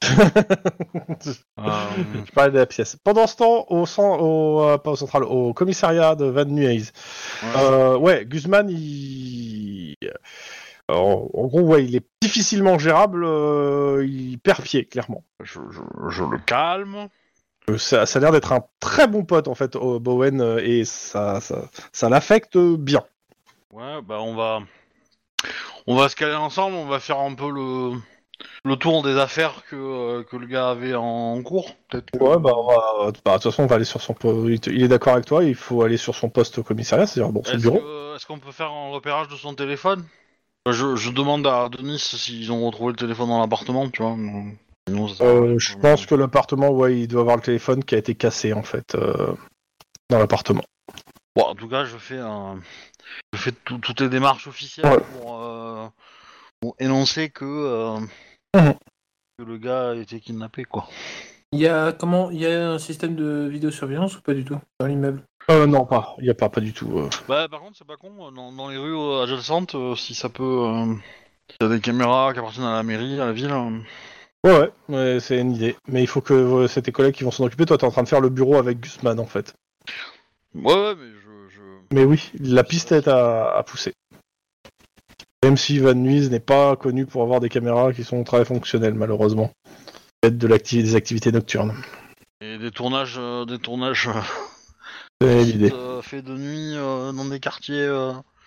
[0.06, 1.34] Euh,
[2.26, 2.96] Je parlais de la pièce.
[3.02, 6.90] Pendant ce temps, au, cen- au, euh, pas au central, au commissariat de Van Nuys,
[7.42, 7.48] ouais.
[7.56, 9.94] euh, ouais, Guzman, il...
[10.88, 15.24] En, en gros, ouais, il est difficilement gérable, euh, il perd pied, clairement.
[15.42, 17.08] je, je- je le calme.
[17.70, 20.58] Euh, Ça, ça a l'air d'être un très bon pote, en fait, au Bowen, euh,
[20.62, 23.02] et ça, ça, ça l'affecte bien.
[23.72, 24.60] Ouais, bah on va...
[25.86, 27.92] On va se caler ensemble, on va faire un peu le...
[28.64, 32.10] Le tour des affaires que, euh, que le gars avait en cours, peut-être.
[32.10, 34.38] que- Ouais, bah, on va- bah, de toute façon, on va aller sur son poste.
[34.48, 37.06] Il te- il est d'accord avec toi, il faut aller sur son poste au commissariat,
[37.06, 37.78] c'est-à-dire dans son Est-ce bureau.
[37.78, 40.04] que- est-ce qu'on peut faire un repérage de son téléphone?
[40.66, 44.16] Je, je demande à Denis s'ils ont retrouvé le téléphone dans l'appartement, tu vois.
[44.16, 44.56] mais
[44.88, 47.84] sinon, ça sert à Euh, je pense que l'appartement, ouais, il doit avoir le téléphone
[47.84, 49.32] qui a été cassé, en fait, euh,
[50.10, 50.64] dans l'appartement.
[51.36, 52.58] Bon, en tout cas, je fais un...
[53.32, 54.98] Je fais tout- toutes les démarches officielles Ouais.
[55.20, 55.73] pour, euh,
[56.78, 57.98] énoncer que, euh,
[58.54, 58.74] Mhm.
[59.38, 60.88] que le gars a été kidnappé, quoi.
[61.52, 64.58] Il y a comment Il y a un système de vidéosurveillance ou pas du tout
[64.80, 65.22] dans l'immeuble?
[65.50, 66.14] Euh, non, pas.
[66.18, 66.98] Il n'y a pas, pas du tout.
[66.98, 67.10] euh.
[67.28, 70.42] Bah, par contre, c'est pas con, dans, dans les rues adjacentes, euh, si ça peut...
[70.42, 70.94] euh,
[71.50, 73.50] S'il y a des caméras qui appartiennent à la mairie, à la ville...
[73.52, 73.78] euh,
[74.42, 75.76] Ouais, ouais, ouais, c'est une idée.
[75.86, 77.66] Mais il faut que euh, c'est tes collègues qui vont s'en occuper.
[77.66, 79.54] Toi, t'es en train de faire le bureau avec Guzman, en fait.
[80.54, 81.54] Ouais, ouais, mais je...
[81.54, 81.60] je...
[81.92, 83.92] Mais oui, la piste est à, à pousser.
[85.44, 88.94] Même si Van Nuys n'est pas connu pour avoir des caméras qui sont très fonctionnelles,
[88.94, 89.50] malheureusement.
[90.22, 91.74] Peut-être de des activités nocturnes.
[92.40, 93.16] Et des tournages...
[93.18, 94.08] euh, des tournages...
[94.08, 94.22] euh,
[95.20, 95.70] C'est l'idée.
[95.70, 97.92] euh, faits de nuit euh, dans des quartiers...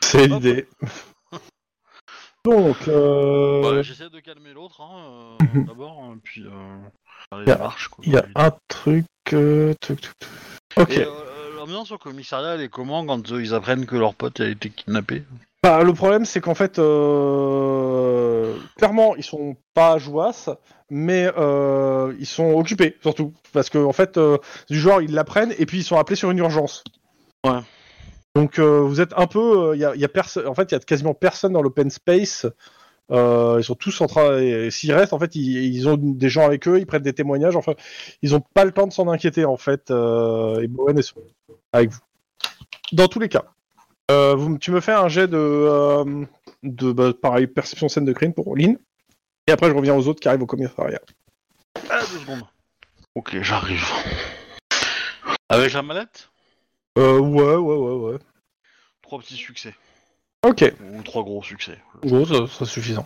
[0.02, 0.68] C'est l'idée.
[2.45, 5.38] Donc, euh, Bah, j'essaie de calmer l'autre, hein,
[5.68, 7.57] d'abord, puis euh, Y a-
[7.91, 8.03] quoi.
[8.07, 9.06] il y a un truc.
[9.34, 10.30] euh, tuc, tuc, tuc.
[10.78, 10.98] Ok.
[10.98, 14.72] Euh, l'ambiance au commissariat, elle est comment quand ils apprennent que leur pote a été
[14.72, 15.22] kidnappé?
[15.63, 20.49] Bah, le problème, c'est qu'en fait, euh, clairement, ils sont pas jouasses,
[20.89, 23.34] mais euh, ils sont occupés, surtout.
[23.53, 24.38] Parce que, en fait, euh,
[24.69, 26.84] du genre, ils l'apprennent et puis ils sont appelés sur une urgence.
[27.43, 27.59] Ouais.
[28.35, 29.75] Donc, vous êtes un peu.
[29.75, 30.09] Y a, y a
[30.47, 32.45] en fait, il y a quasiment personne dans l'open space.
[33.09, 34.69] Ils sont tous en train.
[34.69, 37.55] S'ils restent, en fait, ils, ils ont des gens avec eux, ils prennent des témoignages.
[37.55, 37.73] Enfin,
[38.21, 39.89] ils ont pas le temps de s'en inquiéter, en fait.
[39.89, 41.13] et Bowen est
[41.73, 41.99] avec vous.
[42.91, 43.45] Dans tous les cas.
[44.09, 46.25] Euh, vous, tu me fais un jet de, euh,
[46.63, 48.77] de bah, pareil, perception scène de crime pour Lynn.
[49.47, 51.01] Et après, je reviens aux autres qui arrivent au commissariat.
[51.89, 52.43] Ah, deux secondes.
[53.15, 53.85] Ok, j'arrive.
[55.49, 56.29] Avec la mallette?
[56.97, 58.19] Euh, ouais, ouais, ouais, ouais.
[59.01, 59.73] Trois petits succès.
[60.45, 60.63] Ok,
[60.93, 61.77] Ou trois gros succès.
[62.03, 63.05] gros, ça, ça suffisant.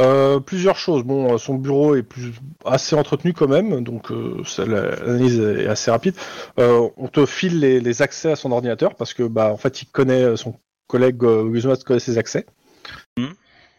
[0.00, 1.02] Euh, plusieurs choses.
[1.04, 2.32] Bon, son bureau est plus
[2.64, 6.14] assez entretenu quand même, donc euh, l'analyse est assez rapide.
[6.58, 9.82] Euh, on te file les, les accès à son ordinateur parce que, bah, en fait,
[9.82, 10.54] il connaît son
[10.86, 12.46] collègue euh, Guzman connaît ses accès.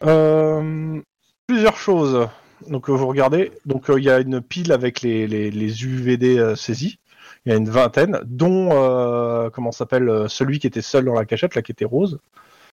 [0.04, 1.00] Euh,
[1.46, 2.28] plusieurs choses.
[2.68, 3.52] Donc, euh, vous regardez.
[3.66, 6.98] Donc, euh, il y a une pile avec les, les, les UVD euh, saisis.
[7.46, 11.14] Il y a une vingtaine, dont euh, comment s'appelle euh, celui qui était seul dans
[11.14, 12.18] la cachette, là, qui était rose.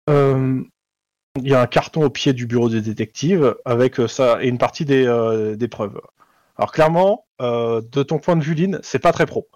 [0.09, 0.61] Euh,
[1.37, 4.47] il y a un carton au pied du bureau des détectives avec euh, ça et
[4.47, 5.99] une partie des, euh, des preuves.
[6.57, 9.47] Alors clairement, euh, de ton point de vue, Lynn, c'est pas très pro.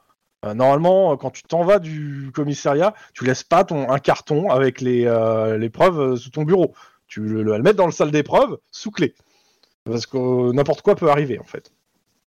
[0.55, 5.05] Normalement, quand tu t'en vas du commissariat, tu laisses pas ton un carton avec les,
[5.71, 6.73] preuves sous ton bureau.
[7.07, 9.15] Tu le, le- le mettre dans le salle d'épreuve sous clé.
[9.85, 11.71] Parce que n'importe quoi peut arriver en fait.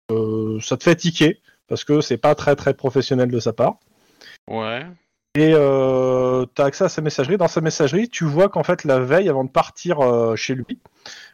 [0.09, 3.75] Ça te fait tiquer parce que c'est pas très très professionnel de sa part.
[4.49, 4.87] Ouais.
[5.37, 7.37] Et euh, tu as accès à sa messagerie.
[7.37, 10.79] Dans sa messagerie, tu vois qu'en fait, la veille, avant de partir euh, chez lui,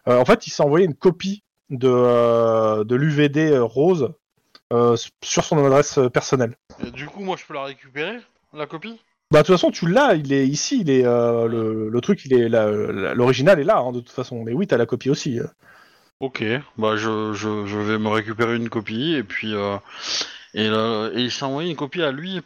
[0.09, 4.13] euh, en fait, il s'est envoyé une copie de, euh, de l'UVD rose
[4.73, 6.57] euh, sur son adresse personnelle.
[6.85, 8.17] Et du coup, moi, je peux la récupérer,
[8.53, 8.99] la copie?
[9.31, 12.25] Bah, de toute façon, tu l'as, il est ici, il est, euh, le, le truc,
[12.25, 12.49] il est
[13.15, 14.43] l'original est là, hein, de toute façon.
[14.43, 15.39] Mais oui, t'as la copie aussi.
[16.19, 16.43] Ok,
[16.77, 19.77] bah je, je, je vais me récupérer une copie et puis euh,
[20.53, 20.67] et
[21.21, 22.41] il s'est envoyé une copie à lui?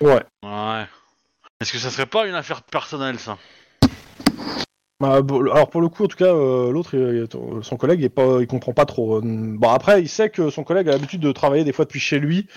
[0.00, 0.22] Ouais.
[0.42, 0.86] Ouais.
[1.60, 3.36] Est-ce que ça serait pas une affaire personnelle ça?
[5.00, 6.90] Bah, bon, alors pour le coup, en tout cas, euh, l'autre,
[7.62, 9.18] son collègue, il, est pas, il comprend pas trop.
[9.18, 12.00] Euh, Bon, après, il sait que son collègue a l'habitude de travailler des fois depuis
[12.00, 12.48] chez lui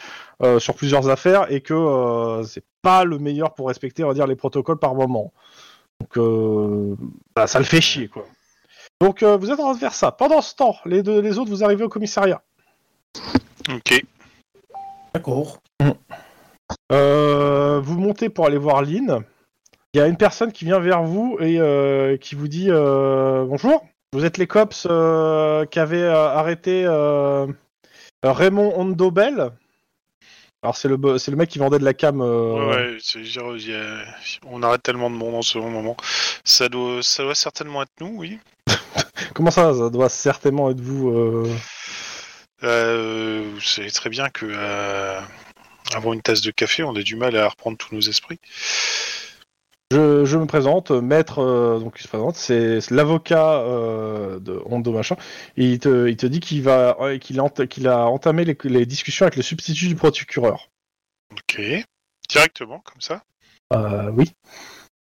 [0.42, 4.14] euh, sur plusieurs affaires et que euh, c'est pas le meilleur pour respecter, on va
[4.14, 5.34] dire, les protocoles par moment.
[6.00, 6.96] Donc, euh,
[7.36, 8.26] bah, ça le fait chier, quoi.
[9.00, 10.12] Donc, euh, vous êtes en train de faire ça.
[10.12, 12.42] Pendant ce temps, les deux, les autres, vous arrivez au commissariat.
[13.70, 14.04] Ok.
[15.14, 15.60] D'accord.
[16.92, 19.24] Euh, vous montez pour aller voir Lynn.
[19.94, 23.46] Il y a une personne qui vient vers vous et euh, qui vous dit euh,
[23.46, 23.86] bonjour.
[24.14, 24.82] Vous êtes les cops
[25.72, 26.86] qui avaient arrêté
[28.24, 29.52] Raymond Ondobel.
[30.64, 32.22] Alors c'est le c'est le mec qui vendait de la cam.
[32.22, 34.06] euh, Ouais, dire, y a-
[34.46, 35.98] on arrête tellement de monde en ce moment.
[36.44, 38.38] Ça doit, ça doit certainement être nous, oui.
[39.34, 41.10] Comment ça Ça doit certainement être vous.
[41.10, 41.50] euh,
[42.64, 44.46] Euh, vous savez très bien que
[45.94, 48.40] avant une tasse de café, on a du mal à reprendre tous nos esprits.
[49.92, 54.94] Je, je me présente, maître, euh, donc il se présente, c'est l'avocat euh, de Hondo
[54.94, 55.18] machin,
[55.58, 58.58] et il te, il te dit qu'il va, qu'il a, ent- qu'il a entamé les,
[58.64, 60.70] les discussions avec le substitut du procureur.
[61.34, 61.62] Ok.
[62.30, 63.24] Directement, comme ça?
[63.74, 64.32] Euh, oui.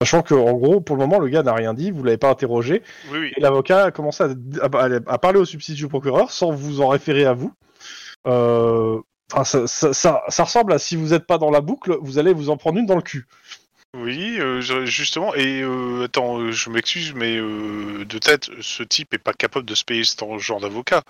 [0.01, 2.29] Sachant que, en gros, pour le moment, le gars n'a rien dit, vous l'avez pas
[2.29, 2.81] interrogé,
[3.11, 3.33] Oui, oui.
[3.37, 4.27] et l'avocat a commencé à,
[4.73, 7.53] à- à parler au substitut du procureur sans vous en référer à vous.
[8.27, 8.99] Euh,
[9.31, 12.17] enfin, ça, ça, ça- ça ressemble à si vous n'êtes pas dans la boucle, vous
[12.17, 13.27] allez vous en prendre une dans le cul.
[13.97, 15.35] Oui, euh, justement.
[15.35, 19.65] Et euh, attends, euh, je m'excuse, mais euh, de tête, ce type est pas capable
[19.65, 21.03] de se payer ce genre d'avocat.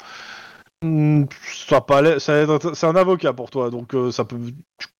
[0.84, 1.26] Hmm,
[1.70, 4.38] ça pas c'est un avocat pour toi, donc ça peut.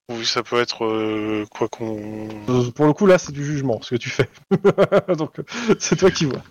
[0.08, 2.28] Oui, ça peut être quoi qu'on.
[2.76, 4.28] Pour le coup, là, c'est du jugement ce que tu fais.
[5.16, 5.40] donc,
[5.80, 6.42] c'est toi qui vois.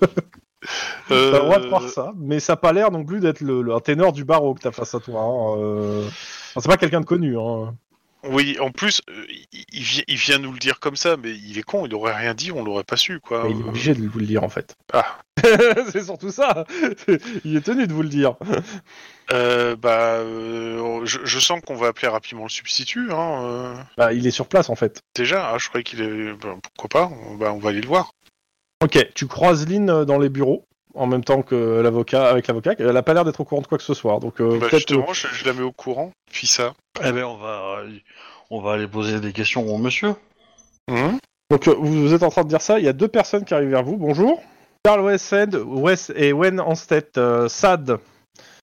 [1.07, 3.61] T'as le droit de croire ça, mais ça a pas l'air non plus d'être le,
[3.61, 5.21] le- un ténor du barreau que t'as face à toi.
[5.21, 6.05] hein, euh.
[6.07, 7.37] Enfin, c'est pas quelqu'un de connu.
[7.37, 7.73] Hein.
[8.23, 11.31] Oui, en plus, euh, il, il vi- il vient nous le dire comme ça, mais
[11.31, 13.45] il est con, il aurait rien dit, on l'aurait pas su, quoi.
[13.45, 14.75] Mais il est Euh, obligé de vous le dire en fait.
[14.93, 15.17] Ah.
[15.91, 16.65] c'est surtout ça.
[17.45, 18.35] il est tenu de vous le dire.
[19.33, 23.11] Euh, bah, euh, je, je sens qu'on va appeler rapidement le substitut.
[23.11, 25.01] Hein, euh, Bah, il est sur place en fait.
[25.15, 26.33] déjà, ah, je croyais qu'il est.
[26.33, 28.11] bah, pourquoi pas bah, on va aller le voir.
[28.81, 32.73] Ok, tu croises Lynn euh, dans les bureaux en même temps que l'avocat, avec l'avocat.
[32.79, 34.19] Elle a pas l'air d'être au courant de quoi que ce soit.
[34.19, 34.77] Donc euh, Bah, peut-être.
[34.77, 36.11] justement, je, je la mets au courant.
[36.31, 36.73] Puis ça.
[37.05, 37.89] Eh ben, on va, euh,
[38.49, 40.15] on va aller poser des questions au monsieur.
[40.89, 41.17] Hum
[41.49, 42.79] Donc euh, vous, vous êtes en train de dire ça.
[42.79, 43.97] Il y a deux personnes qui arrivent vers vous.
[43.97, 44.41] Bonjour.
[44.85, 47.97] Charles Wessend, Wes et Wen Anstedt, euh, Sad.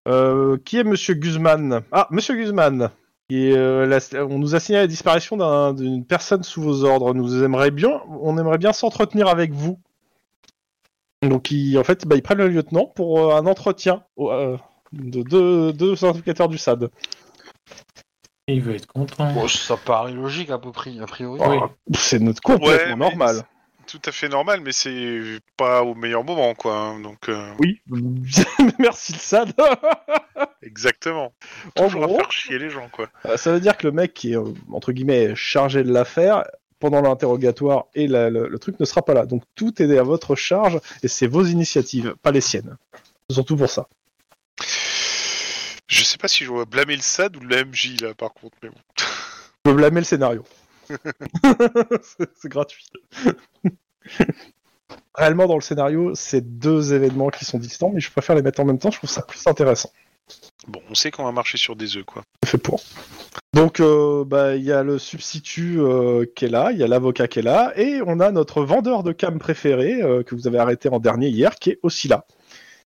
[0.08, 1.82] Euh, qui est Monsieur Guzman?
[1.92, 2.90] Ah, Monsieur Guzman.
[3.30, 7.14] Et, euh, la- on nous a signalé la disparition d'un- d'une personne sous vos ordres.
[7.14, 9.78] Nous aimerions bien, on aimerait bien s'entretenir avec vous.
[11.22, 14.56] Donc, ils, en fait, bah, ils prennent le lieutenant pour euh, un entretien au- euh,
[14.92, 15.94] de deux, deux
[16.48, 16.90] du SAD.
[18.46, 19.30] Il veut être content.
[19.32, 21.40] Bon, ça paraît logique à peu près, a priori.
[21.46, 21.58] Oui.
[21.94, 23.42] C'est notre complètement Ouais, normal.
[23.86, 26.74] Tout à fait normal, mais c'est pas au meilleur moment, quoi.
[26.74, 27.80] hein, donc, euh, Oui.
[28.78, 29.52] Merci le SAD.
[30.62, 31.32] exactement.
[31.76, 33.08] À gros, faire chier les gens, quoi.
[33.36, 34.38] Ça veut dire que le mec qui est,
[34.72, 36.44] entre guillemets, chargé de l'affaire,
[36.78, 39.26] pendant l'interrogatoire et la- le, le truc ne sera pas là.
[39.26, 42.76] Donc tout est à votre charge et c'est vos initiatives, pas les siennes.
[43.30, 43.88] Surtout pour ça.
[45.86, 48.56] Je sais pas si je dois blâmer le SAD ou le MJ, là, par contre,
[48.62, 48.76] mais bon.
[48.98, 49.04] Je
[49.62, 50.44] peux blâmer le scénario.
[50.88, 50.96] c'est
[52.36, 52.86] c'est gratuit.
[55.14, 58.60] Réellement, dans le scénario, c'est deux événements qui sont distants, mais je préfère les mettre
[58.60, 59.90] en même temps, je trouve ça plus intéressant.
[60.66, 62.22] Bon, on sait qu'on va marcher sur des œufs, quoi.
[62.44, 62.82] Fait pour.
[63.54, 66.86] Donc, euh, bah, il y a le substitut euh, qui est là, il y a
[66.86, 70.46] l'avocat qui est là, et on a notre vendeur de cam préféré, euh, que vous
[70.46, 72.26] avez arrêté en dernier hier, qui est aussi là.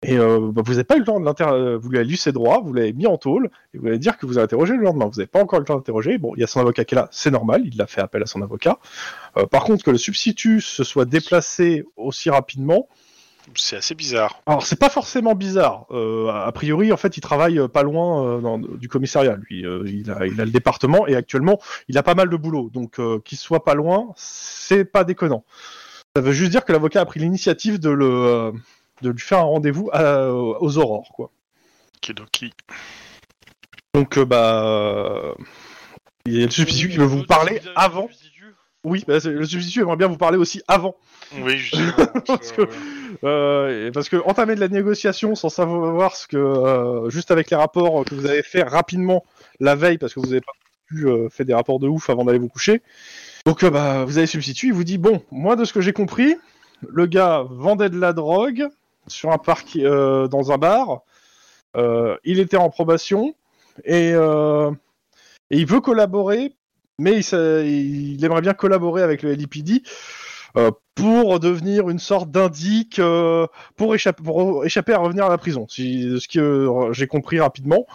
[0.04, 2.32] Et bah, vous n'avez pas eu le temps de l'interroger, vous lui avez lu ses
[2.32, 4.84] droits, vous l'avez mis en tôle, et vous allez dire que vous avez interrogé le
[4.84, 5.06] lendemain.
[5.06, 6.20] Vous n'avez pas encore eu le temps d'interroger.
[6.20, 8.22] Bon, il y a son avocat qui est là, c'est normal, il a fait appel
[8.22, 8.78] à son avocat.
[9.50, 12.88] Par contre, que le substitut se soit déplacé aussi rapidement,
[13.54, 14.42] C'est assez bizarre.
[14.48, 15.86] Alors c'est pas forcément bizarre.
[15.92, 19.36] Euh, a priori, en fait, il travaille euh, pas loin euh, dans- du commissariat.
[19.36, 22.36] Lui, Euh, il, a, il a le département et actuellement, il a pas mal de
[22.38, 22.70] boulot.
[22.74, 25.46] Donc euh, qu'il soit pas loin, c'est pas déconnant.
[26.16, 28.52] Ça veut juste dire que l'avocat a pris l'initiative de le euh,
[29.02, 31.30] de lui faire un rendez-vous aux aurores, quoi.
[32.02, 32.52] Kidoki.
[33.94, 35.36] Donc euh, bah,
[36.26, 38.10] il y a le substitut qui veut vous parler avant.
[38.84, 40.96] Oui, bah, le substitut aimerait bien vous parler aussi avant.
[41.42, 41.76] Oui, je
[42.28, 42.70] Parce que-
[43.24, 47.58] Euh, parce que entamer de la négociation sans savoir ce que euh, juste avec les
[47.58, 49.24] rapports que vous avez fait rapidement
[49.60, 50.54] la veille parce que vous n'avez pas
[50.88, 52.82] pu euh, faire des rapports de ouf avant d'aller vous coucher.
[53.46, 55.94] Donc euh, bah, vous avez substitut, il vous dit bon, moi de ce que j'ai
[55.94, 56.36] compris,
[56.88, 58.68] le gars vendait de la drogue
[59.08, 61.02] sur un parc dans un bar.
[62.24, 63.36] Il était en probation
[63.84, 64.14] et,
[65.52, 66.54] il veut collaborer,
[66.98, 69.84] mais il, aimerait bien collaborer avec le LIPD
[70.96, 75.68] pour devenir une sorte d'indic euh, pour, échapper, pour échapper à revenir à la prison.
[75.70, 77.86] Si, ce que euh, j'ai compris rapidement,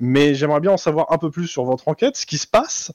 [0.00, 2.92] mais j'aimerais bien en savoir un peu plus sur votre enquête, ce qui se passe,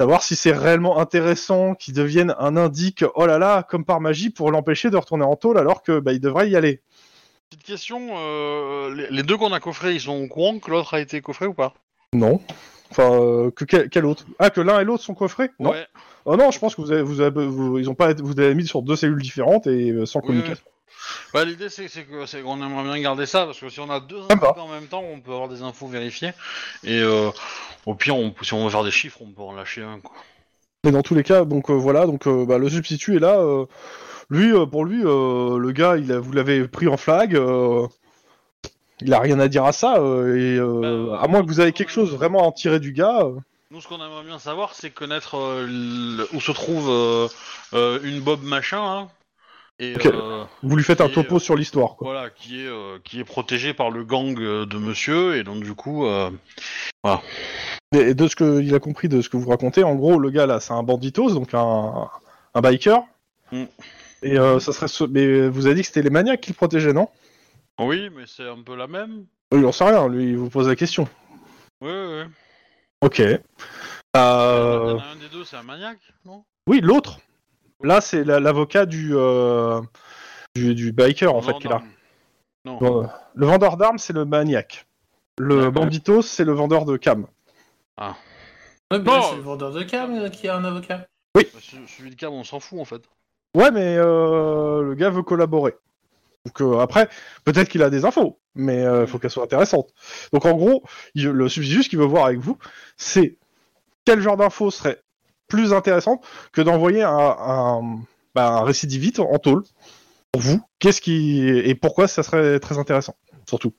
[0.00, 4.30] savoir si c'est réellement intéressant qu'il devienne un indic, oh là là, comme par magie,
[4.30, 6.80] pour l'empêcher de retourner en tôle alors que bah, il devrait y aller.
[7.50, 10.94] Petite question, euh, les, les deux qu'on a coffrés, ils sont au courant que l'autre
[10.94, 11.74] a été coffré ou pas?
[12.14, 12.40] Non.
[12.96, 15.70] Enfin, euh, que quel, quel autre Ah, que l'un et l'autre sont coffrés Non.
[15.70, 15.84] Ouais.
[16.26, 18.38] Oh non, je pense que vous avez, vous avez, vous- ils ont pas, été- vous
[18.38, 20.64] avez mis sur deux cellules différentes et euh, sans Oui, communication.
[21.34, 24.60] Bah, l'idée c'est qu'on aimerait bien garder ça parce que si on a deux infos
[24.60, 26.30] en même temps, on peut avoir des infos vérifiées
[26.84, 27.30] et euh,
[27.84, 29.98] au pire, on, si on veut faire des chiffres, on peut en lâcher un.
[29.98, 30.14] Quoi.
[30.84, 33.42] Mais dans tous les cas, donc voilà, donc bah, le substitut est là.
[34.30, 37.36] lui, pour lui, le gars, il a, vous l'avez pris en flag.
[39.00, 39.96] Il a rien à dire à ça.
[39.98, 42.80] euh, et euh, Bah, à moins que vous ayez quelque chose vraiment à en tirer
[42.80, 43.20] du gars.
[43.22, 43.34] euh,
[43.70, 47.28] Nous, ce qu'on aimerait bien savoir, c'est connaître euh, le- où se trouve euh,
[47.74, 49.08] euh, une Bob machin hein,
[49.80, 50.06] et Ok.
[50.06, 51.96] euh, vous lui faites un Et, topo euh, sur l'histoire.
[51.96, 52.12] quoi.
[52.12, 55.64] voilà qui est euh, qui est protégé par le gang euh, de Monsieur et donc
[55.64, 56.06] du coup.
[56.06, 56.30] euh,
[57.94, 60.30] Et, et de ce qu'il a compris de ce que vous racontez, en gros, le
[60.30, 62.08] gars là, c'est un banditos, donc un,
[62.54, 63.02] un biker.
[63.52, 63.64] Mm.
[64.22, 64.88] Et euh, ça serait.
[64.88, 67.08] ce- Mais vous avez dit que c'était les maniaques qui le protégeaient, non?
[67.80, 69.26] Oui, mais c'est un peu la même.
[69.52, 70.08] Oui, il en sait rien.
[70.08, 71.08] Lui, il vous pose la question.
[71.80, 72.22] Oui, oui.
[72.22, 72.30] oui.
[73.00, 73.18] Ok.
[73.18, 73.38] Il y
[74.16, 76.44] Euh, en a un des deux, c'est un maniaque, non?
[76.68, 77.18] Oui, l'autre.
[77.82, 79.80] Là, c'est la- l'avocat du, euh,
[80.54, 81.82] du du biker en fait qu'il a.
[82.64, 82.78] Non.
[82.78, 84.86] Bon, euh, le vendeur d'armes, c'est le maniaque.
[85.36, 85.72] Le D'accord.
[85.72, 87.26] banditos, c'est le vendeur de cam.
[87.98, 88.06] Ouais,
[88.92, 91.06] mais là, c'est le vendeur de cam euh, qui a un avocat.
[91.34, 93.02] Bah, ce- Celui de cam, on s'en fout en fait.
[93.56, 95.74] Ouais, mais euh, le gars veut collaborer.
[96.44, 97.08] Donc euh, après,
[97.44, 99.90] peut-être qu'il a des infos, mais il faut qu'elles soient intéressantes.
[100.32, 100.82] Donc en gros,
[101.14, 102.58] il- le substitut, ce qu'il veut voir avec vous,
[102.96, 103.38] c'est
[104.04, 105.00] quel genre d'infos serait
[105.48, 107.98] plus intéressante que d'envoyer un, un,
[108.34, 109.62] bah, un récidiviste en tôle
[110.32, 110.60] pour vous.
[110.78, 113.16] Qu'est-ce qui et pourquoi ça serait très intéressant
[113.48, 113.72] Surtout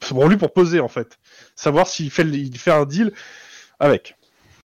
[0.00, 1.18] c'est pour lui pour poser en fait,
[1.54, 3.12] savoir s'il fait il fait un deal
[3.78, 4.16] avec.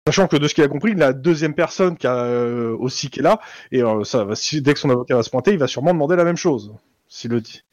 [0.07, 2.15] Sachant que de ce qu'il a compris, il y a la deuxième personne qui a
[2.15, 3.39] euh, aussi qui est là,
[3.71, 5.93] et euh, ça va, si, dès que son avocat va se pointer, il va sûrement
[5.93, 6.73] demander la même chose,
[7.13, 7.63] s'il le dit.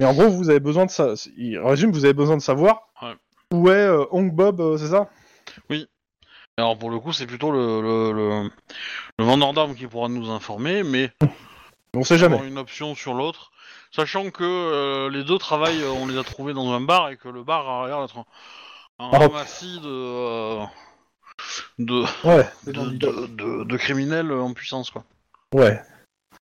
[0.00, 1.14] Mais en gros, vous avez besoin de ça.
[1.36, 3.14] Il résume, vous avez besoin de savoir Ouais.
[3.52, 5.08] où est euh, Hong Bob, euh, c'est ça?
[6.56, 8.50] Alors pour le coup, c'est plutôt le, le, le,
[9.18, 11.12] le vendeur d'armes qui pourra nous informer, mais
[11.94, 12.46] On sait jamais.
[12.46, 13.52] une option sur l'autre,
[13.92, 17.16] sachant que euh, les deux travaillent, euh, on les a trouvés dans un bar et
[17.16, 18.24] que le bar a l'air d'être un,
[18.98, 19.18] un Ah.
[19.18, 20.58] ramassis de,
[22.24, 25.04] Ouais, de- de- de criminels en puissance quoi.
[25.54, 25.80] ouais.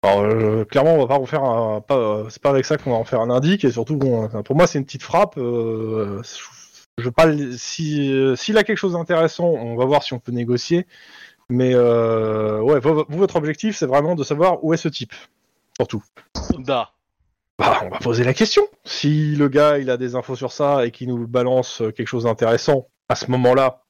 [0.03, 1.82] Alors, euh, clairement, on va pas en faire un.
[1.82, 4.56] Pas, c'est pas avec ça qu'on va en faire un indique, et surtout, bon, pour
[4.56, 5.38] moi, c'est une petite frappe.
[5.38, 6.22] euh,
[6.98, 7.26] je veux pas.
[7.28, 10.88] le- Si, euh, s'il a quelque chose d'intéressant, on va voir si on peut négocier.
[11.49, 15.14] Mais euh, ouais, vo- vous, votre objectif, c'est vraiment de savoir où est ce type.
[15.78, 16.03] Surtout.
[16.60, 16.90] Da.
[17.60, 18.64] Bah, on va poser la question.
[18.86, 22.23] Si le gars, il a des infos sur ça et qu'il nous balance quelque chose
[22.23, 23.84] d'intéressant, à ce moment-là,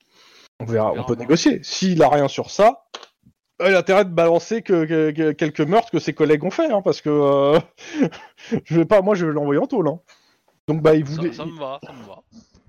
[0.59, 1.61] on verra, on peut négocier.
[1.63, 2.83] S'il a rien sur ça,
[3.61, 6.81] a intérêt de balancer que, que- que- quelques meurtres que ses collègues ont fait, hein,
[6.81, 7.59] parce que euh,
[8.65, 9.87] je vais pas, moi, je vais l'envoyer en tôle.
[9.87, 9.99] hein.
[10.67, 12.19] Donc bah, il Ça, voulait, ça me va, ça me va.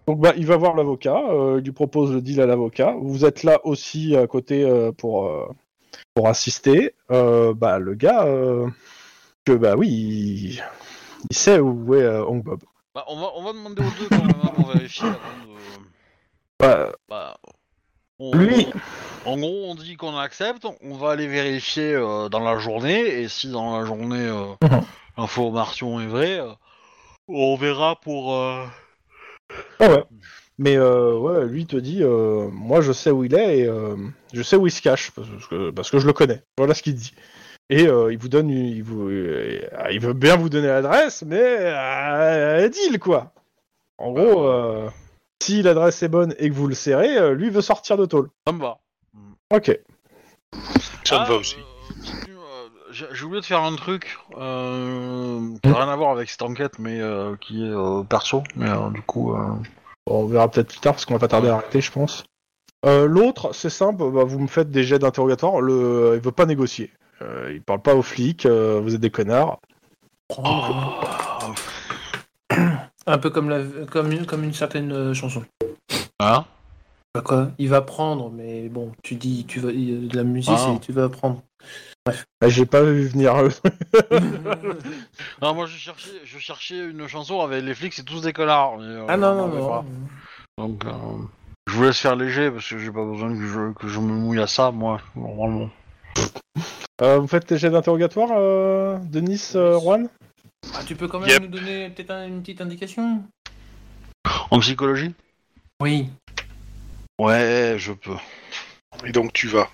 [0.07, 2.95] donc bah, il va voir l'avocat, euh, il lui propose le deal à l'avocat.
[3.01, 5.31] Vous êtes là aussi à côté euh, pour
[6.15, 6.95] pour assister.
[7.09, 8.27] Bah le gars,
[9.45, 10.63] que bah oui, il,
[11.31, 12.61] il sait où est Hong Bob.
[12.95, 15.87] Bah, on, va, on va demander aux deux quand même hein, pour vérifier avant de...
[16.61, 17.37] Bah, Bah,
[18.33, 18.67] on- lui,
[19.25, 23.29] En gros, on dit qu'on accepte, on va aller vérifier euh, dans la journée, et
[23.29, 24.81] si dans la journée euh, Mhm.
[25.19, 26.53] l'information est vraie, euh,
[27.29, 28.35] on verra pour...
[28.35, 28.65] euh,
[29.81, 30.05] ah ouais.
[30.59, 33.97] Mais euh, ouais, lui te dit, euh, moi je sais où il est et euh,
[34.33, 36.43] je sais où il se cache parce que, parce que je le connais.
[36.59, 37.13] Voilà ce qu'il dit.
[37.71, 41.23] et euh, il vous donne, une- il, vous, euh, il veut bien vous donner l'adresse,
[41.27, 43.33] mais euh, deal quoi.
[43.99, 44.89] En gros, euh,
[45.43, 48.29] si l'adresse est bonne et que vous le serrez, euh, lui veut sortir de tôle.
[48.47, 48.79] Ça me va.
[49.53, 49.79] Ok.
[51.05, 51.57] Ça me Ah, va aussi.
[52.29, 52.69] euh,
[53.13, 56.79] J'ai oublié de faire un truc euh, qui n'a rien à voir avec cette enquête,
[56.79, 58.43] mais euh, qui est euh, perso.
[58.57, 59.39] Mais euh, du coup, euh,
[60.07, 62.25] Bon, on verra peut-être plus tard parce qu'on va pas tarder à arrêter, je pense.
[62.85, 65.61] Euh, L'autre, c'est simple, bah, vous me faites des jets d'interrogatoire.
[65.61, 66.91] Le, il veut pas négocier.
[67.23, 68.45] Euh, il parle pas aux flics.
[68.47, 69.61] euh, vous êtes des connards.
[73.07, 73.61] Un peu comme, la,
[73.91, 75.43] comme, une, comme une certaine euh, chanson.
[76.21, 76.45] hein
[77.15, 80.73] Bah quoi Il va prendre, mais bon, tu dis, tu vas, de la musique, Ah.
[80.75, 81.43] c'est tu vas prendre.
[82.07, 83.35] Ah, J'ai pas vu venir.
[85.41, 88.79] Non, moi je cherchais, je cherchais une chanson avec les flics, c'est tous des connards.
[88.79, 89.69] mais, euh, ah non, on non, non.
[89.69, 89.85] pas.
[90.59, 90.91] Donc, euh,
[91.69, 94.13] je vous laisse faire léger parce que j'ai pas besoin que je, que je me
[94.13, 95.71] mouille à ça, moi, normalement.
[97.01, 100.09] Euh, vous faites tes jets d'interrogatoire, euh, Denis, euh, Juan?
[100.75, 101.43] Ah, tu peux quand même Yep.
[101.43, 103.23] nous donner peut-être un- une petite indication
[104.51, 105.15] En psychologie?
[105.81, 106.09] Oui.
[107.19, 108.17] Ouais, je peux.
[109.05, 109.69] Et donc tu vas.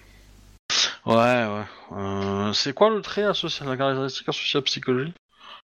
[1.05, 1.65] Ouais, ouais.
[1.93, 5.13] Euh, c'est quoi le trait associé, la caractéristique associée à psychologie?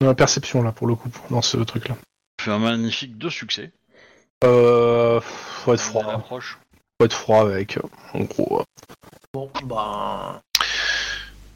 [0.01, 1.97] Dans la perception, là, pour le coup, dans ce truc-là.
[2.40, 3.72] Fais un magnifique deux succès.
[4.44, 6.05] Euh, faut être froid.
[6.12, 6.59] Approche.
[7.01, 7.82] Faut être froid avec, euh,
[8.14, 8.60] en gros.
[8.60, 8.64] euh.
[9.32, 10.43] Bon, bah.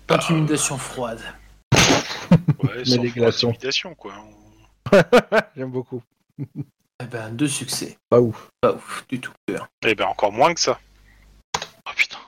[0.09, 1.21] Intimidation froide.
[2.63, 4.13] Ouais, sans intimidation, quoi.
[5.57, 6.03] J'aime beaucoup.
[6.39, 7.99] Eh ben, deux succès.
[8.09, 8.51] Pas ouf.
[8.61, 9.33] Pas ouf, du tout.
[9.83, 10.79] Eh ben encore moins que ça.
[11.87, 12.19] Oh putain.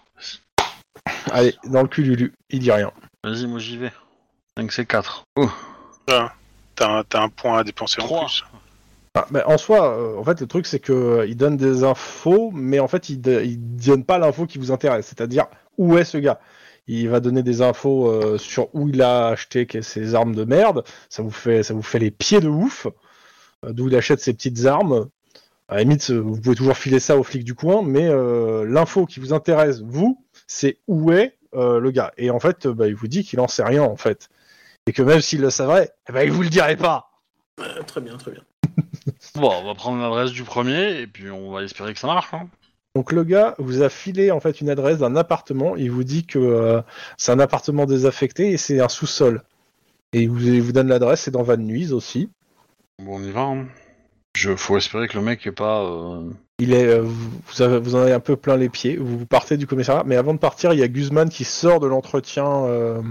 [1.31, 2.33] Allez, dans le cul, Lulu.
[2.51, 2.91] Il dit rien.
[3.25, 3.93] Vas-y, moi j'y vais.
[4.57, 5.25] 5 c'est 4.
[5.37, 5.49] Oh,
[6.07, 6.31] T'as
[6.81, 8.45] un, t'as un point à dépenser en plus.
[9.15, 11.85] Ah, bah, en soi, euh, en fait, le truc, c'est que euh, il donne des
[11.85, 15.07] infos, mais en fait, il, de- il donne pas l'info qui vous intéresse.
[15.07, 15.47] C'est-à-dire,
[15.77, 16.41] où est ce gars?
[16.87, 20.85] Il va donner des infos euh, sur où il a acheté ses armes de merde.
[21.09, 22.87] Ça vous fait, ça vous fait les pieds de ouf.
[23.65, 25.09] Euh, D'où il achète ses petites armes.
[25.69, 28.65] À la limite, euh, vous pouvez toujours filer ça aux flics du coin, mais euh,
[28.67, 32.13] l'info qui vous intéresse, vous, c'est où est euh, le gars.
[32.17, 34.29] Et en fait, euh, bah, il vous dit qu'il en sait rien, en fait.
[34.87, 37.11] Et que même s'il le savait, eh ben, il vous le dirait pas.
[37.61, 38.43] Euh, très bien, très bien.
[39.35, 42.35] Bon, on va prendre l'adresse du premier et puis on va espérer que ça marche.
[42.35, 42.49] Hein.
[42.95, 45.77] Donc le gars vous a filé en fait une adresse d'un appartement.
[45.77, 46.83] Il vous dit que euh,
[47.17, 49.43] c'est un appartement désaffecté et c'est un sous-sol.
[50.13, 52.29] Et il vous, il vous donne l'adresse, c'est dans Van Nuys aussi.
[53.03, 53.43] Bon, on y va.
[53.43, 53.67] Hein.
[54.37, 55.83] Je, faut espérer que le mec est pas.
[55.85, 58.97] euh, Il est, euh, vous, vous avez, vous en avez un peu plein les pieds.
[58.97, 61.87] Vous partez du commissariat, mais avant de partir, il y a Guzman qui sort de
[61.87, 63.03] l'entretien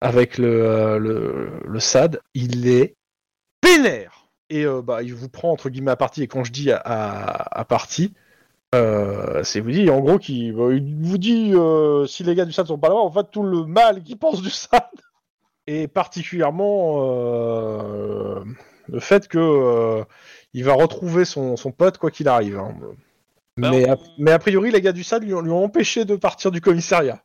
[0.00, 2.20] avec le, le, le SAD.
[2.34, 2.94] Il est
[3.62, 6.22] pénère et euh, bah, il vous prend entre guillemets à partie.
[6.22, 8.12] Et quand je dis à, à, à partie,
[8.76, 12.44] euh, c'est vous dit en gros qu'il bah, il vous dit euh, si les gars
[12.44, 14.82] du SAD sont pas là, en fait tout le mal qu'ils pensent du SAD
[15.66, 18.44] et particulièrement euh,
[18.88, 20.04] le fait que euh,
[20.52, 22.58] il va retrouver son, son pote quoi qu'il arrive.
[22.58, 22.74] hein.
[23.58, 25.64] Bah, mais, on- a, mais a priori, les gars du SAD lui, ont- lui ont
[25.64, 27.22] empêché de partir du commissariat.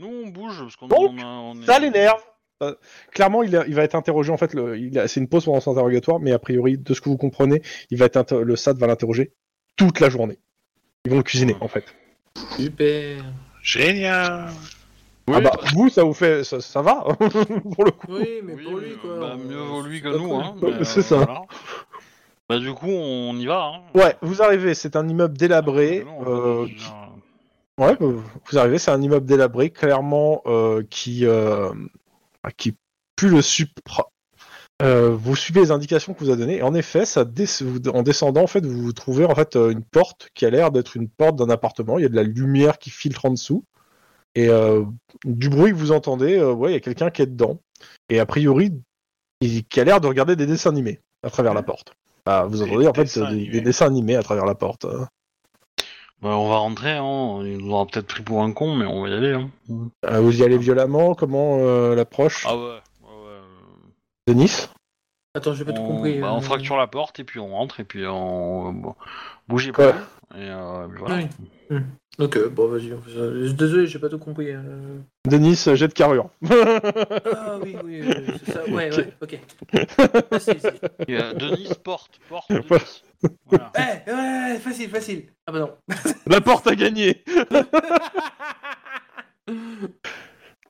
[0.00, 2.20] Nous, on bouge parce qu'on Donc, on a- on est- Ça l'énerve.
[2.62, 2.74] Euh,
[3.12, 4.32] clairement, il, a- il va être interrogé.
[4.32, 6.94] En fait, le- il a- c'est une pause pendant son interrogatoire, mais a priori, de
[6.94, 7.60] ce que vous comprenez,
[7.90, 9.32] il va être inter- le SAD va l'interroger
[9.76, 10.38] toute la journée.
[11.06, 11.84] Ils vont le cuisiner, en fait.
[12.56, 13.24] Super.
[13.62, 14.48] Génial.
[15.28, 16.94] Oui, ah bah, vous, ça vous fait, ça, ça va
[17.74, 18.06] pour le coup.
[18.08, 19.18] Oui, mais oui, pour lui, quoi.
[19.20, 20.34] bah, mieux vaut lui que nous.
[20.34, 21.16] Hein, c'est euh, ça.
[21.16, 21.42] voilà.
[22.48, 23.72] Bah, du coup, on y va.
[23.74, 23.80] Hein.
[23.94, 24.74] Ouais, vous arrivez.
[24.74, 26.04] C'est un immeuble délabré.
[26.04, 26.92] Non, on euh, qui-
[27.78, 28.06] Ouais, bah,
[28.50, 31.72] vous arrivez, c'est un immeuble délabré, clairement, euh, qui, euh,
[32.56, 32.74] qui
[33.14, 34.08] pue le supra.
[34.82, 37.24] Euh, vous suivez les indications que vous a données, et en effet, ça
[37.92, 40.70] en descendant, en fait, vous vous trouvez en fait euh, une porte qui a l'air
[40.70, 41.98] d'être une porte d'un appartement.
[41.98, 43.64] Il y a de la lumière qui filtre en dessous,
[44.34, 44.84] et euh,
[45.24, 47.58] du bruit que vous entendez, euh, ouais, il y a quelqu'un qui est dedans,
[48.10, 48.70] et a priori,
[49.40, 51.94] il, qui a l'air de regarder des dessins animés à travers la porte.
[52.26, 53.48] Bah, vous Des entendez en fait des, animés.
[53.48, 54.84] des dessins animés à travers la porte.
[54.84, 55.08] hein.
[56.22, 56.92] Bah, on va rentrer.
[56.92, 57.42] Hein.
[57.44, 59.32] Il nous aura peut-être pris pour un con, mais on va y aller.
[59.32, 59.50] Hein.
[60.06, 61.14] Euh, vous y allez violemment?
[61.14, 62.44] Comment euh, l'approche?
[62.48, 62.78] Ah ouais.
[64.26, 64.68] Denis
[65.34, 66.18] Attends, j'ai pas tout On, compris.
[66.18, 66.32] bah, euh.
[66.32, 68.94] on fracture la porte et puis on rentre et puis on bon,
[69.48, 69.88] bougez pas.
[69.88, 69.94] Ouais.
[70.36, 71.16] Et euh, voilà.
[71.16, 71.28] Oui.
[71.76, 71.82] Hmm.
[72.18, 72.94] Ok, bon, vas-y.
[72.94, 73.32] on fait ça.
[73.34, 74.50] Je suis Désolé, j'ai pas tout compris.
[74.50, 74.98] euh.
[75.28, 76.30] Denis, jet de carrure.
[76.50, 78.14] Ah oui, oui, oui,
[78.46, 78.64] c'est ça.
[78.64, 79.34] Ouais, ouais, ok.
[81.06, 82.50] Et, euh, Denis porte, porte.
[82.50, 83.02] Denis.
[83.44, 83.70] Voilà.
[83.76, 85.26] Ouais, ouais, facile, facile.
[85.46, 85.70] Ah bah non.
[86.26, 87.22] La porte a gagné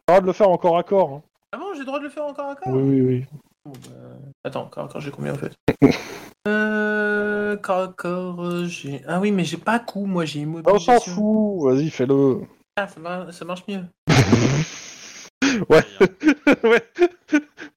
[0.09, 1.13] droit de le faire encore à corps.
[1.13, 1.23] hein.
[1.53, 3.25] Ah bon, j'ai le droit de le faire encore encore Oui, oui, oui.
[3.73, 5.53] Bah, Attends, encore, encore, j'ai combien en fait
[6.49, 7.57] Euh.
[7.57, 9.03] Corps, euh, j'ai.
[9.07, 12.43] Ah oui, mais j'ai pas coup, moi, j'ai On s'en fout, vas-y, fais-le.
[12.77, 12.87] Ah,
[13.33, 13.85] ça marche mieux.
[15.71, 15.85] Ouais.
[16.65, 16.83] ouais.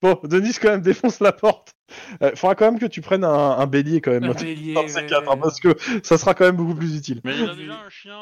[0.02, 1.74] Bon, Denis quand même défonce la porte.
[2.22, 4.24] Euh, faudra quand même que tu prennes un, un bélier quand même.
[4.24, 5.40] Un bélier, dans ces ouais, quatre, hein, ouais.
[5.40, 7.20] parce que ça sera quand même beaucoup plus utile.
[7.24, 8.14] Mais il a déjà un chien.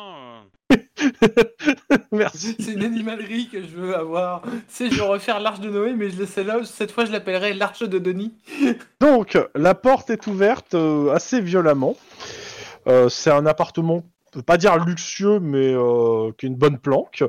[0.72, 1.98] euh.
[2.12, 2.56] Merci.
[2.58, 4.42] C'est une animalerie que je veux avoir.
[4.42, 6.64] Tu sais, je vais refaire l'arche de Noé, mais je le sais là.
[6.64, 8.32] Cette fois, je l'appellerai l'arche de Denis.
[9.00, 11.96] Donc, la porte est ouverte euh, assez violemment.
[12.86, 17.24] Euh, c'est un appartement, peut pas dire luxueux, mais euh, qui est une bonne planque.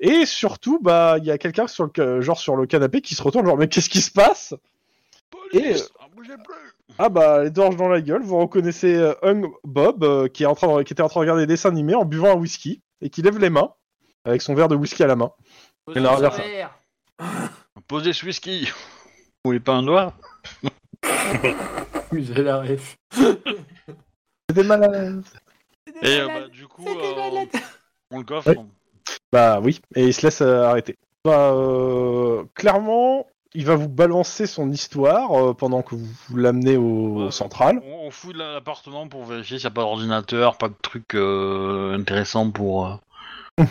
[0.00, 3.22] Et surtout, bah, il y a quelqu'un sur le genre sur le canapé qui se
[3.22, 4.54] retourne, genre mais qu'est-ce qui se passe?
[5.30, 8.22] Police ah, bougez plus Ah bah, les dorges dans la gueule.
[8.22, 11.20] Vous reconnaissez euh, Hung Bob euh, qui est en train de- qui était en train
[11.20, 13.72] de regarder des dessins animés en buvant un whisky et qui lève les mains
[14.24, 15.32] avec son verre de whisky à la main.
[15.94, 16.40] Et reverse.
[17.88, 18.64] Posez ce whisky
[19.44, 20.14] Vous voulez pas un doigt
[22.10, 22.96] Oui, j'ai la ref.
[24.50, 25.22] C'était malade.
[26.02, 27.46] Et euh, bah, du coup, euh,
[28.10, 28.48] on le coffre.
[28.48, 28.58] Ouais.
[29.32, 30.96] Bah oui, et il se laisse euh, arrêter.
[31.24, 36.76] Bah, euh, clairement, il va vous balancer son histoire euh, pendant que vous, vous l'amenez
[36.76, 37.24] au, Ouais.
[37.26, 37.82] au central.
[37.84, 41.14] On, on fouille la- l'appartement pour vérifier s'il n'y a pas d'ordinateur, pas de trucs
[41.14, 42.86] euh, intéressants pour.
[42.86, 42.94] euh,
[43.56, 43.64] pas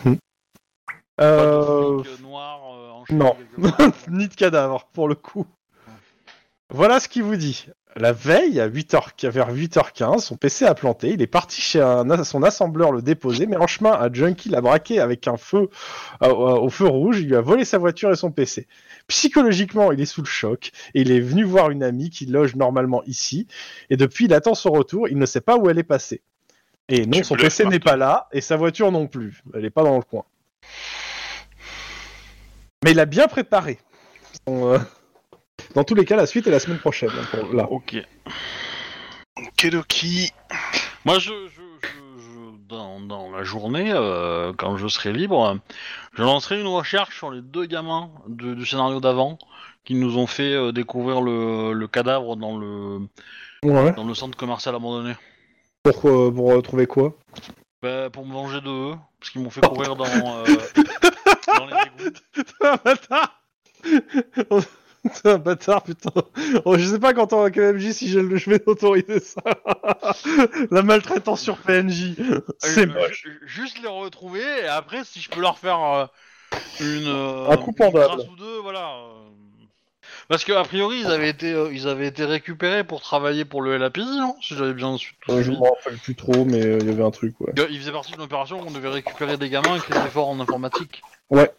[1.24, 3.36] Euh, de euh, euh, non.
[4.08, 5.46] ni de cadavre, pour le coup.
[6.70, 7.66] Voilà ce qu'il vous dit.
[7.98, 11.10] La veille, à 8h, vers 8h15, son PC a planté.
[11.14, 14.60] Il est parti chez un- son assembleur le déposer, mais en chemin, un junkie l'a
[14.60, 15.70] braqué avec un feu
[16.22, 17.20] euh, au feu rouge.
[17.20, 18.66] Il lui a volé sa voiture et son PC.
[19.08, 22.54] Psychologiquement, il est sous le choc et il est venu voir une amie qui loge
[22.54, 23.46] normalement ici.
[23.88, 25.08] Et depuis, il attend son retour.
[25.08, 26.20] Il ne sait pas où elle est passée.
[26.90, 29.42] Et non, Tu son PC n'est pas là et sa voiture non plus.
[29.54, 30.24] Elle n'est pas dans le coin.
[32.84, 33.78] Mais il a bien préparé.
[34.46, 34.78] Son, euh,
[35.76, 37.10] Dans tous les cas, la suite est la semaine prochaine.
[37.10, 37.68] hein, pour- là.
[37.70, 37.96] Ok.
[39.58, 40.32] Kedoki.
[41.04, 41.88] Moi, je, je, je,
[42.22, 45.58] je- dans, dans la journée, euh, quand je serai libre,
[46.14, 49.38] je lancerai une recherche sur les deux gamins de- du scénario d'avant
[49.84, 53.00] qui nous ont fait euh, découvrir le, le cadavre dans le,
[53.62, 53.92] Ouais.
[53.92, 55.14] dans le centre commercial abandonné.
[55.82, 57.14] Pour, euh, pour euh, trouver quoi?
[57.82, 60.44] Bah, pour me venger de eux, parce qu'ils m'ont fait courir dans, euh,
[61.58, 61.74] dans les.
[65.22, 66.10] T'es un bâtard putain.
[66.64, 69.40] Oh, je sais pas quand on va KMJ si je, je vais autoriser ça.
[70.70, 72.14] La maltraitance sur PNJ.
[72.58, 73.22] C'est Euh, moche.
[73.24, 76.06] ju- Juste les retrouver, et après, si je peux leur faire euh,
[76.80, 77.06] une.
[77.08, 78.16] euh, Un coup une pendable.
[78.16, 78.88] grâce ou deux, voilà.
[78.96, 79.12] euh.
[80.28, 83.62] Parce que a priori, ils avaient été, euh, ils avaient été récupérés pour travailler pour
[83.62, 85.58] le LAPI, non Si j'avais bien su- tout Euh, je suivi.
[85.58, 87.52] m'en rappelle plus trop, mais euh, il y avait un truc, ouais.
[87.58, 90.28] Euh, Ils faisaient partie d'une opération où on devait récupérer des gamins qui étaient forts
[90.28, 91.02] en informatique.
[91.30, 91.50] Ouais.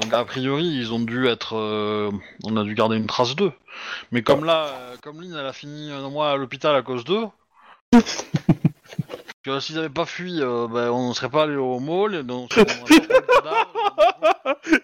[0.00, 2.10] Donc a priori, ils ont dû être, euh,
[2.44, 3.52] on a dû garder une trace d'eux.
[4.12, 7.04] Mais comme là, euh, comme Lynn, elle a fini un mois à l'hôpital à cause
[7.04, 7.26] d'eux.
[9.42, 12.22] que s'ils avaient pas fui, euh, ben, on ne serait pas allé au mall, et
[12.24, 13.72] donc on aurait pas trouvé le cadavre,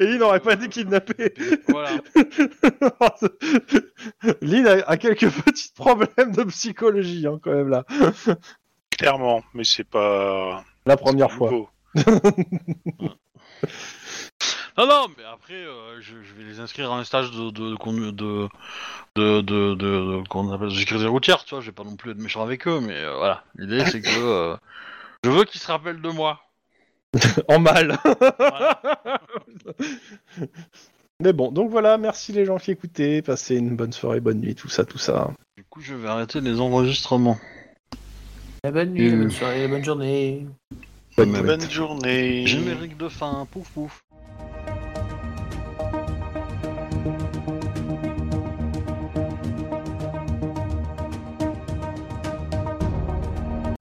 [0.01, 1.35] Et il n'aurait pas été kidnappé.
[1.69, 1.91] Voilà.
[4.41, 7.85] Lynn a, a quelques petits problèmes de psychologie, hein, quand même, là.
[8.91, 10.65] Clairement, mais c'est pas.
[10.87, 11.51] La première c'est fois.
[11.51, 11.69] nouveau.
[14.79, 17.75] Non, non, mais après, euh, je, je vais les inscrire à un stage de de
[17.77, 18.49] de de
[19.15, 21.61] de, de, de- de- qu'on appelle de sécurité routière, tu vois.
[21.61, 23.45] Je vais pas non plus être méchant avec eux, mais euh, voilà.
[23.57, 24.57] L'idée, c'est que euh,
[25.25, 26.41] je veux qu'ils se rappellent de moi.
[27.49, 27.99] En mal.
[31.21, 33.23] Mais bon, donc voilà, merci les gens qui écoutaient.
[33.23, 35.31] Passez une bonne soirée, bonne nuit, tout ça, tout ça.
[35.57, 37.39] Du coup, je vais arrêter les enregistrements.
[38.65, 39.19] La bonne nuit, la Euh.
[39.19, 40.47] bonne soirée, la bonne journée.
[41.17, 41.43] Bonne.
[41.43, 42.47] Bonne journée.
[42.47, 44.03] Générique de fin, pouf pouf.